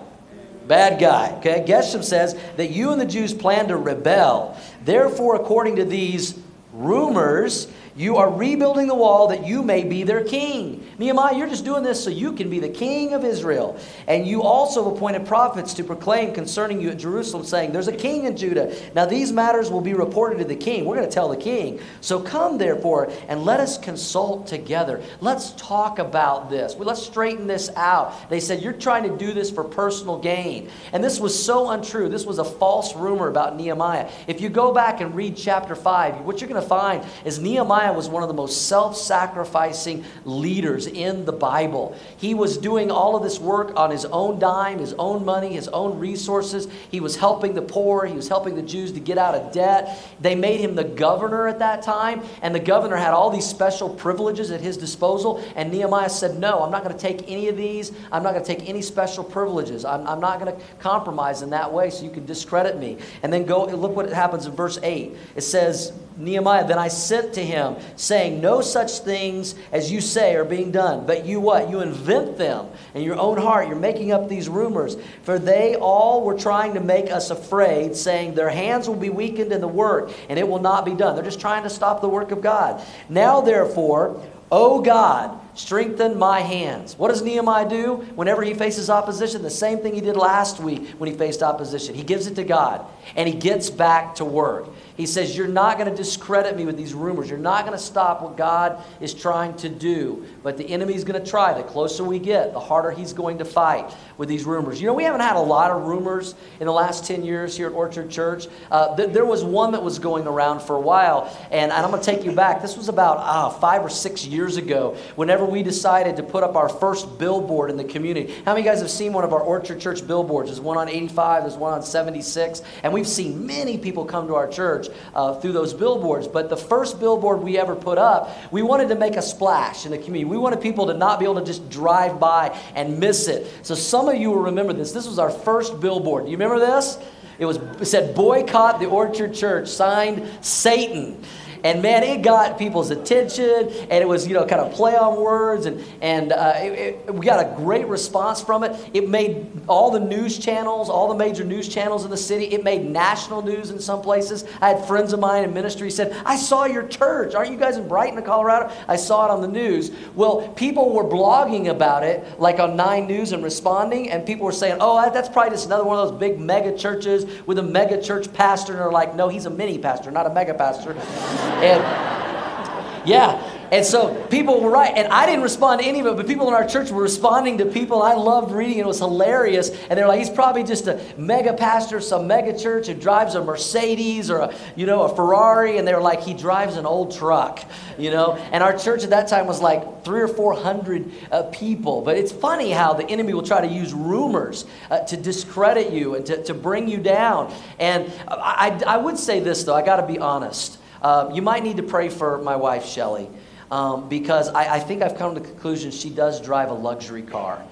Bad 0.66 1.00
guy. 1.00 1.32
Okay? 1.38 1.64
Geshem 1.66 2.04
says 2.04 2.38
that 2.56 2.70
you 2.70 2.90
and 2.90 3.00
the 3.00 3.06
Jews 3.06 3.34
plan 3.34 3.68
to 3.68 3.76
rebel. 3.76 4.56
Therefore, 4.84 5.34
according 5.34 5.76
to 5.76 5.84
these 5.84 6.38
rumors, 6.72 7.66
you 8.00 8.16
are 8.16 8.30
rebuilding 8.30 8.86
the 8.86 8.94
wall 8.94 9.28
that 9.28 9.46
you 9.46 9.62
may 9.62 9.84
be 9.84 10.04
their 10.04 10.24
king. 10.24 10.86
Nehemiah, 10.98 11.36
you're 11.36 11.48
just 11.48 11.66
doing 11.66 11.82
this 11.82 12.02
so 12.02 12.08
you 12.08 12.32
can 12.32 12.48
be 12.48 12.58
the 12.58 12.68
king 12.68 13.12
of 13.12 13.24
Israel. 13.24 13.78
And 14.06 14.26
you 14.26 14.42
also 14.42 14.94
appointed 14.94 15.26
prophets 15.26 15.74
to 15.74 15.84
proclaim 15.84 16.32
concerning 16.32 16.80
you 16.80 16.90
at 16.90 16.98
Jerusalem, 16.98 17.44
saying, 17.44 17.72
There's 17.72 17.88
a 17.88 17.96
king 17.96 18.24
in 18.24 18.38
Judah. 18.38 18.74
Now 18.94 19.04
these 19.04 19.32
matters 19.32 19.70
will 19.70 19.82
be 19.82 19.92
reported 19.92 20.38
to 20.38 20.44
the 20.44 20.56
king. 20.56 20.86
We're 20.86 20.96
going 20.96 21.08
to 21.08 21.12
tell 21.12 21.28
the 21.28 21.36
king. 21.36 21.80
So 22.00 22.20
come, 22.20 22.56
therefore, 22.56 23.12
and 23.28 23.44
let 23.44 23.60
us 23.60 23.76
consult 23.76 24.46
together. 24.46 25.02
Let's 25.20 25.52
talk 25.52 25.98
about 25.98 26.48
this. 26.48 26.74
Let's 26.76 27.02
straighten 27.02 27.46
this 27.46 27.68
out. 27.76 28.30
They 28.30 28.40
said, 28.40 28.62
You're 28.62 28.72
trying 28.72 29.10
to 29.10 29.16
do 29.16 29.34
this 29.34 29.50
for 29.50 29.62
personal 29.62 30.18
gain. 30.18 30.70
And 30.94 31.04
this 31.04 31.20
was 31.20 31.40
so 31.40 31.68
untrue. 31.68 32.08
This 32.08 32.24
was 32.24 32.38
a 32.38 32.44
false 32.44 32.96
rumor 32.96 33.28
about 33.28 33.56
Nehemiah. 33.56 34.10
If 34.26 34.40
you 34.40 34.48
go 34.48 34.72
back 34.72 35.02
and 35.02 35.14
read 35.14 35.36
chapter 35.36 35.74
5, 35.74 36.22
what 36.22 36.40
you're 36.40 36.48
going 36.48 36.62
to 36.62 36.66
find 36.66 37.04
is 37.26 37.38
Nehemiah 37.38 37.89
Was 37.94 38.08
one 38.08 38.22
of 38.22 38.28
the 38.28 38.34
most 38.34 38.68
self 38.68 38.96
sacrificing 38.96 40.04
leaders 40.24 40.86
in 40.86 41.24
the 41.24 41.32
Bible. 41.32 41.96
He 42.16 42.34
was 42.34 42.56
doing 42.58 42.90
all 42.90 43.16
of 43.16 43.22
this 43.22 43.38
work 43.38 43.72
on 43.76 43.90
his 43.90 44.04
own 44.06 44.38
dime, 44.38 44.78
his 44.78 44.94
own 44.94 45.24
money, 45.24 45.52
his 45.52 45.68
own 45.68 45.98
resources. 45.98 46.68
He 46.90 47.00
was 47.00 47.16
helping 47.16 47.54
the 47.54 47.62
poor, 47.62 48.06
he 48.06 48.14
was 48.14 48.28
helping 48.28 48.54
the 48.54 48.62
Jews 48.62 48.92
to 48.92 49.00
get 49.00 49.18
out 49.18 49.34
of 49.34 49.52
debt. 49.52 49.98
They 50.20 50.34
made 50.34 50.60
him 50.60 50.74
the 50.74 50.84
governor 50.84 51.48
at 51.48 51.58
that 51.58 51.82
time, 51.82 52.22
and 52.42 52.54
the 52.54 52.60
governor 52.60 52.96
had 52.96 53.12
all 53.12 53.30
these 53.30 53.46
special 53.46 53.88
privileges 53.88 54.50
at 54.50 54.60
his 54.60 54.76
disposal. 54.76 55.44
And 55.56 55.70
Nehemiah 55.70 56.10
said, 56.10 56.38
No, 56.38 56.62
I'm 56.62 56.70
not 56.70 56.84
going 56.84 56.96
to 56.96 57.00
take 57.00 57.28
any 57.28 57.48
of 57.48 57.56
these. 57.56 57.92
I'm 58.12 58.22
not 58.22 58.32
going 58.32 58.44
to 58.44 58.56
take 58.56 58.68
any 58.68 58.82
special 58.82 59.24
privileges. 59.24 59.84
I'm, 59.84 60.06
I'm 60.06 60.20
not 60.20 60.40
going 60.40 60.54
to 60.54 60.62
compromise 60.78 61.42
in 61.42 61.50
that 61.50 61.72
way 61.72 61.90
so 61.90 62.04
you 62.04 62.10
can 62.10 62.26
discredit 62.26 62.78
me. 62.78 62.98
And 63.22 63.32
then 63.32 63.44
go 63.44 63.64
look 63.66 63.94
what 63.94 64.08
happens 64.10 64.46
in 64.46 64.52
verse 64.52 64.78
8. 64.82 65.16
It 65.36 65.42
says, 65.42 65.92
Nehemiah, 66.20 66.66
then 66.66 66.78
I 66.78 66.88
sent 66.88 67.34
to 67.34 67.44
him, 67.44 67.76
saying, 67.96 68.40
No 68.40 68.60
such 68.60 68.98
things 69.00 69.54
as 69.72 69.90
you 69.90 70.00
say 70.00 70.36
are 70.36 70.44
being 70.44 70.70
done. 70.70 71.06
But 71.06 71.24
you 71.24 71.40
what? 71.40 71.70
You 71.70 71.80
invent 71.80 72.36
them 72.36 72.68
in 72.94 73.02
your 73.02 73.18
own 73.18 73.38
heart. 73.38 73.68
You're 73.68 73.76
making 73.76 74.12
up 74.12 74.28
these 74.28 74.48
rumors. 74.48 74.96
For 75.22 75.38
they 75.38 75.76
all 75.76 76.22
were 76.22 76.38
trying 76.38 76.74
to 76.74 76.80
make 76.80 77.10
us 77.10 77.30
afraid, 77.30 77.96
saying, 77.96 78.34
Their 78.34 78.50
hands 78.50 78.88
will 78.88 78.96
be 78.96 79.10
weakened 79.10 79.52
in 79.52 79.60
the 79.60 79.68
work, 79.68 80.12
and 80.28 80.38
it 80.38 80.46
will 80.46 80.60
not 80.60 80.84
be 80.84 80.94
done. 80.94 81.14
They're 81.14 81.24
just 81.24 81.40
trying 81.40 81.62
to 81.62 81.70
stop 81.70 82.00
the 82.00 82.08
work 82.08 82.30
of 82.30 82.40
God. 82.40 82.84
Now, 83.08 83.40
therefore, 83.40 84.22
O 84.52 84.80
God, 84.80 85.38
strengthen 85.54 86.18
my 86.18 86.40
hands. 86.40 86.98
What 86.98 87.08
does 87.08 87.22
Nehemiah 87.22 87.68
do 87.68 87.96
whenever 88.16 88.42
he 88.42 88.52
faces 88.52 88.90
opposition? 88.90 89.42
The 89.42 89.50
same 89.50 89.78
thing 89.78 89.94
he 89.94 90.00
did 90.00 90.16
last 90.16 90.58
week 90.58 90.88
when 90.98 91.08
he 91.08 91.16
faced 91.16 91.42
opposition. 91.42 91.94
He 91.94 92.02
gives 92.02 92.26
it 92.26 92.34
to 92.34 92.42
God 92.42 92.84
and 93.14 93.28
he 93.28 93.34
gets 93.34 93.70
back 93.70 94.16
to 94.16 94.24
work. 94.24 94.66
He 95.00 95.06
says, 95.06 95.34
You're 95.34 95.48
not 95.48 95.78
going 95.78 95.90
to 95.90 95.96
discredit 95.96 96.56
me 96.56 96.66
with 96.66 96.76
these 96.76 96.92
rumors. 96.92 97.30
You're 97.30 97.38
not 97.38 97.64
going 97.64 97.76
to 97.76 97.82
stop 97.82 98.20
what 98.20 98.36
God 98.36 98.84
is 99.00 99.14
trying 99.14 99.56
to 99.56 99.70
do. 99.70 100.26
But 100.42 100.58
the 100.58 100.68
enemy's 100.68 101.04
going 101.04 101.22
to 101.22 101.28
try. 101.28 101.54
The 101.54 101.62
closer 101.62 102.04
we 102.04 102.18
get, 102.18 102.52
the 102.52 102.60
harder 102.60 102.90
he's 102.90 103.14
going 103.14 103.38
to 103.38 103.46
fight 103.46 103.90
with 104.18 104.28
these 104.28 104.44
rumors. 104.44 104.78
You 104.78 104.86
know, 104.86 104.92
we 104.92 105.04
haven't 105.04 105.22
had 105.22 105.36
a 105.36 105.40
lot 105.40 105.70
of 105.70 105.86
rumors 105.86 106.34
in 106.60 106.66
the 106.66 106.72
last 106.72 107.06
10 107.06 107.24
years 107.24 107.56
here 107.56 107.66
at 107.66 107.72
Orchard 107.72 108.10
Church. 108.10 108.46
Uh, 108.70 108.94
th- 108.94 109.10
there 109.14 109.24
was 109.24 109.42
one 109.42 109.72
that 109.72 109.82
was 109.82 109.98
going 109.98 110.26
around 110.26 110.60
for 110.60 110.76
a 110.76 110.80
while, 110.80 111.34
and, 111.50 111.72
and 111.72 111.84
I'm 111.84 111.90
going 111.90 112.02
to 112.02 112.06
take 112.06 112.22
you 112.22 112.32
back. 112.32 112.60
This 112.60 112.76
was 112.76 112.90
about 112.90 113.16
uh, 113.20 113.48
five 113.48 113.82
or 113.82 113.88
six 113.88 114.26
years 114.26 114.58
ago, 114.58 114.98
whenever 115.16 115.46
we 115.46 115.62
decided 115.62 116.16
to 116.16 116.22
put 116.22 116.44
up 116.44 116.56
our 116.56 116.68
first 116.68 117.18
billboard 117.18 117.70
in 117.70 117.78
the 117.78 117.84
community. 117.84 118.34
How 118.44 118.52
many 118.52 118.60
of 118.60 118.66
you 118.66 118.70
guys 118.70 118.80
have 118.82 118.90
seen 118.90 119.14
one 119.14 119.24
of 119.24 119.32
our 119.32 119.40
Orchard 119.40 119.80
Church 119.80 120.06
billboards? 120.06 120.50
There's 120.50 120.60
one 120.60 120.76
on 120.76 120.90
85, 120.90 121.44
there's 121.44 121.56
one 121.56 121.72
on 121.72 121.82
76, 121.82 122.60
and 122.82 122.92
we've 122.92 123.08
seen 123.08 123.46
many 123.46 123.78
people 123.78 124.04
come 124.04 124.26
to 124.26 124.34
our 124.34 124.46
church 124.46 124.89
uh, 125.14 125.34
through 125.40 125.52
those 125.52 125.74
billboards. 125.74 126.28
But 126.28 126.48
the 126.48 126.56
first 126.56 127.00
billboard 127.00 127.42
we 127.42 127.58
ever 127.58 127.74
put 127.74 127.98
up, 127.98 128.30
we 128.52 128.62
wanted 128.62 128.88
to 128.88 128.94
make 128.94 129.16
a 129.16 129.22
splash 129.22 129.84
in 129.84 129.90
the 129.90 129.98
community. 129.98 130.24
We 130.24 130.38
wanted 130.38 130.60
people 130.60 130.86
to 130.86 130.94
not 130.94 131.18
be 131.18 131.24
able 131.24 131.40
to 131.40 131.44
just 131.44 131.68
drive 131.70 132.20
by 132.20 132.58
and 132.74 132.98
miss 132.98 133.28
it. 133.28 133.46
So 133.62 133.74
some 133.74 134.08
of 134.08 134.16
you 134.16 134.30
will 134.30 134.42
remember 134.42 134.72
this. 134.72 134.92
This 134.92 135.06
was 135.06 135.18
our 135.18 135.30
first 135.30 135.80
billboard. 135.80 136.24
Do 136.24 136.30
you 136.30 136.36
remember 136.36 136.58
this? 136.58 136.98
It 137.38 137.46
was 137.46 137.56
it 137.56 137.86
said 137.86 138.14
boycott 138.14 138.80
the 138.80 138.86
Orchard 138.86 139.34
Church, 139.34 139.68
signed 139.68 140.28
Satan. 140.42 141.24
And 141.64 141.82
man, 141.82 142.02
it 142.02 142.22
got 142.22 142.58
people's 142.58 142.90
attention, 142.90 143.68
and 143.68 143.92
it 143.92 144.08
was, 144.08 144.26
you 144.26 144.34
know, 144.34 144.46
kind 144.46 144.60
of 144.60 144.72
play 144.72 144.96
on 144.96 145.20
words, 145.20 145.66
and, 145.66 145.84
and 146.00 146.32
uh, 146.32 146.54
it, 146.56 146.72
it, 147.06 147.14
we 147.14 147.26
got 147.26 147.44
a 147.44 147.56
great 147.56 147.86
response 147.86 148.40
from 148.40 148.64
it. 148.64 148.76
It 148.94 149.08
made 149.08 149.46
all 149.68 149.90
the 149.90 150.00
news 150.00 150.38
channels, 150.38 150.88
all 150.88 151.08
the 151.08 151.14
major 151.14 151.44
news 151.44 151.68
channels 151.68 152.04
in 152.04 152.10
the 152.10 152.16
city, 152.16 152.46
it 152.46 152.64
made 152.64 152.84
national 152.84 153.42
news 153.42 153.70
in 153.70 153.78
some 153.78 154.02
places. 154.02 154.44
I 154.60 154.70
had 154.70 154.86
friends 154.86 155.12
of 155.12 155.20
mine 155.20 155.44
in 155.44 155.54
ministry 155.54 155.90
said, 155.90 156.20
I 156.24 156.36
saw 156.36 156.64
your 156.64 156.86
church. 156.86 157.34
Aren't 157.34 157.50
you 157.50 157.58
guys 157.58 157.76
in 157.76 157.88
Brighton, 157.88 158.22
Colorado? 158.22 158.72
I 158.88 158.96
saw 158.96 159.26
it 159.26 159.30
on 159.30 159.40
the 159.40 159.48
news. 159.48 159.90
Well, 160.14 160.48
people 160.48 160.92
were 160.92 161.04
blogging 161.04 161.68
about 161.68 162.02
it, 162.02 162.40
like 162.40 162.58
on 162.58 162.76
Nine 162.76 163.06
News 163.06 163.32
and 163.32 163.42
responding, 163.42 164.10
and 164.10 164.26
people 164.26 164.46
were 164.46 164.52
saying, 164.52 164.78
oh, 164.80 165.10
that's 165.12 165.28
probably 165.28 165.50
just 165.50 165.66
another 165.66 165.84
one 165.84 165.98
of 165.98 166.10
those 166.10 166.18
big 166.18 166.38
mega 166.38 166.76
churches 166.76 167.26
with 167.46 167.58
a 167.58 167.62
mega 167.62 168.00
church 168.00 168.32
pastor. 168.32 168.72
And 168.72 168.80
they're 168.80 168.92
like, 168.92 169.14
no, 169.14 169.28
he's 169.28 169.46
a 169.46 169.50
mini 169.50 169.78
pastor, 169.78 170.10
not 170.10 170.26
a 170.26 170.30
mega 170.30 170.54
pastor. 170.54 170.94
And 171.62 173.08
yeah, 173.08 173.46
and 173.72 173.86
so 173.86 174.26
people 174.26 174.60
were 174.60 174.70
right, 174.70 174.92
and 174.96 175.08
I 175.12 175.26
didn't 175.26 175.42
respond 175.42 175.80
to 175.80 175.86
any 175.86 176.00
of 176.00 176.06
it, 176.06 176.16
but 176.16 176.26
people 176.26 176.48
in 176.48 176.54
our 176.54 176.66
church 176.66 176.90
were 176.90 177.02
responding 177.02 177.58
to 177.58 177.66
people. 177.66 178.02
I 178.02 178.14
loved 178.14 178.52
reading, 178.52 178.78
it 178.78 178.86
was 178.86 178.98
hilarious. 178.98 179.70
And 179.70 179.96
they're 179.96 180.08
like, 180.08 180.18
he's 180.18 180.28
probably 180.28 180.64
just 180.64 180.88
a 180.88 181.00
mega 181.16 181.54
pastor, 181.54 182.00
some 182.00 182.26
mega 182.26 182.58
church 182.58 182.88
who 182.88 182.94
drives 182.94 183.36
a 183.36 183.44
Mercedes 183.44 184.28
or 184.28 184.38
a, 184.38 184.54
you 184.74 184.86
know, 184.86 185.04
a 185.04 185.14
Ferrari, 185.14 185.78
and 185.78 185.86
they're 185.86 186.00
like, 186.00 186.20
he 186.20 186.34
drives 186.34 186.76
an 186.76 186.84
old 186.84 187.16
truck, 187.16 187.64
you 187.96 188.10
know. 188.10 188.34
And 188.52 188.62
our 188.62 188.76
church 188.76 189.04
at 189.04 189.10
that 189.10 189.28
time 189.28 189.46
was 189.46 189.62
like 189.62 190.04
three 190.04 190.20
or 190.20 190.28
four 190.28 190.54
hundred 190.54 191.10
uh, 191.30 191.44
people. 191.44 192.02
But 192.02 192.16
it's 192.16 192.32
funny 192.32 192.70
how 192.72 192.94
the 192.94 193.06
enemy 193.06 193.34
will 193.34 193.42
try 193.42 193.60
to 193.60 193.72
use 193.72 193.94
rumors 193.94 194.66
uh, 194.90 195.00
to 195.04 195.16
discredit 195.16 195.92
you 195.92 196.16
and 196.16 196.26
to, 196.26 196.42
to 196.44 196.54
bring 196.54 196.88
you 196.88 196.98
down. 196.98 197.54
And 197.78 198.12
I, 198.26 198.82
I, 198.86 198.94
I 198.94 198.96
would 198.96 199.16
say 199.16 199.38
this 199.38 199.62
though, 199.62 199.76
I 199.76 199.82
got 199.82 199.96
to 199.96 200.06
be 200.06 200.18
honest. 200.18 200.78
Uh, 201.02 201.30
you 201.32 201.42
might 201.42 201.62
need 201.62 201.78
to 201.78 201.82
pray 201.82 202.08
for 202.08 202.38
my 202.38 202.56
wife, 202.56 202.84
Shelly, 202.84 203.28
um, 203.70 204.08
because 204.08 204.48
I, 204.48 204.74
I, 204.74 204.80
think 204.80 205.02
I've 205.02 205.16
come 205.16 205.34
to 205.34 205.40
the 205.40 205.46
conclusion 205.46 205.90
she 205.90 206.10
does 206.10 206.40
drive 206.40 206.70
a 206.70 206.74
luxury 206.74 207.22
car. 207.22 207.62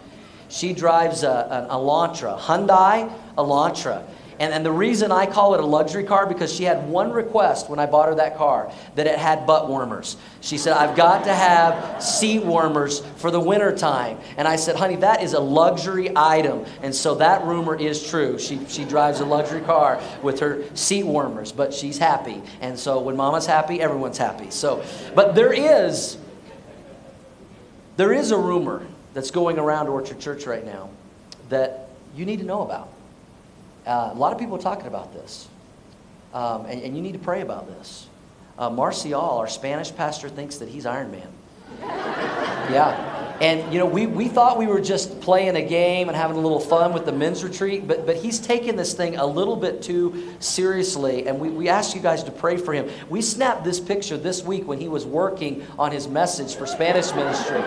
She 0.49 0.73
drives 0.73 1.25
a, 1.25 1.47
an 1.51 1.69
Elantra, 1.69 2.38
Hyundai 2.38 3.12
Elantra. 3.37 4.03
And, 4.40 4.55
and 4.55 4.64
the 4.64 4.72
reason 4.72 5.11
I 5.11 5.27
call 5.27 5.55
it 5.55 5.61
a 5.61 5.66
luxury 5.66 6.05
car 6.05 6.27
because 6.27 6.55
she 6.55 6.62
had 6.62 6.88
one 6.88 7.11
request 7.11 7.68
when 7.68 7.81
I 7.81 7.87
bought 7.87 8.09
her 8.09 8.14
that 8.16 8.37
car 8.37 8.72
that 8.94 9.07
it 9.07 9.18
had 9.18 9.46
butt 9.46 9.68
warmers. 9.68 10.16
She 10.40 10.59
said, 10.59 10.74
I've 10.74 10.96
got 10.96 11.24
to 11.24 11.35
have 11.35 12.01
seat 12.03 12.44
warmers 12.44 13.01
for 13.16 13.33
the 13.33 13.40
winter 13.40 13.77
time. 13.77 14.18
And 14.37 14.46
I 14.46 14.55
said, 14.55 14.77
honey, 14.77 14.96
that 14.96 15.22
is 15.22 15.33
a 15.33 15.40
luxury 15.40 16.11
item. 16.14 16.66
And 16.83 16.94
so 16.94 17.16
that 17.16 17.44
rumor 17.44 17.74
is 17.74 18.09
true. 18.09 18.38
She, 18.38 18.64
she 18.66 18.85
drives 18.85 19.18
a 19.18 19.24
luxury 19.24 19.61
car 19.62 20.01
with 20.22 20.38
her 20.38 20.62
seat 20.77 21.05
warmers, 21.05 21.51
but 21.51 21.74
she's 21.74 21.98
happy. 21.98 22.40
And 22.61 22.79
so 22.79 23.01
when 23.01 23.16
mama's 23.16 23.46
happy, 23.46 23.81
everyone's 23.81 24.18
happy. 24.18 24.51
So, 24.51 24.85
but 25.16 25.35
there 25.35 25.53
is, 25.53 26.16
there 27.96 28.12
is 28.12 28.31
a 28.31 28.38
rumor 28.38 28.87
that's 29.14 29.33
going 29.33 29.59
around 29.59 29.88
Orchard 29.88 30.20
Church 30.20 30.46
right 30.46 30.64
now 30.64 30.90
that 31.48 31.88
you 32.14 32.24
need 32.24 32.38
to 32.38 32.46
know 32.46 32.62
about. 32.62 32.92
Uh, 33.88 34.11
a 34.12 34.18
lot 34.18 34.35
of 34.35 34.38
people 34.38 34.55
are 34.55 34.61
talking 34.61 34.87
about 34.87 35.14
this, 35.14 35.48
um, 36.35 36.66
and, 36.66 36.83
and, 36.83 36.94
you 36.94 37.01
need 37.01 37.14
to 37.14 37.18
pray 37.18 37.40
about 37.40 37.66
this. 37.66 38.07
Uh, 38.59 38.68
Marcial, 38.68 39.18
our 39.18 39.48
Spanish 39.48 39.94
pastor, 39.94 40.29
thinks 40.29 40.59
that 40.59 40.68
he's 40.68 40.85
Iron 40.85 41.11
Man. 41.11 41.29
yeah. 41.81 43.37
And, 43.40 43.72
you 43.72 43.79
know, 43.79 43.87
we, 43.87 44.07
we 44.07 44.29
thought 44.29 44.59
we 44.59 44.66
were 44.66 44.81
just 44.81 45.22
playing 45.22 45.57
a 45.57 45.62
game 45.62 46.09
and 46.09 46.16
having 46.16 46.37
a 46.37 46.40
little 46.40 46.61
fun 46.61 46.92
with 46.92 47.07
the 47.07 47.12
men's 47.12 47.42
retreat, 47.42 47.88
but, 47.88 48.05
but 48.05 48.16
he's 48.16 48.40
taken 48.40 48.77
this 48.77 48.92
thing 48.92 49.16
a 49.16 49.24
little 49.24 49.57
bit 49.57 49.81
too 49.81 50.35
seriously, 50.38 51.27
and 51.27 51.40
we, 51.40 51.48
we 51.48 51.70
ask 51.70 51.94
you 51.94 52.03
guys 52.03 52.22
to 52.24 52.31
pray 52.31 52.59
for 52.59 52.74
him. 52.74 52.90
We 53.09 53.22
snapped 53.22 53.64
this 53.64 53.81
picture 53.81 54.18
this 54.18 54.42
week 54.42 54.68
when 54.68 54.79
he 54.79 54.88
was 54.88 55.07
working 55.07 55.66
on 55.79 55.92
his 55.92 56.09
message 56.09 56.57
for 56.57 56.66
Spanish 56.66 57.14
ministry. 57.14 57.62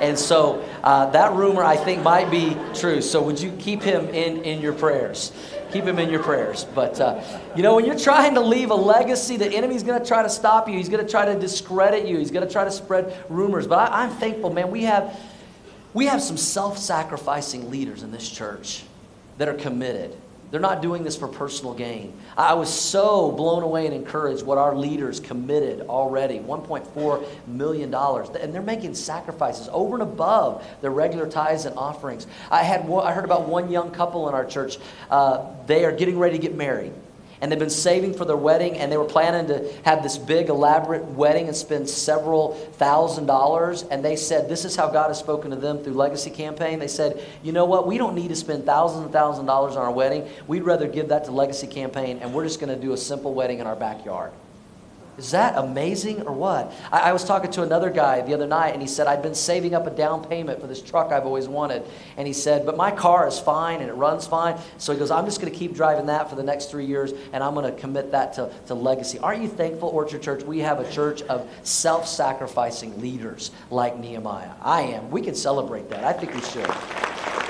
And 0.00 0.18
so 0.18 0.66
uh, 0.82 1.10
that 1.10 1.34
rumor, 1.34 1.62
I 1.62 1.76
think, 1.76 2.02
might 2.02 2.30
be 2.30 2.56
true. 2.74 3.02
So 3.02 3.22
would 3.22 3.40
you 3.40 3.52
keep 3.58 3.82
him 3.82 4.08
in, 4.08 4.42
in 4.42 4.60
your 4.62 4.72
prayers? 4.72 5.32
Keep 5.72 5.84
him 5.84 5.98
in 5.98 6.10
your 6.10 6.22
prayers. 6.22 6.64
But, 6.64 7.00
uh, 7.00 7.22
you 7.56 7.62
know, 7.62 7.76
when 7.76 7.84
you're 7.84 7.98
trying 7.98 8.34
to 8.34 8.40
leave 8.40 8.70
a 8.70 8.74
legacy, 8.74 9.36
the 9.36 9.46
enemy's 9.46 9.82
going 9.82 10.00
to 10.00 10.06
try 10.06 10.22
to 10.22 10.30
stop 10.30 10.68
you. 10.68 10.76
He's 10.76 10.88
going 10.88 11.04
to 11.04 11.10
try 11.10 11.26
to 11.26 11.38
discredit 11.38 12.06
you. 12.06 12.18
He's 12.18 12.30
going 12.30 12.46
to 12.46 12.52
try 12.52 12.64
to 12.64 12.70
spread 12.70 13.24
rumors. 13.28 13.66
But 13.66 13.90
I, 13.90 14.04
I'm 14.04 14.10
thankful, 14.10 14.50
man. 14.50 14.70
We 14.70 14.84
have, 14.84 15.18
we 15.94 16.06
have 16.06 16.22
some 16.22 16.36
self 16.36 16.78
sacrificing 16.78 17.70
leaders 17.70 18.02
in 18.02 18.10
this 18.12 18.28
church 18.28 18.82
that 19.38 19.48
are 19.48 19.54
committed. 19.54 20.16
They're 20.50 20.60
not 20.60 20.82
doing 20.82 21.04
this 21.04 21.16
for 21.16 21.28
personal 21.28 21.74
gain. 21.74 22.12
I 22.36 22.54
was 22.54 22.72
so 22.72 23.30
blown 23.30 23.62
away 23.62 23.86
and 23.86 23.94
encouraged 23.94 24.42
what 24.42 24.58
our 24.58 24.74
leaders 24.74 25.20
committed 25.20 25.82
already 25.82 26.40
$1.4 26.40 27.46
million. 27.46 27.94
And 27.94 28.52
they're 28.52 28.62
making 28.62 28.94
sacrifices 28.94 29.68
over 29.72 29.94
and 29.94 30.02
above 30.02 30.66
their 30.80 30.90
regular 30.90 31.28
tithes 31.28 31.66
and 31.66 31.76
offerings. 31.76 32.26
I, 32.50 32.64
had, 32.64 32.90
I 32.90 33.12
heard 33.12 33.24
about 33.24 33.48
one 33.48 33.70
young 33.70 33.92
couple 33.92 34.28
in 34.28 34.34
our 34.34 34.44
church. 34.44 34.78
Uh, 35.08 35.46
they 35.66 35.84
are 35.84 35.92
getting 35.92 36.18
ready 36.18 36.36
to 36.36 36.42
get 36.42 36.56
married 36.56 36.92
and 37.40 37.50
they've 37.50 37.58
been 37.58 37.70
saving 37.70 38.14
for 38.14 38.24
their 38.24 38.36
wedding 38.36 38.76
and 38.76 38.90
they 38.92 38.96
were 38.96 39.04
planning 39.04 39.46
to 39.48 39.72
have 39.84 40.02
this 40.02 40.18
big 40.18 40.48
elaborate 40.48 41.04
wedding 41.04 41.48
and 41.48 41.56
spend 41.56 41.88
several 41.88 42.54
thousand 42.54 43.26
dollars. 43.26 43.82
And 43.84 44.04
they 44.04 44.16
said 44.16 44.48
this 44.48 44.64
is 44.64 44.76
how 44.76 44.90
god 44.90 45.08
has 45.08 45.18
spoken 45.18 45.50
to 45.50 45.56
them 45.56 45.82
through 45.82 45.94
legacy 45.94 46.30
campaign. 46.30 46.78
They 46.78 46.88
said 46.88 47.24
you 47.42 47.52
know 47.52 47.64
what? 47.64 47.86
We 47.86 47.98
don't 47.98 48.14
need 48.14 48.28
to 48.28 48.36
spend 48.36 48.66
thousands 48.66 49.04
and 49.04 49.12
thousands 49.12 49.40
of 49.40 49.46
dollars 49.46 49.76
on 49.76 49.82
our 49.82 49.92
wedding. 49.92 50.28
We'd 50.46 50.62
rather 50.62 50.88
give 50.88 51.08
that 51.08 51.24
to 51.24 51.32
legacy 51.32 51.66
campaign 51.66 52.18
and 52.20 52.34
we're 52.34 52.44
just 52.44 52.60
going 52.60 52.74
to 52.74 52.80
do 52.80 52.92
a 52.92 52.96
simple 52.96 53.34
wedding 53.34 53.58
in 53.58 53.66
our 53.66 53.76
backyard 53.76 54.32
is 55.18 55.32
that 55.32 55.58
amazing 55.58 56.22
or 56.22 56.32
what? 56.32 56.72
I, 56.90 57.00
I, 57.00 57.12
was 57.12 57.24
talking 57.24 57.50
to 57.52 57.62
another 57.62 57.90
guy 57.90 58.22
the 58.22 58.32
other 58.32 58.46
night, 58.46 58.70
and 58.70 58.80
he 58.80 58.88
said, 58.88 59.06
I've 59.06 59.22
been 59.22 59.34
saving 59.34 59.74
up 59.74 59.86
a 59.86 59.90
down 59.90 60.24
payment 60.24 60.60
for 60.60 60.66
this 60.66 60.80
truck 60.80 61.12
I've 61.12 61.26
always 61.26 61.48
wanted. 61.48 61.82
And 62.16 62.26
he 62.26 62.32
said, 62.32 62.64
But 62.64 62.76
my 62.76 62.90
car 62.90 63.28
is 63.28 63.38
fine 63.38 63.80
and 63.80 63.90
it 63.90 63.94
runs 63.94 64.26
fine. 64.26 64.58
So 64.78 64.92
he 64.92 64.98
goes, 64.98 65.10
I'm 65.10 65.24
just 65.24 65.40
going 65.40 65.52
to 65.52 65.58
keep 65.58 65.74
driving 65.74 66.06
that 66.06 66.30
for 66.30 66.36
the 66.36 66.42
next 66.42 66.70
three 66.70 66.86
years, 66.86 67.12
and 67.32 67.42
I'm 67.42 67.54
going 67.54 67.72
to 67.72 67.78
commit 67.78 68.12
that 68.12 68.34
to, 68.34 68.50
to 68.66 68.74
legacy. 68.74 69.18
Aren't 69.18 69.42
you 69.42 69.48
thankful, 69.48 69.88
Orchard 69.88 70.22
Church? 70.22 70.42
We 70.44 70.60
have 70.60 70.80
a 70.80 70.90
church 70.90 71.22
of 71.22 71.48
self 71.62 72.06
sacrificing 72.06 73.00
leaders 73.00 73.50
like 73.70 73.98
Nehemiah. 73.98 74.52
I 74.62 74.82
am. 74.82 75.10
We 75.10 75.22
can 75.22 75.34
celebrate 75.34 75.90
that. 75.90 76.04
I 76.04 76.12
think 76.12 76.34
we 76.34 76.40
should. 76.40 77.49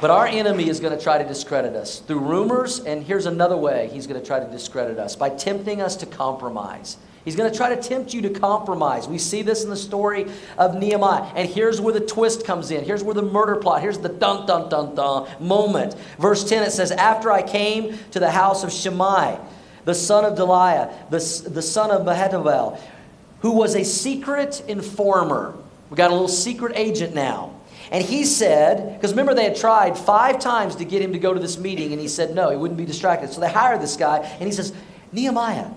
But 0.00 0.10
our 0.10 0.26
enemy 0.26 0.68
is 0.68 0.78
going 0.78 0.96
to 0.96 1.02
try 1.02 1.18
to 1.18 1.26
discredit 1.26 1.74
us 1.74 1.98
through 1.98 2.20
rumors, 2.20 2.78
and 2.80 3.02
here's 3.02 3.26
another 3.26 3.56
way 3.56 3.90
he's 3.92 4.06
going 4.06 4.20
to 4.20 4.26
try 4.26 4.38
to 4.38 4.48
discredit 4.48 4.98
us 4.98 5.16
by 5.16 5.30
tempting 5.30 5.82
us 5.82 5.96
to 5.96 6.06
compromise. 6.06 6.98
He's 7.24 7.34
going 7.34 7.50
to 7.50 7.56
try 7.56 7.74
to 7.74 7.82
tempt 7.82 8.14
you 8.14 8.22
to 8.22 8.30
compromise. 8.30 9.08
We 9.08 9.18
see 9.18 9.42
this 9.42 9.64
in 9.64 9.70
the 9.70 9.76
story 9.76 10.26
of 10.56 10.76
Nehemiah. 10.76 11.24
And 11.34 11.48
here's 11.48 11.80
where 11.80 11.92
the 11.92 12.00
twist 12.00 12.46
comes 12.46 12.70
in. 12.70 12.84
Here's 12.84 13.02
where 13.02 13.14
the 13.14 13.22
murder 13.22 13.56
plot, 13.56 13.82
here's 13.82 13.98
the 13.98 14.08
dun 14.08 14.46
dun 14.46 14.68
dun 14.70 14.94
dun 14.94 15.28
moment. 15.40 15.94
Verse 16.18 16.48
10 16.48 16.62
it 16.62 16.70
says, 16.70 16.92
After 16.92 17.32
I 17.32 17.42
came 17.42 17.98
to 18.12 18.20
the 18.20 18.30
house 18.30 18.62
of 18.62 18.72
Shemaiah, 18.72 19.40
the 19.84 19.94
son 19.94 20.24
of 20.24 20.38
Delaiah, 20.38 21.10
the, 21.10 21.50
the 21.50 21.62
son 21.62 21.90
of 21.90 22.02
Mehetabel, 22.02 22.80
who 23.40 23.52
was 23.52 23.74
a 23.74 23.84
secret 23.84 24.62
informer. 24.68 25.54
We 25.90 25.96
got 25.96 26.10
a 26.10 26.14
little 26.14 26.28
secret 26.28 26.72
agent 26.76 27.14
now. 27.14 27.57
And 27.90 28.04
he 28.04 28.24
said, 28.24 28.94
because 28.94 29.12
remember 29.12 29.34
they 29.34 29.44
had 29.44 29.56
tried 29.56 29.96
five 29.96 30.38
times 30.38 30.76
to 30.76 30.84
get 30.84 31.00
him 31.00 31.12
to 31.12 31.18
go 31.18 31.32
to 31.32 31.40
this 31.40 31.58
meeting, 31.58 31.92
and 31.92 32.00
he 32.00 32.08
said 32.08 32.34
no, 32.34 32.50
he 32.50 32.56
wouldn't 32.56 32.78
be 32.78 32.84
distracted. 32.84 33.32
So 33.32 33.40
they 33.40 33.50
hired 33.50 33.80
this 33.80 33.96
guy, 33.96 34.18
and 34.18 34.42
he 34.42 34.52
says, 34.52 34.72
Nehemiah, 35.12 35.70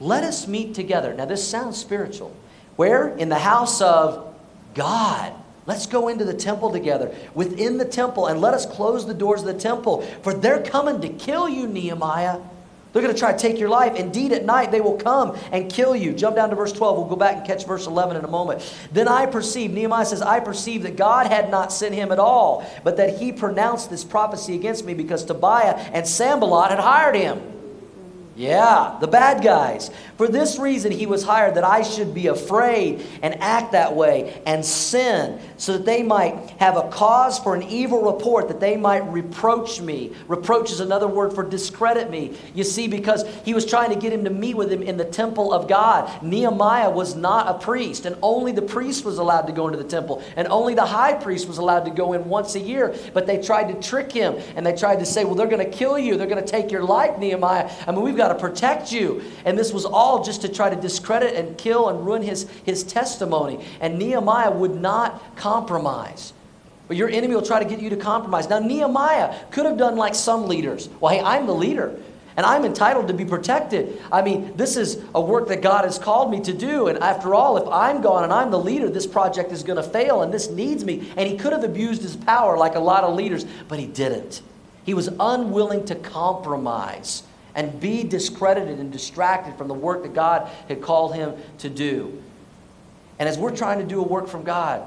let 0.00 0.24
us 0.24 0.46
meet 0.46 0.74
together. 0.74 1.14
Now 1.14 1.24
this 1.24 1.46
sounds 1.46 1.78
spiritual. 1.78 2.34
Where? 2.76 3.08
In 3.16 3.28
the 3.30 3.38
house 3.38 3.80
of 3.80 4.34
God. 4.74 5.32
Let's 5.64 5.86
go 5.86 6.08
into 6.08 6.24
the 6.24 6.34
temple 6.34 6.70
together, 6.70 7.12
within 7.34 7.78
the 7.78 7.84
temple, 7.84 8.26
and 8.26 8.40
let 8.40 8.54
us 8.54 8.66
close 8.66 9.06
the 9.06 9.14
doors 9.14 9.40
of 9.40 9.46
the 9.46 9.54
temple, 9.54 10.02
for 10.22 10.32
they're 10.32 10.62
coming 10.62 11.00
to 11.00 11.08
kill 11.08 11.48
you, 11.48 11.66
Nehemiah. 11.66 12.38
They're 12.96 13.02
going 13.02 13.14
to 13.14 13.20
try 13.20 13.32
to 13.32 13.38
take 13.38 13.58
your 13.58 13.68
life. 13.68 13.94
Indeed, 13.94 14.32
at 14.32 14.46
night 14.46 14.70
they 14.70 14.80
will 14.80 14.96
come 14.96 15.36
and 15.52 15.70
kill 15.70 15.94
you. 15.94 16.14
Jump 16.14 16.34
down 16.34 16.48
to 16.48 16.56
verse 16.56 16.72
12. 16.72 16.96
We'll 16.96 17.06
go 17.06 17.14
back 17.14 17.36
and 17.36 17.46
catch 17.46 17.66
verse 17.66 17.86
11 17.86 18.16
in 18.16 18.24
a 18.24 18.28
moment. 18.28 18.74
Then 18.90 19.06
I 19.06 19.26
perceived, 19.26 19.74
Nehemiah 19.74 20.06
says, 20.06 20.22
I 20.22 20.40
perceived 20.40 20.86
that 20.86 20.96
God 20.96 21.26
had 21.26 21.50
not 21.50 21.74
sent 21.74 21.94
him 21.94 22.10
at 22.10 22.18
all, 22.18 22.66
but 22.84 22.96
that 22.96 23.18
he 23.18 23.32
pronounced 23.32 23.90
this 23.90 24.02
prophecy 24.02 24.54
against 24.54 24.86
me 24.86 24.94
because 24.94 25.26
Tobiah 25.26 25.74
and 25.92 26.08
Sanballat 26.08 26.70
had 26.70 26.80
hired 26.80 27.16
him. 27.16 27.55
Yeah, 28.36 28.98
the 29.00 29.06
bad 29.06 29.42
guys. 29.42 29.90
For 30.18 30.28
this 30.28 30.58
reason, 30.58 30.92
he 30.92 31.06
was 31.06 31.22
hired 31.22 31.54
that 31.54 31.64
I 31.64 31.82
should 31.82 32.12
be 32.12 32.26
afraid 32.26 33.04
and 33.22 33.40
act 33.40 33.72
that 33.72 33.96
way 33.96 34.42
and 34.44 34.62
sin, 34.62 35.40
so 35.56 35.72
that 35.72 35.86
they 35.86 36.02
might 36.02 36.50
have 36.58 36.76
a 36.76 36.88
cause 36.90 37.38
for 37.38 37.54
an 37.54 37.62
evil 37.62 38.12
report, 38.12 38.48
that 38.48 38.60
they 38.60 38.76
might 38.76 39.10
reproach 39.10 39.80
me. 39.80 40.12
Reproach 40.28 40.70
is 40.70 40.80
another 40.80 41.08
word 41.08 41.32
for 41.32 41.42
discredit 41.44 42.10
me. 42.10 42.36
You 42.54 42.62
see, 42.62 42.88
because 42.88 43.24
he 43.44 43.54
was 43.54 43.64
trying 43.64 43.88
to 43.88 43.96
get 43.96 44.12
him 44.12 44.24
to 44.24 44.30
meet 44.30 44.54
with 44.54 44.70
him 44.70 44.82
in 44.82 44.98
the 44.98 45.04
temple 45.04 45.52
of 45.54 45.66
God. 45.66 46.22
Nehemiah 46.22 46.90
was 46.90 47.14
not 47.14 47.48
a 47.48 47.58
priest, 47.58 48.04
and 48.04 48.16
only 48.20 48.52
the 48.52 48.62
priest 48.62 49.06
was 49.06 49.16
allowed 49.16 49.46
to 49.46 49.52
go 49.52 49.66
into 49.66 49.78
the 49.78 49.88
temple, 49.88 50.22
and 50.36 50.46
only 50.48 50.74
the 50.74 50.84
high 50.84 51.14
priest 51.14 51.48
was 51.48 51.56
allowed 51.56 51.86
to 51.86 51.90
go 51.90 52.12
in 52.12 52.28
once 52.28 52.54
a 52.54 52.60
year. 52.60 52.94
But 53.14 53.26
they 53.26 53.40
tried 53.40 53.72
to 53.72 53.88
trick 53.88 54.12
him, 54.12 54.36
and 54.56 54.66
they 54.66 54.76
tried 54.76 54.98
to 54.98 55.06
say, 55.06 55.24
Well, 55.24 55.36
they're 55.36 55.46
going 55.46 55.64
to 55.64 55.76
kill 55.76 55.98
you, 55.98 56.18
they're 56.18 56.26
going 56.26 56.44
to 56.44 56.50
take 56.50 56.70
your 56.70 56.84
life, 56.84 57.18
Nehemiah. 57.18 57.70
I 57.86 57.92
mean, 57.92 58.02
we've 58.02 58.16
got 58.16 58.25
got 58.26 58.34
to 58.34 58.40
protect 58.40 58.92
you. 58.92 59.22
And 59.44 59.56
this 59.56 59.72
was 59.72 59.84
all 59.84 60.24
just 60.24 60.42
to 60.42 60.48
try 60.48 60.70
to 60.70 60.76
discredit 60.76 61.34
and 61.34 61.56
kill 61.56 61.88
and 61.88 62.04
ruin 62.04 62.22
his, 62.22 62.48
his 62.64 62.82
testimony. 62.82 63.64
And 63.80 63.98
Nehemiah 63.98 64.50
would 64.50 64.74
not 64.74 65.36
compromise. 65.36 66.32
But 66.88 66.96
your 66.96 67.08
enemy 67.08 67.34
will 67.34 67.42
try 67.42 67.62
to 67.62 67.68
get 67.68 67.80
you 67.80 67.90
to 67.90 67.96
compromise. 67.96 68.48
Now, 68.48 68.58
Nehemiah 68.58 69.34
could 69.50 69.66
have 69.66 69.76
done 69.76 69.96
like 69.96 70.14
some 70.14 70.46
leaders. 70.46 70.88
Well, 71.00 71.12
hey, 71.12 71.20
I'm 71.20 71.46
the 71.46 71.54
leader 71.54 72.00
and 72.36 72.44
I'm 72.44 72.64
entitled 72.64 73.08
to 73.08 73.14
be 73.14 73.24
protected. 73.24 74.00
I 74.12 74.22
mean, 74.22 74.56
this 74.56 74.76
is 74.76 75.02
a 75.14 75.20
work 75.20 75.48
that 75.48 75.62
God 75.62 75.84
has 75.84 75.98
called 75.98 76.30
me 76.30 76.40
to 76.42 76.52
do. 76.52 76.88
And 76.88 76.98
after 76.98 77.34
all, 77.34 77.56
if 77.56 77.66
I'm 77.68 78.02
gone 78.02 78.24
and 78.24 78.32
I'm 78.32 78.50
the 78.50 78.58
leader, 78.58 78.90
this 78.90 79.06
project 79.06 79.52
is 79.52 79.62
going 79.62 79.82
to 79.82 79.88
fail 79.88 80.22
and 80.22 80.32
this 80.32 80.50
needs 80.50 80.84
me. 80.84 81.10
And 81.16 81.28
he 81.28 81.38
could 81.38 81.52
have 81.52 81.64
abused 81.64 82.02
his 82.02 82.14
power 82.14 82.58
like 82.58 82.74
a 82.74 82.80
lot 82.80 83.04
of 83.04 83.14
leaders, 83.14 83.46
but 83.68 83.78
he 83.78 83.86
didn't. 83.86 84.42
He 84.84 84.94
was 84.94 85.08
unwilling 85.18 85.86
to 85.86 85.94
compromise 85.94 87.22
and 87.56 87.80
be 87.80 88.04
discredited 88.04 88.78
and 88.78 88.92
distracted 88.92 89.56
from 89.56 89.66
the 89.66 89.74
work 89.74 90.02
that 90.04 90.14
God 90.14 90.48
had 90.68 90.80
called 90.80 91.14
him 91.14 91.34
to 91.58 91.68
do. 91.68 92.22
And 93.18 93.28
as 93.28 93.38
we're 93.38 93.56
trying 93.56 93.78
to 93.78 93.84
do 93.84 93.98
a 93.98 94.06
work 94.06 94.28
from 94.28 94.44
God, 94.44 94.86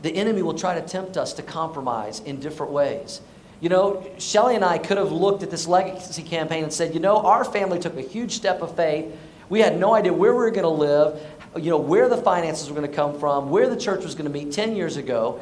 the 0.00 0.10
enemy 0.10 0.42
will 0.42 0.58
try 0.58 0.74
to 0.74 0.86
tempt 0.86 1.16
us 1.16 1.34
to 1.34 1.42
compromise 1.42 2.20
in 2.20 2.40
different 2.40 2.72
ways. 2.72 3.20
You 3.60 3.68
know, 3.68 4.04
Shelly 4.18 4.56
and 4.56 4.64
I 4.64 4.78
could 4.78 4.96
have 4.96 5.12
looked 5.12 5.44
at 5.44 5.50
this 5.50 5.68
legacy 5.68 6.22
campaign 6.22 6.64
and 6.64 6.72
said, 6.72 6.94
you 6.94 6.98
know, 6.98 7.18
our 7.18 7.44
family 7.44 7.78
took 7.78 7.96
a 7.96 8.00
huge 8.00 8.32
step 8.32 8.62
of 8.62 8.74
faith. 8.74 9.14
We 9.48 9.60
had 9.60 9.78
no 9.78 9.94
idea 9.94 10.12
where 10.12 10.32
we 10.32 10.38
were 10.38 10.50
going 10.50 10.62
to 10.62 10.68
live, 10.68 11.22
you 11.56 11.70
know, 11.70 11.76
where 11.76 12.08
the 12.08 12.16
finances 12.16 12.68
were 12.68 12.74
going 12.74 12.90
to 12.90 12.96
come 12.96 13.20
from, 13.20 13.50
where 13.50 13.68
the 13.68 13.76
church 13.76 14.02
was 14.02 14.14
going 14.14 14.24
to 14.24 14.36
meet 14.36 14.50
10 14.50 14.74
years 14.74 14.96
ago. 14.96 15.40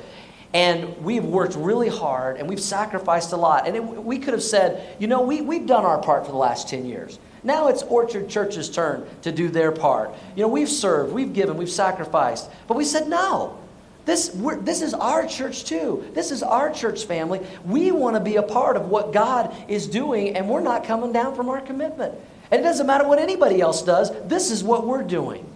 And 0.53 0.97
we've 1.05 1.25
worked 1.25 1.55
really 1.55 1.89
hard 1.89 2.37
and 2.37 2.49
we've 2.49 2.61
sacrificed 2.61 3.33
a 3.33 3.37
lot. 3.37 3.69
And 3.69 3.77
it, 3.77 3.81
we 3.81 4.19
could 4.19 4.35
have 4.35 4.43
said, 4.43 4.97
you 4.99 5.07
know, 5.07 5.21
we, 5.21 5.41
we've 5.41 5.67
done 5.67 5.85
our 5.85 6.03
part 6.03 6.27
for 6.27 6.33
the 6.33 6.39
last 6.39 6.69
10 6.69 6.87
years. 6.87 7.19
Now 7.43 7.69
it's 7.69 7.83
Orchard 7.85 8.29
Church's 8.29 8.69
turn 8.69 9.07
to 9.23 9.33
do 9.33 9.49
their 9.49 9.73
part. 9.73 10.11
You 10.35 10.43
know, 10.43 10.49
we've 10.49 10.69
served, 10.69 11.13
we've 11.13 11.33
given, 11.33 11.57
we've 11.57 11.71
sacrificed. 11.71 12.51
But 12.67 12.77
we 12.77 12.85
said, 12.85 13.09
no. 13.09 13.57
This, 14.07 14.29
this 14.63 14.83
is 14.83 14.95
our 14.95 15.27
church 15.27 15.65
too. 15.65 16.05
This 16.15 16.31
is 16.31 16.43
our 16.43 16.73
church 16.73 17.05
family. 17.05 17.47
We 17.65 17.93
want 17.93 18.17
to 18.17 18.21
be 18.21 18.37
a 18.37 18.43
part 18.43 18.77
of 18.77 18.89
what 18.89 19.13
God 19.13 19.55
is 19.69 19.87
doing, 19.87 20.37
and 20.37 20.49
we're 20.49 20.63
not 20.63 20.85
coming 20.85 21.13
down 21.13 21.37
from 21.37 21.49
our 21.49 21.61
commitment. 21.61 22.15
And 22.51 22.61
it 22.61 22.65
doesn't 22.65 22.87
matter 22.87 23.07
what 23.07 23.19
anybody 23.19 23.61
else 23.61 23.83
does, 23.83 24.11
this 24.27 24.51
is 24.51 24.65
what 24.65 24.87
we're 24.87 25.05
doing. 25.05 25.47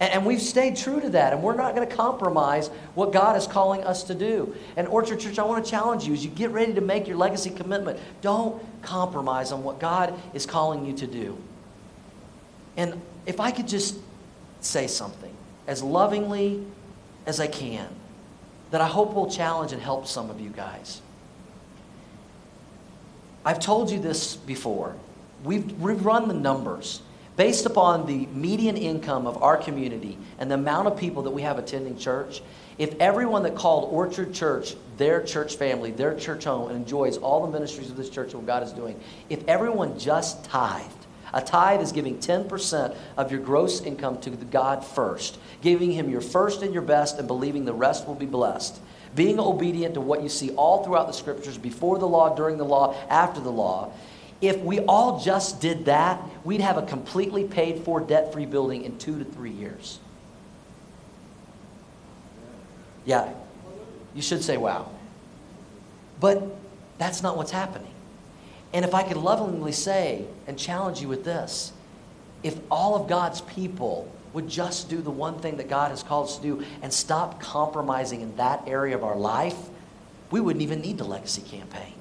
And, 0.00 0.24
we've 0.24 0.40
stayed 0.40 0.76
true 0.76 0.98
to 0.98 1.10
that, 1.10 1.34
and 1.34 1.42
we're 1.42 1.54
not 1.54 1.76
going 1.76 1.86
to 1.86 1.94
compromise 1.94 2.68
what 2.94 3.12
God 3.12 3.36
is 3.36 3.46
calling 3.46 3.84
us 3.84 4.02
to 4.04 4.14
do. 4.14 4.54
And 4.76 4.88
Orchard 4.88 5.20
Church, 5.20 5.38
I 5.38 5.42
want 5.42 5.62
to 5.62 5.70
challenge 5.70 6.06
you 6.06 6.14
as 6.14 6.24
you 6.24 6.30
get 6.30 6.50
ready 6.50 6.72
to 6.72 6.80
make 6.80 7.06
your 7.06 7.18
legacy 7.18 7.50
commitment, 7.50 8.00
don't 8.22 8.62
compromise 8.80 9.52
on 9.52 9.62
what 9.62 9.78
God 9.78 10.18
is 10.32 10.46
calling 10.46 10.86
you 10.86 10.94
to 10.94 11.06
do. 11.06 11.36
And 12.78 12.98
if 13.26 13.40
I 13.40 13.50
could 13.50 13.68
just 13.68 13.98
say 14.60 14.86
something 14.86 15.34
as 15.66 15.82
lovingly 15.82 16.64
as 17.26 17.38
I 17.38 17.46
can, 17.46 17.88
that 18.70 18.80
I 18.80 18.86
hope 18.86 19.12
will 19.12 19.30
challenge 19.30 19.72
and 19.72 19.82
help 19.82 20.06
some 20.06 20.30
of 20.30 20.40
you 20.40 20.48
guys. 20.48 21.02
I've 23.44 23.60
told 23.60 23.90
you 23.90 23.98
this 23.98 24.36
before. 24.36 24.96
We've, 25.44 25.78
we've 25.80 26.04
run 26.04 26.28
the 26.28 26.34
numbers 26.34 27.02
based 27.40 27.64
upon 27.64 28.04
the 28.04 28.26
median 28.34 28.76
income 28.76 29.26
of 29.26 29.42
our 29.42 29.56
community 29.56 30.18
and 30.38 30.50
the 30.50 30.54
amount 30.54 30.86
of 30.86 30.94
people 30.94 31.22
that 31.22 31.30
we 31.30 31.40
have 31.40 31.56
attending 31.56 31.96
church, 31.96 32.42
if 32.76 32.94
everyone 33.00 33.42
that 33.42 33.54
called 33.54 33.90
Orchard 33.90 34.34
Church 34.34 34.74
their 34.98 35.22
church 35.22 35.56
family, 35.56 35.90
their 35.90 36.14
church 36.14 36.44
home, 36.44 36.68
and 36.68 36.76
enjoys 36.76 37.16
all 37.16 37.46
the 37.46 37.50
ministries 37.50 37.88
of 37.88 37.96
this 37.96 38.10
church 38.10 38.34
and 38.34 38.42
what 38.42 38.46
God 38.46 38.62
is 38.62 38.72
doing, 38.74 39.00
if 39.30 39.42
everyone 39.48 39.98
just 39.98 40.44
tithed, 40.44 41.06
a 41.32 41.40
tithe 41.40 41.80
is 41.80 41.92
giving 41.92 42.18
10% 42.18 42.94
of 43.16 43.32
your 43.32 43.40
gross 43.40 43.80
income 43.80 44.20
to 44.20 44.28
God 44.28 44.84
first, 44.84 45.38
giving 45.62 45.92
Him 45.92 46.10
your 46.10 46.20
first 46.20 46.60
and 46.60 46.74
your 46.74 46.82
best, 46.82 47.18
and 47.18 47.26
believing 47.26 47.64
the 47.64 47.72
rest 47.72 48.06
will 48.06 48.14
be 48.14 48.26
blessed. 48.26 48.78
Being 49.14 49.40
obedient 49.40 49.94
to 49.94 50.02
what 50.02 50.22
you 50.22 50.28
see 50.28 50.50
all 50.50 50.84
throughout 50.84 51.06
the 51.06 51.14
scriptures, 51.14 51.56
before 51.56 51.98
the 51.98 52.06
law, 52.06 52.34
during 52.34 52.58
the 52.58 52.66
law, 52.66 52.94
after 53.08 53.40
the 53.40 53.50
law, 53.50 53.94
if 54.40 54.58
we 54.60 54.80
all 54.80 55.20
just 55.20 55.60
did 55.60 55.84
that, 55.84 56.20
we'd 56.44 56.60
have 56.60 56.78
a 56.78 56.82
completely 56.82 57.44
paid 57.44 57.82
for, 57.84 58.00
debt 58.00 58.32
free 58.32 58.46
building 58.46 58.84
in 58.84 58.98
two 58.98 59.18
to 59.18 59.24
three 59.24 59.50
years. 59.50 59.98
Yeah, 63.04 63.32
you 64.14 64.22
should 64.22 64.42
say 64.42 64.56
wow. 64.56 64.90
But 66.20 66.42
that's 66.98 67.22
not 67.22 67.36
what's 67.36 67.50
happening. 67.50 67.92
And 68.72 68.84
if 68.84 68.94
I 68.94 69.02
could 69.02 69.16
lovingly 69.16 69.72
say 69.72 70.26
and 70.46 70.58
challenge 70.58 71.00
you 71.00 71.08
with 71.08 71.24
this, 71.24 71.72
if 72.42 72.58
all 72.70 72.94
of 72.94 73.08
God's 73.08 73.40
people 73.42 74.10
would 74.32 74.48
just 74.48 74.88
do 74.88 75.02
the 75.02 75.10
one 75.10 75.38
thing 75.40 75.56
that 75.56 75.68
God 75.68 75.90
has 75.90 76.02
called 76.02 76.28
us 76.28 76.36
to 76.36 76.42
do 76.42 76.64
and 76.82 76.92
stop 76.92 77.40
compromising 77.40 78.20
in 78.20 78.36
that 78.36 78.62
area 78.66 78.94
of 78.94 79.02
our 79.02 79.16
life, 79.16 79.56
we 80.30 80.40
wouldn't 80.40 80.62
even 80.62 80.80
need 80.80 80.98
the 80.98 81.04
legacy 81.04 81.42
campaign. 81.42 81.94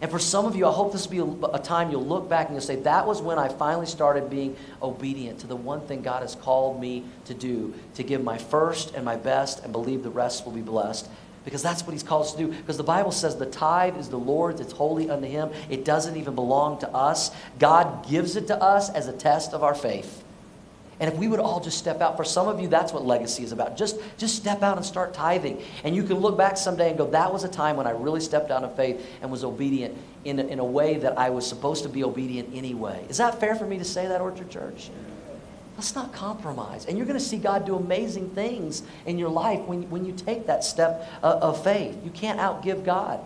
And 0.00 0.10
for 0.10 0.18
some 0.18 0.46
of 0.46 0.56
you, 0.56 0.66
I 0.66 0.72
hope 0.72 0.92
this 0.92 1.08
will 1.08 1.26
be 1.34 1.46
a, 1.52 1.58
time 1.58 1.90
you'll 1.90 2.06
look 2.06 2.28
back 2.28 2.46
and 2.46 2.54
you'll 2.54 2.62
say, 2.62 2.76
that 2.76 3.06
was 3.06 3.20
when 3.20 3.38
I 3.38 3.48
finally 3.48 3.84
started 3.84 4.30
being 4.30 4.56
obedient 4.80 5.40
to 5.40 5.46
the 5.46 5.56
one 5.56 5.82
thing 5.82 6.00
God 6.00 6.22
has 6.22 6.34
called 6.34 6.80
me 6.80 7.04
to 7.26 7.34
do, 7.34 7.74
to 7.96 8.02
give 8.02 8.24
my 8.24 8.38
first 8.38 8.94
and 8.94 9.04
my 9.04 9.16
best 9.16 9.62
and 9.62 9.72
believe 9.72 10.02
the 10.02 10.10
rest 10.10 10.46
will 10.46 10.52
be 10.52 10.62
blessed. 10.62 11.06
Because 11.44 11.62
that's 11.62 11.82
what 11.82 11.92
he's 11.92 12.02
called 12.02 12.26
us 12.26 12.32
to 12.32 12.38
do. 12.38 12.48
Because 12.48 12.78
the 12.78 12.82
Bible 12.82 13.12
says 13.12 13.36
the 13.36 13.46
tithe 13.46 13.96
is 13.98 14.08
the 14.08 14.18
Lord's, 14.18 14.60
it's 14.60 14.72
holy 14.72 15.10
unto 15.10 15.26
him. 15.26 15.50
It 15.68 15.84
doesn't 15.84 16.16
even 16.16 16.34
belong 16.34 16.78
to 16.80 16.88
us. 16.90 17.30
God 17.58 18.08
gives 18.08 18.36
it 18.36 18.46
to 18.48 18.62
us 18.62 18.90
as 18.90 19.06
a 19.06 19.12
test 19.12 19.52
of 19.52 19.62
our 19.62 19.74
faith. 19.74 20.22
And 21.00 21.10
if 21.10 21.18
we 21.18 21.28
would 21.28 21.40
all 21.40 21.60
just 21.60 21.78
step 21.78 22.02
out, 22.02 22.16
for 22.18 22.24
some 22.24 22.46
of 22.46 22.60
you, 22.60 22.68
that's 22.68 22.92
what 22.92 23.06
legacy 23.06 23.42
is 23.42 23.52
about. 23.52 23.76
Just, 23.76 23.96
just 24.18 24.36
step 24.36 24.62
out 24.62 24.76
and 24.76 24.84
start 24.84 25.14
tithing. 25.14 25.62
And 25.82 25.96
you 25.96 26.02
can 26.02 26.18
look 26.18 26.36
back 26.36 26.58
someday 26.58 26.90
and 26.90 26.98
go, 26.98 27.10
that 27.10 27.32
was 27.32 27.42
a 27.42 27.48
time 27.48 27.76
when 27.76 27.86
I 27.86 27.92
really 27.92 28.20
stepped 28.20 28.50
out 28.50 28.62
in 28.62 28.70
faith 28.76 29.04
and 29.22 29.30
was 29.30 29.42
obedient 29.42 29.96
in 30.24 30.38
a, 30.38 30.44
in 30.44 30.58
a 30.58 30.64
way 30.64 30.98
that 30.98 31.18
I 31.18 31.30
was 31.30 31.46
supposed 31.46 31.84
to 31.84 31.88
be 31.88 32.04
obedient 32.04 32.50
anyway. 32.54 33.06
Is 33.08 33.16
that 33.16 33.40
fair 33.40 33.54
for 33.54 33.66
me 33.66 33.78
to 33.78 33.84
say 33.84 34.06
that, 34.08 34.20
Orchard 34.20 34.50
Church? 34.50 34.90
Let's 35.76 35.94
not 35.94 36.12
compromise. 36.12 36.84
And 36.84 36.98
you're 36.98 37.06
going 37.06 37.18
to 37.18 37.24
see 37.24 37.38
God 37.38 37.64
do 37.64 37.74
amazing 37.74 38.30
things 38.30 38.82
in 39.06 39.18
your 39.18 39.30
life 39.30 39.60
when, 39.60 39.88
when 39.88 40.04
you 40.04 40.12
take 40.12 40.46
that 40.46 40.62
step 40.62 41.10
uh, 41.22 41.38
of 41.40 41.64
faith. 41.64 41.96
You 42.04 42.10
can't 42.10 42.38
outgive 42.38 42.84
God. 42.84 43.20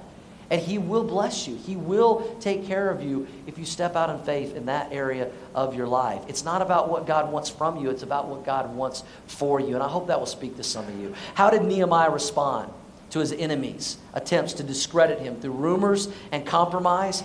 And 0.50 0.60
He 0.60 0.78
will 0.78 1.04
bless 1.04 1.48
you. 1.48 1.56
He 1.56 1.76
will 1.76 2.36
take 2.40 2.66
care 2.66 2.90
of 2.90 3.02
you 3.02 3.26
if 3.46 3.58
you 3.58 3.64
step 3.64 3.96
out 3.96 4.10
in 4.10 4.18
faith 4.24 4.54
in 4.54 4.66
that 4.66 4.92
area 4.92 5.30
of 5.54 5.74
your 5.74 5.86
life. 5.86 6.22
It's 6.28 6.44
not 6.44 6.62
about 6.62 6.88
what 6.88 7.06
God 7.06 7.32
wants 7.32 7.50
from 7.50 7.78
you, 7.78 7.90
it's 7.90 8.02
about 8.02 8.28
what 8.28 8.44
God 8.44 8.74
wants 8.74 9.04
for 9.26 9.60
you. 9.60 9.74
And 9.74 9.82
I 9.82 9.88
hope 9.88 10.08
that 10.08 10.18
will 10.18 10.26
speak 10.26 10.56
to 10.56 10.64
some 10.64 10.86
of 10.86 10.98
you. 10.98 11.14
How 11.34 11.50
did 11.50 11.62
Nehemiah 11.64 12.10
respond 12.10 12.72
to 13.10 13.20
his 13.20 13.32
enemies' 13.32 13.98
attempts 14.12 14.54
to 14.54 14.62
discredit 14.62 15.20
him 15.20 15.36
through 15.36 15.52
rumors 15.52 16.08
and 16.32 16.46
compromise? 16.46 17.22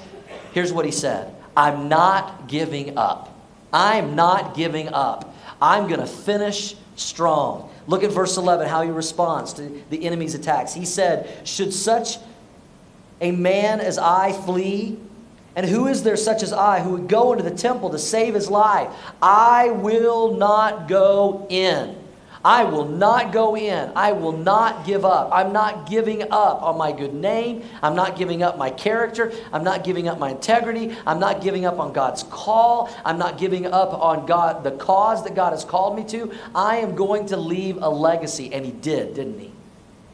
Here's 0.53 0.71
what 0.71 0.85
he 0.85 0.91
said 0.91 1.35
I'm 1.55 1.89
not 1.89 2.47
giving 2.47 2.97
up. 2.97 3.35
I'm 3.73 4.15
not 4.15 4.55
giving 4.55 4.89
up. 4.89 5.35
I'm 5.61 5.87
going 5.87 5.99
to 5.99 6.07
finish 6.07 6.75
strong. 6.95 7.69
Look 7.87 8.03
at 8.03 8.11
verse 8.11 8.37
11, 8.37 8.67
how 8.67 8.81
he 8.81 8.91
responds 8.91 9.53
to 9.53 9.83
the 9.89 10.05
enemy's 10.05 10.35
attacks. 10.35 10.73
He 10.73 10.85
said, 10.85 11.47
Should 11.47 11.73
such 11.73 12.17
a 13.21 13.31
man 13.31 13.79
as 13.79 13.97
I 13.97 14.33
flee? 14.33 14.97
And 15.55 15.67
who 15.67 15.87
is 15.87 16.03
there 16.03 16.15
such 16.15 16.43
as 16.43 16.53
I 16.53 16.79
who 16.79 16.91
would 16.91 17.09
go 17.09 17.33
into 17.33 17.43
the 17.43 17.55
temple 17.55 17.89
to 17.89 17.99
save 17.99 18.33
his 18.33 18.49
life? 18.49 18.89
I 19.21 19.71
will 19.71 20.35
not 20.35 20.87
go 20.87 21.47
in. 21.49 21.97
I 22.43 22.63
will 22.63 22.87
not 22.87 23.33
go 23.33 23.57
in. 23.57 23.91
I 23.95 24.13
will 24.13 24.31
not 24.31 24.85
give 24.85 25.03
up. 25.03 25.29
I'm 25.33 25.51
not 25.51 25.89
giving 25.89 26.23
up 26.31 26.61
on 26.61 26.77
my 26.77 26.93
good 26.93 27.13
name. 27.13 27.63
I'm 27.83 27.95
not 27.95 28.15
giving 28.15 28.43
up 28.43 28.57
my 28.57 28.69
character. 28.69 29.33
I'm 29.51 29.63
not 29.63 29.83
giving 29.83 30.07
up 30.07 30.19
my 30.19 30.31
integrity. 30.31 30.95
I'm 31.05 31.19
not 31.19 31.41
giving 31.41 31.65
up 31.65 31.79
on 31.79 31.91
God's 31.91 32.23
call. 32.23 32.89
I'm 33.03 33.17
not 33.17 33.37
giving 33.37 33.65
up 33.65 33.93
on 33.93 34.25
God 34.25 34.63
the 34.63 34.71
cause 34.71 35.23
that 35.25 35.35
God 35.35 35.51
has 35.51 35.65
called 35.65 35.97
me 35.97 36.05
to. 36.05 36.31
I 36.55 36.77
am 36.77 36.95
going 36.95 37.25
to 37.27 37.37
leave 37.37 37.77
a 37.81 37.89
legacy 37.89 38.53
and 38.53 38.65
he 38.65 38.71
did, 38.71 39.15
didn't 39.15 39.39
he? 39.39 39.51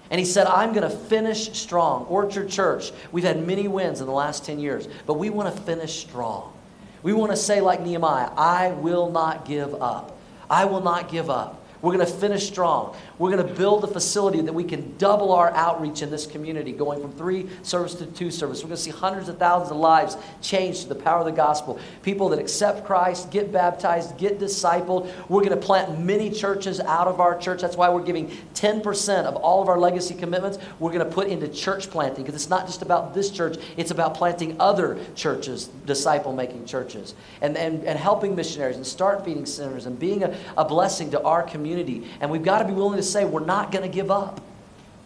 And 0.10 0.20
he 0.20 0.26
said, 0.26 0.48
I'm 0.48 0.74
going 0.74 0.90
to 0.90 0.96
finish 0.96 1.52
strong. 1.58 2.06
Orchard 2.06 2.50
Church, 2.50 2.92
we've 3.12 3.24
had 3.24 3.46
many 3.46 3.68
wins 3.68 4.02
in 4.02 4.06
the 4.06 4.14
last 4.14 4.46
10 4.46 4.60
years, 4.60 4.88
but 5.06 5.16
we 5.16 5.30
want 5.30 5.54
to 5.54 5.62
finish 5.64 6.00
strong. 6.00 6.54
We 7.02 7.14
want 7.14 7.32
to 7.32 7.38
say, 7.38 7.62
like 7.62 7.82
Nehemiah, 7.82 8.32
I 8.36 8.72
will 8.72 9.12
not 9.12 9.46
give 9.46 9.74
up. 9.82 10.18
I 10.50 10.66
will 10.66 10.82
not 10.82 11.10
give 11.10 11.30
up. 11.30 11.64
We're 11.82 11.94
going 11.94 12.06
to 12.06 12.12
finish 12.12 12.48
strong. 12.48 12.96
We're 13.18 13.32
going 13.32 13.48
to 13.48 13.54
build 13.54 13.84
a 13.84 13.88
facility 13.88 14.42
that 14.42 14.54
we 14.54 14.66
can 14.66 14.98
double 14.98 15.32
our 15.32 15.50
outreach 15.52 16.02
in 16.02 16.12
this 16.12 16.26
community, 16.28 16.74
going 16.74 17.02
from 17.02 17.14
three 17.14 17.48
service 17.64 17.96
to 17.96 18.06
two 18.08 18.30
service. 18.30 18.62
We're 18.62 18.70
going 18.70 18.78
to 18.78 18.84
see 18.84 18.92
hundreds 18.92 19.30
of 19.30 19.38
thousands 19.38 19.72
of 19.72 19.78
lives 19.78 20.18
changed 20.42 20.84
to 20.84 20.90
the 20.90 20.96
power 20.96 21.20
of 21.20 21.26
the 21.26 21.32
gospel. 21.32 21.80
People 22.04 22.30
that 22.30 22.40
accept 22.40 22.86
Christ, 22.86 23.32
get 23.32 23.54
baptized, 23.54 24.18
get 24.18 24.38
discipled. 24.38 25.10
We're 25.30 25.44
going 25.44 25.58
to 25.58 25.66
plant 25.66 26.00
many 26.00 26.30
churches 26.30 26.82
out 26.82 27.08
of 27.08 27.22
our 27.22 27.38
church. 27.38 27.62
That's 27.62 27.78
why 27.78 27.88
we're 27.90 28.04
giving 28.04 28.28
10% 28.54 29.24
of 29.24 29.36
all 29.38 29.62
of 29.62 29.70
our 29.70 29.80
legacy 29.80 30.14
commitments. 30.14 30.58
We're 30.80 30.92
going 30.92 31.08
to 31.08 31.14
put 31.14 31.28
into 31.28 31.48
church 31.48 31.90
planting 31.90 32.24
because 32.26 32.36
it's 32.36 32.50
not 32.50 32.66
just 32.66 32.82
about 32.82 33.14
this 33.14 33.30
church, 33.30 33.58
it's 33.78 33.92
about 33.92 34.16
planting 34.16 34.58
other 34.60 35.00
churches, 35.16 35.70
disciple 35.86 36.34
making 36.34 36.66
churches, 36.66 37.16
and, 37.42 37.56
and, 37.56 37.86
and 37.86 37.98
helping 37.98 38.36
missionaries 38.36 38.76
and 38.76 38.86
start 38.86 39.24
feeding 39.24 39.46
centers 39.46 39.86
and 39.86 39.98
being 39.98 40.24
a, 40.24 40.38
a 40.58 40.66
blessing 40.66 41.12
to 41.12 41.22
our 41.24 41.44
community. 41.44 42.10
And 42.20 42.30
we've 42.30 42.44
got 42.44 42.60
to 42.60 42.66
be 42.66 42.74
willing 42.74 42.98
to 42.98 43.05
say 43.06 43.26
we're 43.26 43.46
not 43.46 43.72
going 43.72 43.84
to 43.84 43.94
give 43.94 44.12
up. 44.12 44.42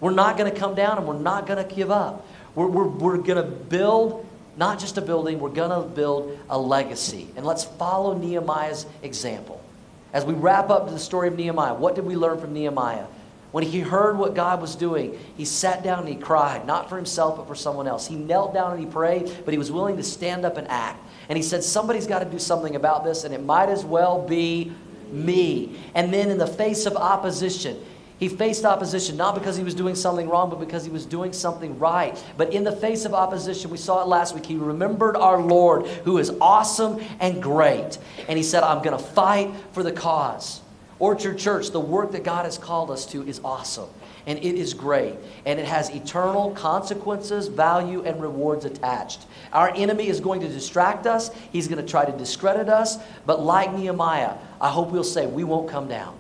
We're 0.02 0.12
not 0.12 0.38
going 0.38 0.52
to 0.52 0.58
come 0.58 0.76
down 0.76 0.98
and 0.98 1.08
we're 1.08 1.20
not 1.20 1.46
going 1.46 1.66
to 1.66 1.76
give 1.76 1.92
up. 1.92 2.26
We're, 2.56 2.68
we're, 2.68 2.88
we're 2.88 3.18
going 3.18 3.44
to 3.44 3.50
build 3.50 4.26
not 4.58 4.78
just 4.80 4.98
a 4.98 5.02
building, 5.02 5.40
we're 5.40 5.50
going 5.50 5.70
to 5.70 5.88
build 5.88 6.38
a 6.50 6.60
legacy. 6.60 7.30
And 7.38 7.46
let's 7.46 7.64
follow 7.64 8.18
Nehemiah's 8.18 8.86
example. 9.02 9.64
As 10.12 10.26
we 10.26 10.34
wrap 10.34 10.70
up 10.70 10.90
the 10.90 11.00
story 11.00 11.30
of 11.30 11.38
Nehemiah, 11.38 11.74
what 11.74 11.96
did 11.96 12.04
we 12.04 12.16
learn 12.16 12.40
from 12.40 12.54
Nehemiah? 12.54 13.06
When 13.52 13.64
he 13.64 13.80
heard 13.80 14.18
what 14.18 14.36
God 14.36 14.62
was 14.62 14.76
doing, 14.76 15.18
he 15.38 15.46
sat 15.46 15.82
down 15.82 16.00
and 16.00 16.10
he 16.10 16.16
cried, 16.16 16.68
not 16.68 16.90
for 16.90 16.98
himself, 16.98 17.38
but 17.38 17.48
for 17.48 17.56
someone 17.56 17.88
else. 17.88 18.06
He 18.06 18.16
knelt 18.16 18.54
down 18.54 18.72
and 18.72 18.80
he 18.80 18.86
prayed, 18.86 19.32
but 19.46 19.54
he 19.54 19.58
was 19.58 19.72
willing 19.72 19.98
to 19.98 20.04
stand 20.04 20.46
up 20.46 20.58
and 20.58 20.68
act. 20.68 21.00
And 21.30 21.38
he 21.38 21.44
said, 21.44 21.64
Somebody's 21.64 22.06
got 22.06 22.20
to 22.20 22.26
do 22.26 22.38
something 22.38 22.76
about 22.76 23.04
this, 23.04 23.24
and 23.24 23.34
it 23.34 23.44
might 23.44 23.70
as 23.70 23.86
well 23.86 24.28
be 24.28 24.72
me. 25.12 25.80
And 25.96 26.14
then, 26.14 26.30
in 26.30 26.38
the 26.38 26.48
face 26.48 26.86
of 26.86 26.96
opposition, 26.96 27.84
he 28.20 28.28
faced 28.28 28.66
opposition 28.66 29.16
not 29.16 29.34
because 29.34 29.56
he 29.56 29.64
was 29.64 29.74
doing 29.74 29.96
something 29.96 30.28
wrong, 30.28 30.50
but 30.50 30.60
because 30.60 30.84
he 30.84 30.92
was 30.92 31.06
doing 31.06 31.32
something 31.32 31.80
right. 31.80 32.22
But 32.36 32.54
in 32.54 32.66
the 32.66 32.72
face 32.72 33.06
of 33.06 33.14
opposition, 33.14 33.72
we 33.72 33.78
saw 33.78 34.02
it 34.02 34.08
last 34.08 34.36
week, 34.36 34.46
he 34.46 34.58
remembered 34.58 35.16
our 35.16 35.42
Lord, 35.42 35.88
who 35.88 36.18
is 36.18 36.30
awesome 36.42 37.00
and 37.22 37.42
great. 37.42 37.98
And 38.28 38.38
he 38.38 38.44
said, 38.44 38.64
I'm 38.64 38.84
going 38.84 38.98
to 38.98 39.04
fight 39.04 39.54
for 39.72 39.84
the 39.84 39.94
cause. 39.94 40.62
Orchard 41.00 41.38
Church, 41.38 41.70
the 41.72 41.80
work 41.80 42.12
that 42.12 42.26
God 42.26 42.44
has 42.44 42.58
called 42.58 42.92
us 42.92 43.06
to 43.08 43.26
is 43.26 43.40
awesome. 43.42 43.88
And 44.28 44.38
it 44.40 44.56
is 44.56 44.74
great. 44.74 45.16
And 45.46 45.58
it 45.58 45.66
has 45.66 45.90
eternal 45.90 46.52
consequences, 46.52 47.48
value, 47.48 48.04
and 48.04 48.22
rewards 48.22 48.66
attached. 48.66 49.26
Our 49.54 49.74
enemy 49.74 50.10
is 50.10 50.20
going 50.20 50.42
to 50.42 50.50
distract 50.50 51.08
us, 51.08 51.32
he's 51.54 51.70
going 51.70 51.84
to 51.84 51.90
try 51.90 52.04
to 52.04 52.12
discredit 52.18 52.68
us. 52.68 52.98
But 53.26 53.42
like 53.42 53.74
Nehemiah, 53.74 54.36
I 54.60 54.70
hope 54.70 54.92
we'll 54.92 55.06
say, 55.06 55.26
we 55.26 55.46
won't 55.46 55.70
come 55.70 55.88
down. 55.88 56.18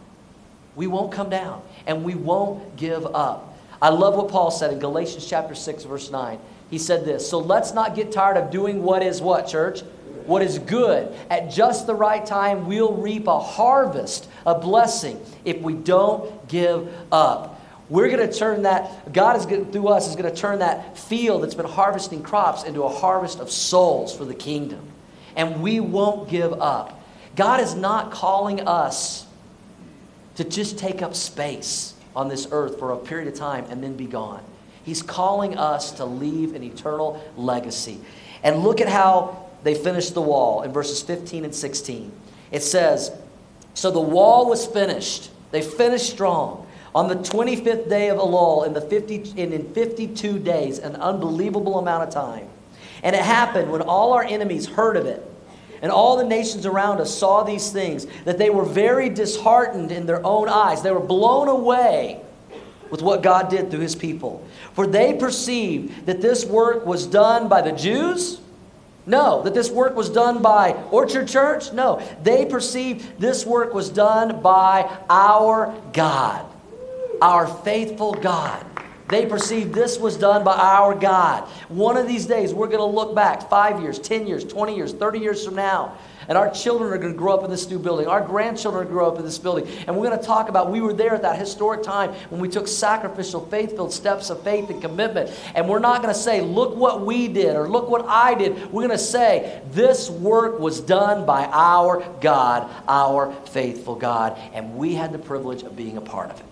We 0.77 0.87
won't 0.87 1.11
come 1.11 1.29
down 1.29 1.61
and 1.87 2.03
we 2.03 2.15
won't 2.15 2.75
give 2.75 3.05
up. 3.05 3.57
I 3.81 3.89
love 3.89 4.15
what 4.15 4.29
Paul 4.29 4.51
said 4.51 4.73
in 4.73 4.79
Galatians 4.79 5.25
chapter 5.25 5.55
6 5.55 5.83
verse 5.83 6.11
9. 6.11 6.39
He 6.69 6.77
said 6.77 7.05
this, 7.05 7.27
"So 7.27 7.39
let's 7.39 7.73
not 7.73 7.95
get 7.95 8.11
tired 8.11 8.37
of 8.37 8.51
doing 8.51 8.83
what 8.83 9.01
is 9.01 9.21
what, 9.21 9.47
church? 9.47 9.81
What 10.25 10.41
is 10.43 10.59
good. 10.59 11.11
At 11.29 11.49
just 11.49 11.87
the 11.87 11.95
right 11.95 12.23
time, 12.23 12.67
we'll 12.67 12.93
reap 12.93 13.27
a 13.27 13.39
harvest, 13.39 14.27
a 14.45 14.53
blessing 14.53 15.19
if 15.45 15.61
we 15.61 15.73
don't 15.73 16.47
give 16.47 16.87
up." 17.11 17.59
We're 17.89 18.09
going 18.09 18.29
to 18.29 18.31
turn 18.31 18.63
that, 18.63 19.11
God 19.11 19.35
is 19.35 19.47
going 19.47 19.71
through 19.71 19.87
us, 19.87 20.07
is 20.07 20.15
going 20.15 20.31
to 20.31 20.39
turn 20.39 20.59
that 20.59 20.95
field 20.95 21.41
that's 21.41 21.55
been 21.55 21.65
harvesting 21.65 22.21
crops 22.21 22.63
into 22.63 22.83
a 22.83 22.89
harvest 22.89 23.39
of 23.39 23.49
souls 23.49 24.15
for 24.15 24.25
the 24.25 24.35
kingdom. 24.35 24.81
And 25.35 25.63
we 25.63 25.79
won't 25.79 26.29
give 26.29 26.53
up. 26.61 27.01
God 27.35 27.59
is 27.61 27.73
not 27.73 28.11
calling 28.11 28.67
us 28.67 29.25
to 30.39 30.45
just 30.45 30.79
take 30.79 31.01
up 31.01 31.13
space 31.15 31.95
on 32.15 32.29
this 32.29 32.47
earth 32.51 32.79
for 32.79 32.93
a 32.93 32.97
period 32.97 33.27
of 33.27 33.33
time 33.33 33.65
and 33.69 33.83
then 33.83 33.97
be 33.97 34.05
gone. 34.05 34.41
He's 34.85 35.01
calling 35.01 35.57
us 35.57 35.91
to 35.91 36.05
leave 36.05 36.55
an 36.55 36.63
eternal 36.63 37.21
legacy. 37.35 37.99
And 38.41 38.63
look 38.63 38.79
at 38.79 38.87
how 38.87 39.49
they 39.63 39.75
finished 39.75 40.13
the 40.13 40.21
wall 40.21 40.61
in 40.61 40.71
verses 40.71 41.03
15 41.03 41.43
and 41.43 41.53
16. 41.53 42.13
It 42.51 42.63
says, 42.63 43.11
So 43.73 43.91
the 43.91 43.99
wall 43.99 44.47
was 44.49 44.65
finished. 44.65 45.29
They 45.51 45.61
finished 45.61 46.09
strong. 46.09 46.65
On 46.95 47.09
the 47.09 47.15
25th 47.15 47.89
day 47.89 48.07
of 48.07 48.17
Elul, 48.17 48.65
in, 48.65 48.71
the 48.71 48.79
50, 48.79 49.33
in, 49.35 49.51
in 49.51 49.73
52 49.73 50.39
days, 50.39 50.79
an 50.79 50.95
unbelievable 50.95 51.79
amount 51.79 52.07
of 52.07 52.13
time. 52.13 52.47
And 53.03 53.13
it 53.13 53.23
happened 53.23 53.69
when 53.69 53.81
all 53.81 54.13
our 54.13 54.23
enemies 54.23 54.67
heard 54.67 54.95
of 54.95 55.05
it 55.05 55.21
and 55.81 55.91
all 55.91 56.17
the 56.17 56.25
nations 56.25 56.65
around 56.65 56.99
us 56.99 57.15
saw 57.15 57.43
these 57.43 57.71
things, 57.71 58.07
that 58.25 58.37
they 58.37 58.49
were 58.49 58.65
very 58.65 59.09
disheartened 59.09 59.91
in 59.91 60.05
their 60.05 60.25
own 60.25 60.49
eyes. 60.49 60.81
They 60.81 60.91
were 60.91 60.99
blown 60.99 61.47
away 61.47 62.21
with 62.89 63.01
what 63.01 63.21
God 63.21 63.49
did 63.49 63.69
through 63.69 63.81
his 63.81 63.95
people. 63.95 64.45
For 64.73 64.87
they 64.87 65.13
perceived 65.13 66.05
that 66.05 66.21
this 66.21 66.45
work 66.45 66.85
was 66.85 67.05
done 67.05 67.47
by 67.47 67.61
the 67.61 67.71
Jews. 67.71 68.39
No. 69.05 69.41
That 69.43 69.53
this 69.53 69.69
work 69.69 69.95
was 69.95 70.09
done 70.09 70.41
by 70.41 70.71
Orchard 70.91 71.27
Church? 71.27 71.71
No. 71.73 72.01
They 72.23 72.45
perceived 72.45 73.19
this 73.19 73.45
work 73.45 73.73
was 73.73 73.89
done 73.89 74.41
by 74.41 74.89
our 75.09 75.75
God, 75.93 76.45
our 77.21 77.47
faithful 77.47 78.13
God. 78.13 78.65
They 79.09 79.25
perceived 79.25 79.73
this 79.73 79.97
was 79.97 80.17
done 80.17 80.43
by 80.43 80.55
our 80.55 80.93
God. 80.93 81.47
One 81.67 81.97
of 81.97 82.07
these 82.07 82.27
days, 82.27 82.53
we're 82.53 82.67
going 82.67 82.79
to 82.79 82.85
look 82.85 83.15
back 83.15 83.49
five 83.49 83.81
years, 83.81 83.97
10 83.97 84.27
years, 84.27 84.43
20 84.43 84.75
years, 84.75 84.93
30 84.93 85.19
years 85.19 85.43
from 85.43 85.55
now, 85.55 85.97
and 86.27 86.37
our 86.37 86.51
children 86.51 86.93
are 86.93 86.97
going 86.99 87.13
to 87.13 87.17
grow 87.17 87.33
up 87.33 87.43
in 87.43 87.49
this 87.49 87.67
new 87.67 87.79
building. 87.79 88.05
Our 88.05 88.21
grandchildren 88.21 88.81
are 88.81 88.85
going 88.85 88.93
to 88.93 88.99
grow 88.99 89.11
up 89.11 89.17
in 89.17 89.25
this 89.25 89.39
building. 89.39 89.67
And 89.87 89.97
we're 89.97 90.07
going 90.07 90.19
to 90.19 90.25
talk 90.25 90.47
about 90.47 90.69
we 90.69 90.79
were 90.79 90.93
there 90.93 91.15
at 91.15 91.23
that 91.23 91.39
historic 91.39 91.81
time 91.81 92.11
when 92.29 92.39
we 92.39 92.47
took 92.47 92.67
sacrificial, 92.67 93.43
faith 93.47 93.71
filled 93.71 93.91
steps 93.91 94.29
of 94.29 94.43
faith 94.43 94.69
and 94.69 94.79
commitment. 94.79 95.31
And 95.55 95.67
we're 95.67 95.79
not 95.79 96.03
going 96.03 96.13
to 96.13 96.19
say, 96.19 96.41
look 96.41 96.75
what 96.75 97.03
we 97.03 97.27
did 97.27 97.55
or 97.55 97.67
look 97.67 97.89
what 97.89 98.05
I 98.07 98.35
did. 98.35 98.71
We're 98.71 98.85
going 98.85 98.89
to 98.89 98.97
say, 98.99 99.59
this 99.71 100.11
work 100.11 100.59
was 100.59 100.81
done 100.81 101.25
by 101.25 101.45
our 101.51 102.07
God, 102.21 102.69
our 102.87 103.33
faithful 103.47 103.95
God. 103.95 104.37
And 104.53 104.75
we 104.75 104.93
had 104.93 105.11
the 105.11 105.19
privilege 105.19 105.63
of 105.63 105.75
being 105.75 105.97
a 105.97 106.01
part 106.01 106.29
of 106.29 106.39
it 106.39 106.45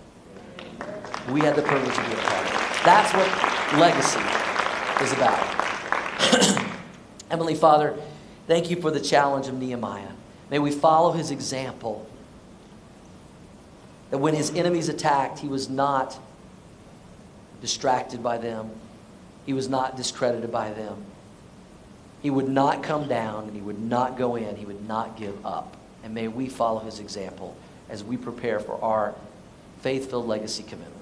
we 1.31 1.41
had 1.41 1.55
the 1.55 1.61
privilege 1.61 1.95
to 1.95 2.01
be 2.05 2.13
a 2.13 2.15
part 2.15 2.45
of. 2.45 2.81
That's 2.85 3.13
what 3.13 3.79
legacy 3.79 4.19
is 5.03 5.11
about. 5.13 6.67
Heavenly 7.29 7.55
Father, 7.55 7.97
thank 8.47 8.69
you 8.69 8.81
for 8.81 8.91
the 8.91 9.01
challenge 9.01 9.47
of 9.47 9.55
Nehemiah. 9.55 10.11
May 10.49 10.59
we 10.59 10.71
follow 10.71 11.11
his 11.11 11.31
example. 11.31 12.07
That 14.09 14.19
when 14.19 14.35
his 14.35 14.51
enemies 14.51 14.87
attacked, 14.87 15.39
he 15.39 15.49
was 15.49 15.69
not 15.69 16.17
distracted 17.59 18.23
by 18.23 18.37
them, 18.37 18.69
he 19.45 19.53
was 19.53 19.67
not 19.67 19.97
discredited 19.97 20.51
by 20.51 20.71
them. 20.71 21.03
He 22.21 22.29
would 22.29 22.49
not 22.49 22.83
come 22.83 23.07
down 23.07 23.45
and 23.45 23.55
he 23.55 23.61
would 23.61 23.79
not 23.79 24.17
go 24.17 24.35
in, 24.35 24.55
he 24.55 24.65
would 24.65 24.87
not 24.87 25.17
give 25.17 25.45
up. 25.45 25.75
And 26.03 26.13
may 26.13 26.27
we 26.27 26.47
follow 26.47 26.79
his 26.79 26.99
example 26.99 27.55
as 27.89 28.03
we 28.03 28.17
prepare 28.17 28.59
for 28.59 28.81
our 28.83 29.13
faith 29.81 30.09
filled 30.09 30.27
legacy 30.27 30.63
commitments. 30.63 30.96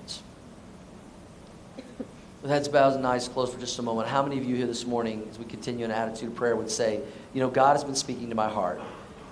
With 2.46 2.52
heads 2.52 2.68
bowed 2.68 2.94
and 2.94 3.08
eyes 3.08 3.28
closed 3.28 3.54
for 3.54 3.60
just 3.60 3.80
a 3.80 3.82
moment, 3.82 4.08
how 4.08 4.22
many 4.22 4.38
of 4.38 4.46
you 4.46 4.56
here 4.56 4.68
this 4.68 4.86
morning, 4.86 5.28
as 5.32 5.40
we 5.40 5.46
continue 5.46 5.84
in 5.84 5.90
an 5.90 5.98
attitude 5.98 6.30
of 6.30 6.36
prayer, 6.36 6.56
would 6.56 6.70
say, 6.70 7.02
You 7.34 7.40
know, 7.40 7.50
God 7.50 7.72
has 7.72 7.84
been 7.84 7.96
speaking 7.96 8.30
to 8.30 8.36
my 8.36 8.48
heart 8.48 8.80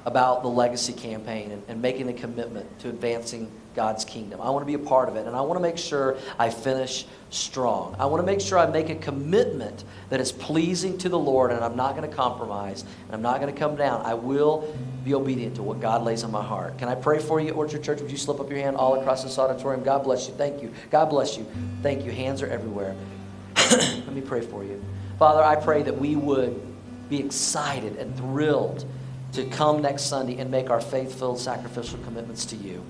about 0.03 0.41
the 0.41 0.47
legacy 0.47 0.93
campaign 0.93 1.51
and, 1.51 1.61
and 1.67 1.79
making 1.79 2.09
a 2.09 2.13
commitment 2.13 2.79
to 2.79 2.89
advancing 2.89 3.51
God's 3.75 4.05
kingdom. 4.05 4.41
I 4.41 4.49
want 4.49 4.61
to 4.61 4.65
be 4.65 4.73
a 4.75 4.87
part 4.87 5.09
of 5.09 5.15
it, 5.15 5.25
and 5.25 5.35
I 5.35 5.41
want 5.41 5.57
to 5.57 5.61
make 5.61 5.77
sure 5.77 6.17
I 6.37 6.49
finish 6.49 7.05
strong. 7.29 7.95
I 7.99 8.05
want 8.05 8.21
to 8.21 8.25
make 8.25 8.39
sure 8.39 8.57
I 8.57 8.67
make 8.67 8.89
a 8.89 8.95
commitment 8.95 9.83
that 10.09 10.21
is 10.21 10.31
pleasing 10.31 10.97
to 10.99 11.09
the 11.09 11.17
Lord, 11.17 11.51
and 11.51 11.63
I'm 11.63 11.75
not 11.75 11.95
going 11.95 12.07
to 12.07 12.15
compromise, 12.15 12.83
and 12.83 13.13
I'm 13.13 13.21
not 13.21 13.41
going 13.41 13.53
to 13.53 13.59
come 13.59 13.75
down. 13.75 14.05
I 14.05 14.13
will 14.13 14.75
be 15.03 15.13
obedient 15.13 15.55
to 15.55 15.63
what 15.63 15.81
God 15.81 16.03
lays 16.03 16.23
on 16.23 16.31
my 16.31 16.43
heart. 16.43 16.77
Can 16.77 16.87
I 16.87 16.95
pray 16.95 17.19
for 17.19 17.39
you, 17.39 17.51
Orchard 17.51 17.83
Church? 17.83 18.01
Would 18.01 18.11
you 18.11 18.17
slip 18.17 18.39
up 18.39 18.49
your 18.49 18.59
hand 18.59 18.77
all 18.77 18.99
across 18.99 19.23
this 19.23 19.37
auditorium? 19.39 19.83
God 19.83 20.03
bless 20.03 20.27
you. 20.27 20.33
Thank 20.35 20.61
you. 20.61 20.71
God 20.91 21.05
bless 21.05 21.37
you. 21.37 21.45
Thank 21.81 22.05
you. 22.05 22.11
Hands 22.11 22.41
are 22.41 22.47
everywhere. 22.47 22.95
Let 23.55 24.13
me 24.13 24.21
pray 24.21 24.41
for 24.41 24.63
you. 24.63 24.83
Father, 25.17 25.43
I 25.43 25.55
pray 25.55 25.83
that 25.83 25.97
we 25.97 26.15
would 26.15 26.61
be 27.09 27.19
excited 27.19 27.97
and 27.97 28.15
thrilled 28.17 28.85
to 29.33 29.45
come 29.45 29.81
next 29.81 30.03
Sunday 30.03 30.37
and 30.37 30.51
make 30.51 30.69
our 30.69 30.81
faith 30.81 31.17
filled 31.17 31.39
sacrificial 31.39 31.99
commitments 31.99 32.45
to 32.45 32.55
you 32.55 32.83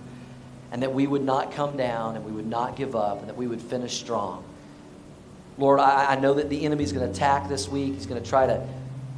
and 0.74 0.82
that 0.82 0.92
we 0.92 1.06
would 1.06 1.24
not 1.24 1.52
come 1.52 1.78
down 1.78 2.16
and 2.16 2.26
we 2.26 2.32
would 2.32 2.48
not 2.48 2.76
give 2.76 2.96
up 2.96 3.20
and 3.20 3.30
that 3.30 3.38
we 3.38 3.46
would 3.46 3.62
finish 3.62 3.94
strong. 3.94 4.44
Lord, 5.60 5.80
I, 5.80 6.14
I 6.14 6.20
know 6.20 6.34
that 6.34 6.50
the 6.50 6.66
enemy 6.66 6.84
is 6.84 6.92
going 6.92 7.06
to 7.06 7.12
attack 7.12 7.48
this 7.48 7.70
week. 7.70 7.94
He's 7.94 8.08
going 8.08 8.22
to 8.22 8.28
try 8.28 8.48
to, 8.48 8.68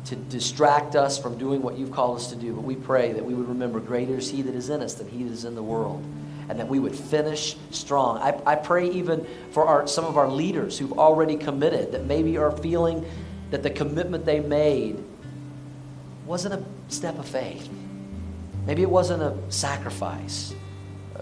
to 0.08 0.18
distract 0.18 0.98
us 0.98 1.18
from 1.18 1.38
doing 1.38 1.62
what 1.62 1.78
you've 1.78 1.94
called 1.94 2.18
us 2.18 2.28
to 2.32 2.36
do. 2.36 2.54
But 2.54 2.66
we 2.66 2.76
pray 2.76 3.14
that 3.14 3.24
we 3.24 3.34
would 3.34 3.48
remember 3.48 3.80
greater 3.80 4.18
is 4.18 4.30
he 4.30 4.42
that 4.42 4.54
is 4.54 4.70
in 4.70 4.82
us 4.82 4.96
than 4.96 5.08
he 5.08 5.24
that 5.24 5.32
is 5.32 5.46
in 5.46 5.56
the 5.56 5.64
world. 5.64 6.04
And 6.50 6.60
that 6.60 6.68
we 6.68 6.78
would 6.78 6.94
finish 6.94 7.56
strong. 7.72 8.18
I, 8.18 8.38
I 8.46 8.56
pray 8.56 8.90
even 8.90 9.26
for 9.52 9.66
our, 9.66 9.88
some 9.88 10.04
of 10.04 10.18
our 10.18 10.30
leaders 10.30 10.78
who've 10.78 11.00
already 11.00 11.38
committed, 11.38 11.94
that 11.94 12.06
maybe 12.06 12.38
are 12.38 12.52
feeling 12.52 13.10
that 13.52 13.64
the 13.64 13.70
commitment 13.70 14.26
they 14.26 14.42
made 14.42 15.02
wasn't 16.26 16.56
a 16.56 16.66
step 16.90 17.18
of 17.18 17.26
faith. 17.26 17.70
Maybe 18.66 18.82
it 18.82 18.90
wasn't 18.90 19.24
a 19.24 19.38
sacrifice. 19.48 20.54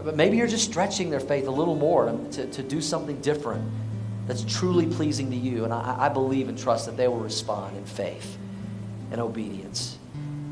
But 0.02 0.16
maybe 0.16 0.38
you're 0.38 0.48
just 0.48 0.66
stretching 0.66 1.10
their 1.10 1.20
faith 1.20 1.48
a 1.48 1.52
little 1.52 1.76
more 1.76 2.18
to, 2.32 2.48
to 2.48 2.64
do 2.64 2.82
something 2.82 3.22
different 3.22 3.70
that's 4.28 4.44
truly 4.44 4.86
pleasing 4.88 5.30
to 5.32 5.36
you. 5.36 5.66
And 5.66 5.74
I, 5.74 6.06
I 6.06 6.10
believe 6.10 6.50
and 6.50 6.58
trust 6.58 6.86
that 6.86 6.98
they 6.98 7.08
will 7.08 7.20
respond 7.20 7.78
in 7.78 7.86
faith 7.86 8.38
and 9.12 9.20
obedience. 9.22 9.98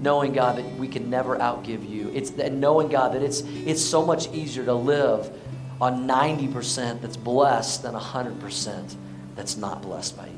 Knowing, 0.01 0.33
God, 0.33 0.57
that 0.57 0.65
we 0.77 0.87
can 0.87 1.09
never 1.09 1.37
outgive 1.37 1.87
you. 1.87 2.11
It's, 2.13 2.31
and 2.31 2.59
knowing, 2.59 2.89
God, 2.89 3.13
that 3.13 3.21
it's, 3.21 3.41
it's 3.41 3.83
so 3.83 4.05
much 4.05 4.31
easier 4.33 4.65
to 4.65 4.73
live 4.73 5.29
on 5.79 6.07
90% 6.07 7.01
that's 7.01 7.17
blessed 7.17 7.83
than 7.83 7.93
100% 7.93 8.95
that's 9.35 9.57
not 9.57 9.81
blessed 9.81 10.17
by 10.17 10.27
you. 10.27 10.33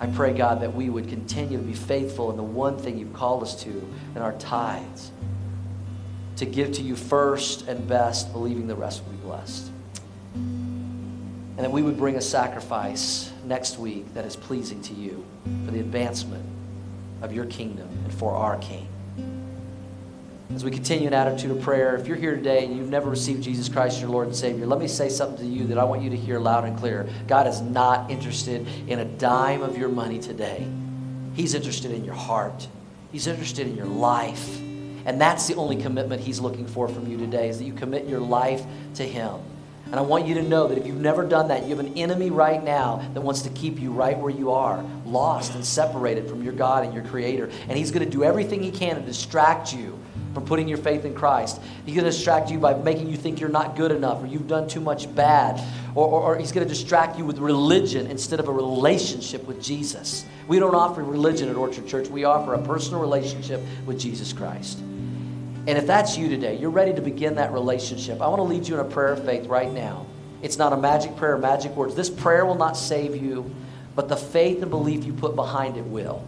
I 0.00 0.06
pray, 0.06 0.32
God, 0.32 0.60
that 0.60 0.74
we 0.74 0.88
would 0.90 1.08
continue 1.08 1.58
to 1.58 1.64
be 1.64 1.74
faithful 1.74 2.30
in 2.30 2.36
the 2.36 2.42
one 2.42 2.78
thing 2.78 2.98
you've 2.98 3.12
called 3.12 3.42
us 3.42 3.60
to 3.64 3.70
in 4.14 4.22
our 4.22 4.32
tithes, 4.34 5.10
to 6.38 6.46
give 6.46 6.72
to 6.72 6.82
you 6.82 6.94
first 6.94 7.66
and 7.66 7.86
best, 7.88 8.32
believing 8.32 8.66
the 8.68 8.74
rest 8.76 9.04
will 9.04 9.12
be 9.12 9.18
blessed. 9.18 9.70
And 10.34 11.58
that 11.58 11.72
we 11.72 11.82
would 11.82 11.96
bring 11.96 12.14
a 12.14 12.20
sacrifice 12.20 13.32
next 13.44 13.78
week 13.78 14.14
that 14.14 14.24
is 14.24 14.36
pleasing 14.36 14.80
to 14.82 14.94
you 14.94 15.24
for 15.64 15.72
the 15.72 15.80
advancement 15.80 16.44
of 17.22 17.32
your 17.32 17.46
kingdom 17.46 17.88
and 18.04 18.14
for 18.14 18.34
our 18.36 18.56
King. 18.58 18.86
As 20.54 20.64
we 20.64 20.70
continue 20.70 21.08
an 21.08 21.14
attitude 21.14 21.50
of 21.50 21.60
prayer, 21.60 21.96
if 21.96 22.06
you're 22.06 22.16
here 22.16 22.36
today 22.36 22.64
and 22.64 22.76
you've 22.76 22.88
never 22.88 23.10
received 23.10 23.42
Jesus 23.42 23.68
Christ 23.68 23.96
as 23.96 24.00
your 24.00 24.10
Lord 24.10 24.28
and 24.28 24.36
Savior, 24.36 24.66
let 24.66 24.78
me 24.78 24.86
say 24.86 25.08
something 25.08 25.44
to 25.44 25.52
you 25.52 25.66
that 25.66 25.78
I 25.78 25.84
want 25.84 26.02
you 26.02 26.10
to 26.10 26.16
hear 26.16 26.38
loud 26.38 26.64
and 26.64 26.78
clear. 26.78 27.08
God 27.26 27.48
is 27.48 27.60
not 27.60 28.10
interested 28.10 28.66
in 28.86 29.00
a 29.00 29.04
dime 29.04 29.62
of 29.62 29.76
your 29.76 29.88
money 29.88 30.20
today. 30.20 30.66
He's 31.34 31.54
interested 31.54 31.90
in 31.90 32.04
your 32.04 32.14
heart. 32.14 32.68
He's 33.10 33.26
interested 33.26 33.66
in 33.66 33.76
your 33.76 33.86
life. 33.86 34.60
And 35.04 35.20
that's 35.20 35.46
the 35.46 35.54
only 35.54 35.76
commitment 35.76 36.20
he's 36.20 36.40
looking 36.40 36.66
for 36.66 36.88
from 36.88 37.06
you 37.06 37.16
today 37.16 37.48
is 37.48 37.58
that 37.58 37.64
you 37.64 37.72
commit 37.72 38.06
your 38.06 38.20
life 38.20 38.64
to 38.94 39.04
him. 39.04 39.40
And 39.86 39.94
I 39.94 40.02
want 40.02 40.26
you 40.26 40.34
to 40.34 40.42
know 40.42 40.68
that 40.68 40.76
if 40.76 40.86
you've 40.86 41.00
never 41.00 41.24
done 41.24 41.48
that, 41.48 41.62
you 41.62 41.70
have 41.70 41.78
an 41.78 41.96
enemy 41.96 42.28
right 42.28 42.62
now 42.62 43.08
that 43.14 43.22
wants 43.22 43.40
to 43.42 43.50
keep 43.50 43.80
you 43.80 43.90
right 43.90 44.18
where 44.18 44.30
you 44.30 44.50
are, 44.50 44.84
lost 45.06 45.54
and 45.54 45.64
separated 45.64 46.28
from 46.28 46.42
your 46.42 46.52
God 46.52 46.84
and 46.84 46.92
your 46.92 47.04
Creator. 47.04 47.50
And 47.68 47.78
he's 47.78 47.90
going 47.90 48.04
to 48.04 48.10
do 48.10 48.22
everything 48.22 48.62
he 48.62 48.70
can 48.70 48.96
to 48.96 49.00
distract 49.00 49.72
you 49.72 49.98
from 50.34 50.44
putting 50.44 50.68
your 50.68 50.76
faith 50.76 51.06
in 51.06 51.14
Christ. 51.14 51.58
He's 51.86 51.94
going 51.94 52.04
to 52.04 52.10
distract 52.10 52.50
you 52.50 52.58
by 52.58 52.74
making 52.74 53.08
you 53.08 53.16
think 53.16 53.40
you're 53.40 53.48
not 53.48 53.76
good 53.76 53.90
enough 53.90 54.22
or 54.22 54.26
you've 54.26 54.46
done 54.46 54.68
too 54.68 54.80
much 54.80 55.12
bad. 55.14 55.58
Or, 55.94 56.06
or, 56.06 56.22
or, 56.22 56.38
he's 56.38 56.52
going 56.52 56.66
to 56.66 56.72
distract 56.72 57.18
you 57.18 57.24
with 57.24 57.38
religion 57.38 58.06
instead 58.08 58.40
of 58.40 58.48
a 58.48 58.52
relationship 58.52 59.46
with 59.46 59.62
Jesus. 59.62 60.26
We 60.46 60.58
don't 60.58 60.74
offer 60.74 61.02
religion 61.02 61.48
at 61.48 61.56
Orchard 61.56 61.88
Church, 61.88 62.08
we 62.08 62.24
offer 62.24 62.54
a 62.54 62.62
personal 62.62 63.00
relationship 63.00 63.60
with 63.86 63.98
Jesus 63.98 64.32
Christ. 64.34 64.78
And 65.68 65.76
if 65.76 65.86
that's 65.86 66.16
you 66.16 66.30
today, 66.30 66.56
you're 66.56 66.70
ready 66.70 66.94
to 66.94 67.02
begin 67.02 67.34
that 67.34 67.52
relationship. 67.52 68.22
I 68.22 68.28
want 68.28 68.38
to 68.38 68.44
lead 68.44 68.66
you 68.66 68.72
in 68.72 68.80
a 68.80 68.88
prayer 68.88 69.12
of 69.12 69.22
faith 69.26 69.46
right 69.48 69.70
now. 69.70 70.06
It's 70.40 70.56
not 70.56 70.72
a 70.72 70.78
magic 70.78 71.14
prayer, 71.16 71.36
magic 71.36 71.72
words. 71.72 71.94
This 71.94 72.08
prayer 72.08 72.46
will 72.46 72.54
not 72.54 72.74
save 72.74 73.14
you, 73.14 73.54
but 73.94 74.08
the 74.08 74.16
faith 74.16 74.62
and 74.62 74.70
belief 74.70 75.04
you 75.04 75.12
put 75.12 75.36
behind 75.36 75.76
it 75.76 75.84
will. 75.84 76.26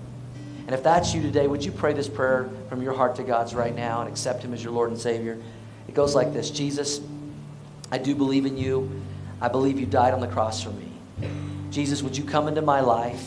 And 0.67 0.75
if 0.75 0.83
that's 0.83 1.15
you 1.15 1.23
today, 1.23 1.47
would 1.47 1.65
you 1.65 1.73
pray 1.73 1.95
this 1.95 2.07
prayer 2.07 2.51
from 2.69 2.83
your 2.83 2.93
heart 2.93 3.17
to 3.17 3.23
God's 3.23 3.55
right 3.55 3.75
now 3.75 4.03
and 4.03 4.11
accept 4.11 4.43
Him 4.43 4.53
as 4.53 4.63
your 4.63 4.75
Lord 4.75 4.91
and 4.91 5.01
Savior? 5.01 5.41
It 5.89 5.95
goes 5.95 6.15
like 6.15 6.35
this 6.35 6.51
Jesus, 6.51 7.01
I 7.91 7.97
do 7.97 8.15
believe 8.15 8.45
in 8.45 8.59
you. 8.59 8.91
I 9.41 9.49
believe 9.49 9.81
you 9.81 9.87
died 9.87 10.13
on 10.13 10.21
the 10.21 10.29
cross 10.29 10.63
for 10.63 10.71
me. 10.71 10.93
Jesus, 11.71 12.03
would 12.03 12.15
you 12.15 12.25
come 12.25 12.47
into 12.47 12.61
my 12.61 12.81
life? 12.81 13.27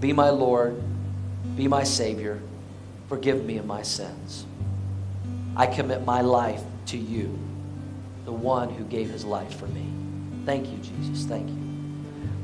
Be 0.00 0.12
my 0.12 0.30
Lord, 0.30 0.82
be 1.56 1.68
my 1.68 1.84
Savior. 1.84 2.42
Forgive 3.08 3.44
me 3.44 3.58
of 3.58 3.64
my 3.64 3.82
sins. 3.82 4.44
I 5.56 5.66
commit 5.66 6.04
my 6.04 6.20
life 6.20 6.62
to 6.86 6.98
you, 6.98 7.38
the 8.24 8.32
one 8.32 8.70
who 8.70 8.84
gave 8.84 9.10
his 9.10 9.24
life 9.24 9.58
for 9.58 9.66
me. 9.68 9.86
Thank 10.44 10.68
you, 10.70 10.78
Jesus. 10.78 11.24
Thank 11.24 11.48
you. 11.48 11.64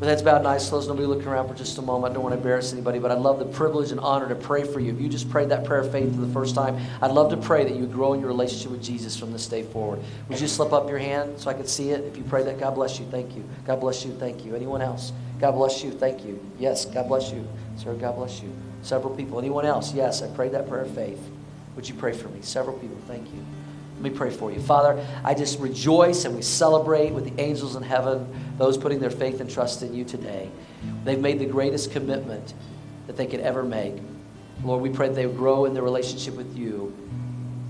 With 0.01 0.09
heads 0.09 0.23
bowed 0.23 0.39
and 0.39 0.47
eyes 0.47 0.67
closed, 0.67 0.89
nobody 0.89 1.07
looking 1.07 1.29
around 1.29 1.49
for 1.49 1.55
just 1.55 1.77
a 1.77 1.83
moment. 1.83 2.13
I 2.13 2.15
don't 2.15 2.23
want 2.23 2.33
to 2.33 2.39
embarrass 2.39 2.73
anybody, 2.73 2.99
but 2.99 3.11
I'd 3.11 3.19
love 3.19 3.39
the 3.39 3.45
privilege 3.45 3.91
and 3.91 4.01
honor 4.01 4.29
to 4.31 4.35
pray 4.35 4.65
for 4.65 4.81
you. 4.81 4.95
If 4.95 5.01
you 5.01 5.11
just 5.11 5.29
prayed 5.29 5.51
that 5.51 5.65
prayer 5.65 5.81
of 5.81 5.93
faith 5.93 6.15
for 6.15 6.23
the 6.23 6.33
first 6.33 6.55
time, 6.55 6.79
I'd 7.03 7.11
love 7.11 7.31
to 7.33 7.37
pray 7.37 7.65
that 7.65 7.75
you 7.75 7.85
grow 7.85 8.15
in 8.15 8.21
your 8.21 8.29
relationship 8.29 8.71
with 8.71 8.83
Jesus 8.83 9.15
from 9.15 9.31
this 9.31 9.47
day 9.47 9.63
forward. 9.63 10.01
Would 10.31 10.41
you 10.41 10.49
slip 10.49 10.73
up 10.73 10.89
your 10.89 10.99
hand 10.99 11.39
so 11.39 11.51
I 11.51 11.55
could 11.55 11.69
see 11.69 11.91
it? 11.91 12.03
If 12.05 12.17
you 12.17 12.23
pray 12.23 12.43
that, 12.45 12.59
God 12.59 12.77
bless 12.77 12.99
you. 12.99 13.05
Thank 13.11 13.37
you. 13.37 13.45
God 13.67 13.81
bless 13.81 14.03
you. 14.03 14.13
Thank 14.13 14.43
you. 14.43 14.57
Anyone 14.57 14.81
else? 14.81 15.13
God 15.39 15.53
bless 15.53 15.85
you. 15.85 15.91
Thank 15.91 16.25
you. 16.25 16.43
Yes, 16.59 16.87
God 16.87 17.09
bless 17.09 17.31
you. 17.31 17.47
Sir, 17.77 17.93
God 17.93 18.17
bless 18.17 18.41
you. 18.41 18.51
Several 18.81 19.15
people. 19.15 19.39
Anyone 19.39 19.67
else? 19.67 19.93
Yes, 19.93 20.23
I 20.23 20.29
prayed 20.29 20.53
that 20.53 20.67
prayer 20.67 20.85
of 20.85 20.95
faith. 20.95 21.21
Would 21.77 21.89
you 21.89 21.95
pray 21.95 22.13
for 22.13 22.29
me? 22.29 22.41
Several 22.43 22.79
people, 22.79 22.99
thank 23.07 23.27
you. 23.33 23.45
Let 24.01 24.13
me 24.13 24.17
pray 24.17 24.31
for 24.31 24.51
you. 24.51 24.61
Father, 24.61 25.07
I 25.25 25.35
just 25.35 25.59
rejoice 25.61 26.25
and 26.25 26.35
we 26.35 26.43
celebrate 26.43 27.13
with 27.13 27.25
the 27.25 27.43
angels 27.43 27.77
in 27.77 27.83
heaven, 27.83 28.27
those 28.57 28.79
putting 28.79 28.99
their 28.99 29.11
faith 29.11 29.41
and 29.41 29.51
trust 29.51 29.83
in 29.83 29.95
you 29.95 30.05
today. 30.05 30.51
They've 31.05 31.21
made 31.21 31.39
the 31.39 31.47
greatest 31.47 31.93
commitment 31.93 32.55
that 33.07 33.17
they 33.17 33.27
could 33.27 33.41
ever 33.41 33.63
make. 33.63 33.95
Lord, 34.65 34.83
we 34.83 34.91
pray 34.91 35.09
that 35.09 35.15
they 35.15 35.27
grow 35.27 35.65
in 35.67 35.75
their 35.75 35.83
relationship 35.83 36.35
with 36.35 36.57
you 36.57 36.95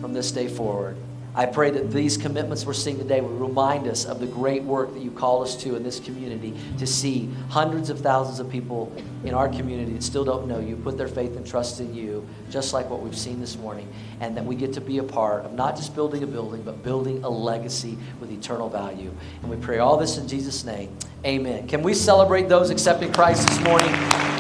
from 0.01 0.13
this 0.13 0.31
day 0.31 0.49
forward. 0.49 0.97
I 1.35 1.47
pray 1.47 1.71
that 1.71 1.93
these 1.93 2.17
commitments 2.17 2.67
we're 2.67 2.73
seeing 2.73 2.99
today 2.99 3.21
will 3.21 3.29
remind 3.31 3.87
us 3.87 4.05
of 4.05 4.19
the 4.19 4.27
great 4.27 4.63
work 4.65 4.93
that 4.95 5.03
you 5.03 5.13
call 5.13 5.43
us 5.43 5.55
to 5.63 5.77
in 5.77 5.83
this 5.83 6.01
community 6.01 6.55
to 6.79 6.87
see 6.87 7.31
hundreds 7.49 7.89
of 7.89 8.01
thousands 8.01 8.41
of 8.41 8.51
people 8.51 8.93
in 9.25 9.33
our 9.33 9.49
community 9.49 9.93
that 9.93 10.03
still 10.03 10.25
don't 10.25 10.49
know 10.49 10.59
you 10.59 10.77
put 10.77 10.99
their 10.99 11.09
faith 11.09 11.37
and 11.37 11.47
trust 11.47 11.81
in 11.81 11.95
you, 11.95 12.27
just 12.51 12.73
like 12.73 12.91
what 12.91 13.01
we've 13.01 13.17
seen 13.17 13.41
this 13.41 13.57
morning, 13.57 13.89
and 14.21 14.37
that 14.37 14.45
we 14.45 14.57
get 14.57 14.73
to 14.73 14.81
be 14.81 14.99
a 14.99 15.03
part 15.03 15.45
of 15.45 15.53
not 15.53 15.77
just 15.77 15.95
building 15.95 16.23
a 16.23 16.27
building, 16.27 16.63
but 16.63 16.83
building 16.83 17.23
a 17.23 17.29
legacy 17.29 17.97
with 18.19 18.33
eternal 18.33 18.69
value. 18.69 19.13
And 19.43 19.51
we 19.51 19.57
pray 19.57 19.79
all 19.79 19.97
this 19.97 20.19
in 20.19 20.27
Jesus' 20.27 20.65
name. 20.65 20.97
Amen. 21.25 21.69
Can 21.69 21.83
we 21.83 21.95
celebrate 21.95 22.49
those 22.49 22.71
accepting 22.71 23.13
Christ 23.13 23.47
this 23.49 23.61
morning? 23.61 23.93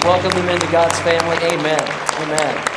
Welcome 0.03 0.30
them 0.30 0.49
into 0.49 0.66
God's 0.72 0.99
family. 1.01 1.36
Amen. 1.36 1.80
Amen. 2.22 2.69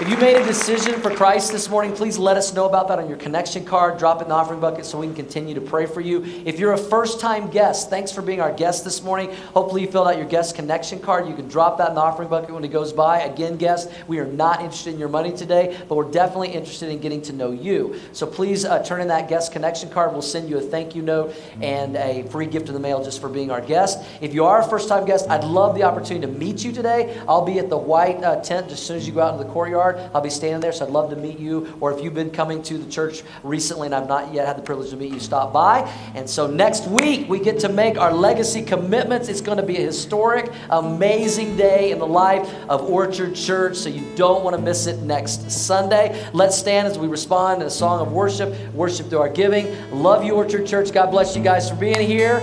If 0.00 0.08
you 0.08 0.16
made 0.16 0.34
a 0.34 0.44
decision 0.44 1.00
for 1.00 1.14
Christ 1.14 1.52
this 1.52 1.70
morning, 1.70 1.92
please 1.92 2.18
let 2.18 2.36
us 2.36 2.52
know 2.52 2.66
about 2.66 2.88
that 2.88 2.98
on 2.98 3.08
your 3.08 3.16
connection 3.16 3.64
card. 3.64 3.96
Drop 3.96 4.20
it 4.20 4.24
in 4.24 4.30
the 4.30 4.34
offering 4.34 4.58
bucket 4.58 4.84
so 4.84 4.98
we 4.98 5.06
can 5.06 5.14
continue 5.14 5.54
to 5.54 5.60
pray 5.60 5.86
for 5.86 6.00
you. 6.00 6.24
If 6.44 6.58
you're 6.58 6.72
a 6.72 6.78
first 6.78 7.20
time 7.20 7.48
guest, 7.48 7.90
thanks 7.90 8.10
for 8.10 8.20
being 8.20 8.40
our 8.40 8.52
guest 8.52 8.82
this 8.82 9.04
morning. 9.04 9.32
Hopefully, 9.54 9.82
you 9.82 9.86
filled 9.86 10.08
out 10.08 10.16
your 10.16 10.26
guest 10.26 10.56
connection 10.56 10.98
card. 10.98 11.28
You 11.28 11.34
can 11.36 11.46
drop 11.46 11.78
that 11.78 11.90
in 11.90 11.94
the 11.94 12.00
offering 12.00 12.28
bucket 12.28 12.52
when 12.52 12.64
it 12.64 12.72
goes 12.72 12.92
by. 12.92 13.20
Again, 13.20 13.56
guest, 13.56 13.88
we 14.08 14.18
are 14.18 14.26
not 14.26 14.62
interested 14.62 14.94
in 14.94 14.98
your 14.98 15.08
money 15.08 15.30
today, 15.30 15.80
but 15.88 15.94
we're 15.94 16.10
definitely 16.10 16.48
interested 16.48 16.88
in 16.88 16.98
getting 16.98 17.22
to 17.22 17.32
know 17.32 17.52
you. 17.52 18.00
So 18.12 18.26
please 18.26 18.64
uh, 18.64 18.82
turn 18.82 19.00
in 19.00 19.06
that 19.08 19.28
guest 19.28 19.52
connection 19.52 19.90
card. 19.90 20.10
We'll 20.10 20.22
send 20.22 20.50
you 20.50 20.58
a 20.58 20.60
thank 20.60 20.96
you 20.96 21.02
note 21.02 21.36
and 21.62 21.94
a 21.96 22.24
free 22.30 22.46
gift 22.46 22.66
in 22.66 22.74
the 22.74 22.80
mail 22.80 23.04
just 23.04 23.20
for 23.20 23.28
being 23.28 23.52
our 23.52 23.60
guest. 23.60 24.04
If 24.20 24.34
you 24.34 24.44
are 24.44 24.60
a 24.60 24.68
first 24.68 24.88
time 24.88 25.04
guest, 25.04 25.30
I'd 25.30 25.44
love 25.44 25.76
the 25.76 25.84
opportunity 25.84 26.26
to 26.26 26.32
meet 26.32 26.64
you 26.64 26.72
today. 26.72 27.22
I'll 27.28 27.46
be 27.46 27.60
at 27.60 27.70
the 27.70 27.78
white 27.78 28.24
uh, 28.24 28.42
tent 28.42 28.70
just 28.70 28.80
as 28.80 28.86
soon 28.88 28.96
as 28.96 29.06
you 29.06 29.12
go 29.12 29.20
out 29.20 29.34
into 29.34 29.44
the 29.44 29.52
courtyard. 29.52 29.84
I'll 30.14 30.20
be 30.20 30.30
standing 30.30 30.60
there, 30.60 30.72
so 30.72 30.86
I'd 30.86 30.92
love 30.92 31.10
to 31.10 31.16
meet 31.16 31.38
you. 31.38 31.76
Or 31.80 31.92
if 31.92 32.02
you've 32.02 32.14
been 32.14 32.30
coming 32.30 32.62
to 32.64 32.78
the 32.78 32.90
church 32.90 33.22
recently 33.42 33.86
and 33.86 33.94
I've 33.94 34.08
not 34.08 34.32
yet 34.32 34.46
had 34.46 34.56
the 34.56 34.62
privilege 34.62 34.90
to 34.90 34.96
meet 34.96 35.12
you, 35.12 35.20
stop 35.20 35.52
by. 35.52 35.80
And 36.14 36.28
so 36.28 36.46
next 36.46 36.86
week, 36.86 37.28
we 37.28 37.38
get 37.40 37.60
to 37.60 37.68
make 37.68 37.98
our 37.98 38.12
legacy 38.12 38.62
commitments. 38.62 39.28
It's 39.28 39.40
going 39.40 39.58
to 39.58 39.64
be 39.64 39.76
a 39.76 39.80
historic, 39.80 40.50
amazing 40.70 41.56
day 41.56 41.90
in 41.90 41.98
the 41.98 42.06
life 42.06 42.48
of 42.68 42.82
Orchard 42.82 43.34
Church, 43.34 43.76
so 43.76 43.88
you 43.88 44.04
don't 44.16 44.44
want 44.44 44.56
to 44.56 44.62
miss 44.62 44.86
it 44.86 45.00
next 45.02 45.50
Sunday. 45.50 46.28
Let's 46.32 46.56
stand 46.56 46.86
as 46.86 46.98
we 46.98 47.08
respond 47.08 47.62
in 47.62 47.68
a 47.68 47.70
song 47.70 48.00
of 48.00 48.12
worship, 48.12 48.54
worship 48.72 49.08
through 49.08 49.20
our 49.20 49.28
giving. 49.28 49.74
Love 49.90 50.24
you, 50.24 50.34
Orchard 50.34 50.66
Church. 50.66 50.92
God 50.92 51.10
bless 51.10 51.36
you 51.36 51.42
guys 51.42 51.68
for 51.68 51.76
being 51.76 52.00
here. 52.00 52.40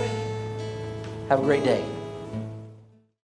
Have 1.28 1.40
a 1.40 1.42
great 1.42 1.64
day. 1.64 1.91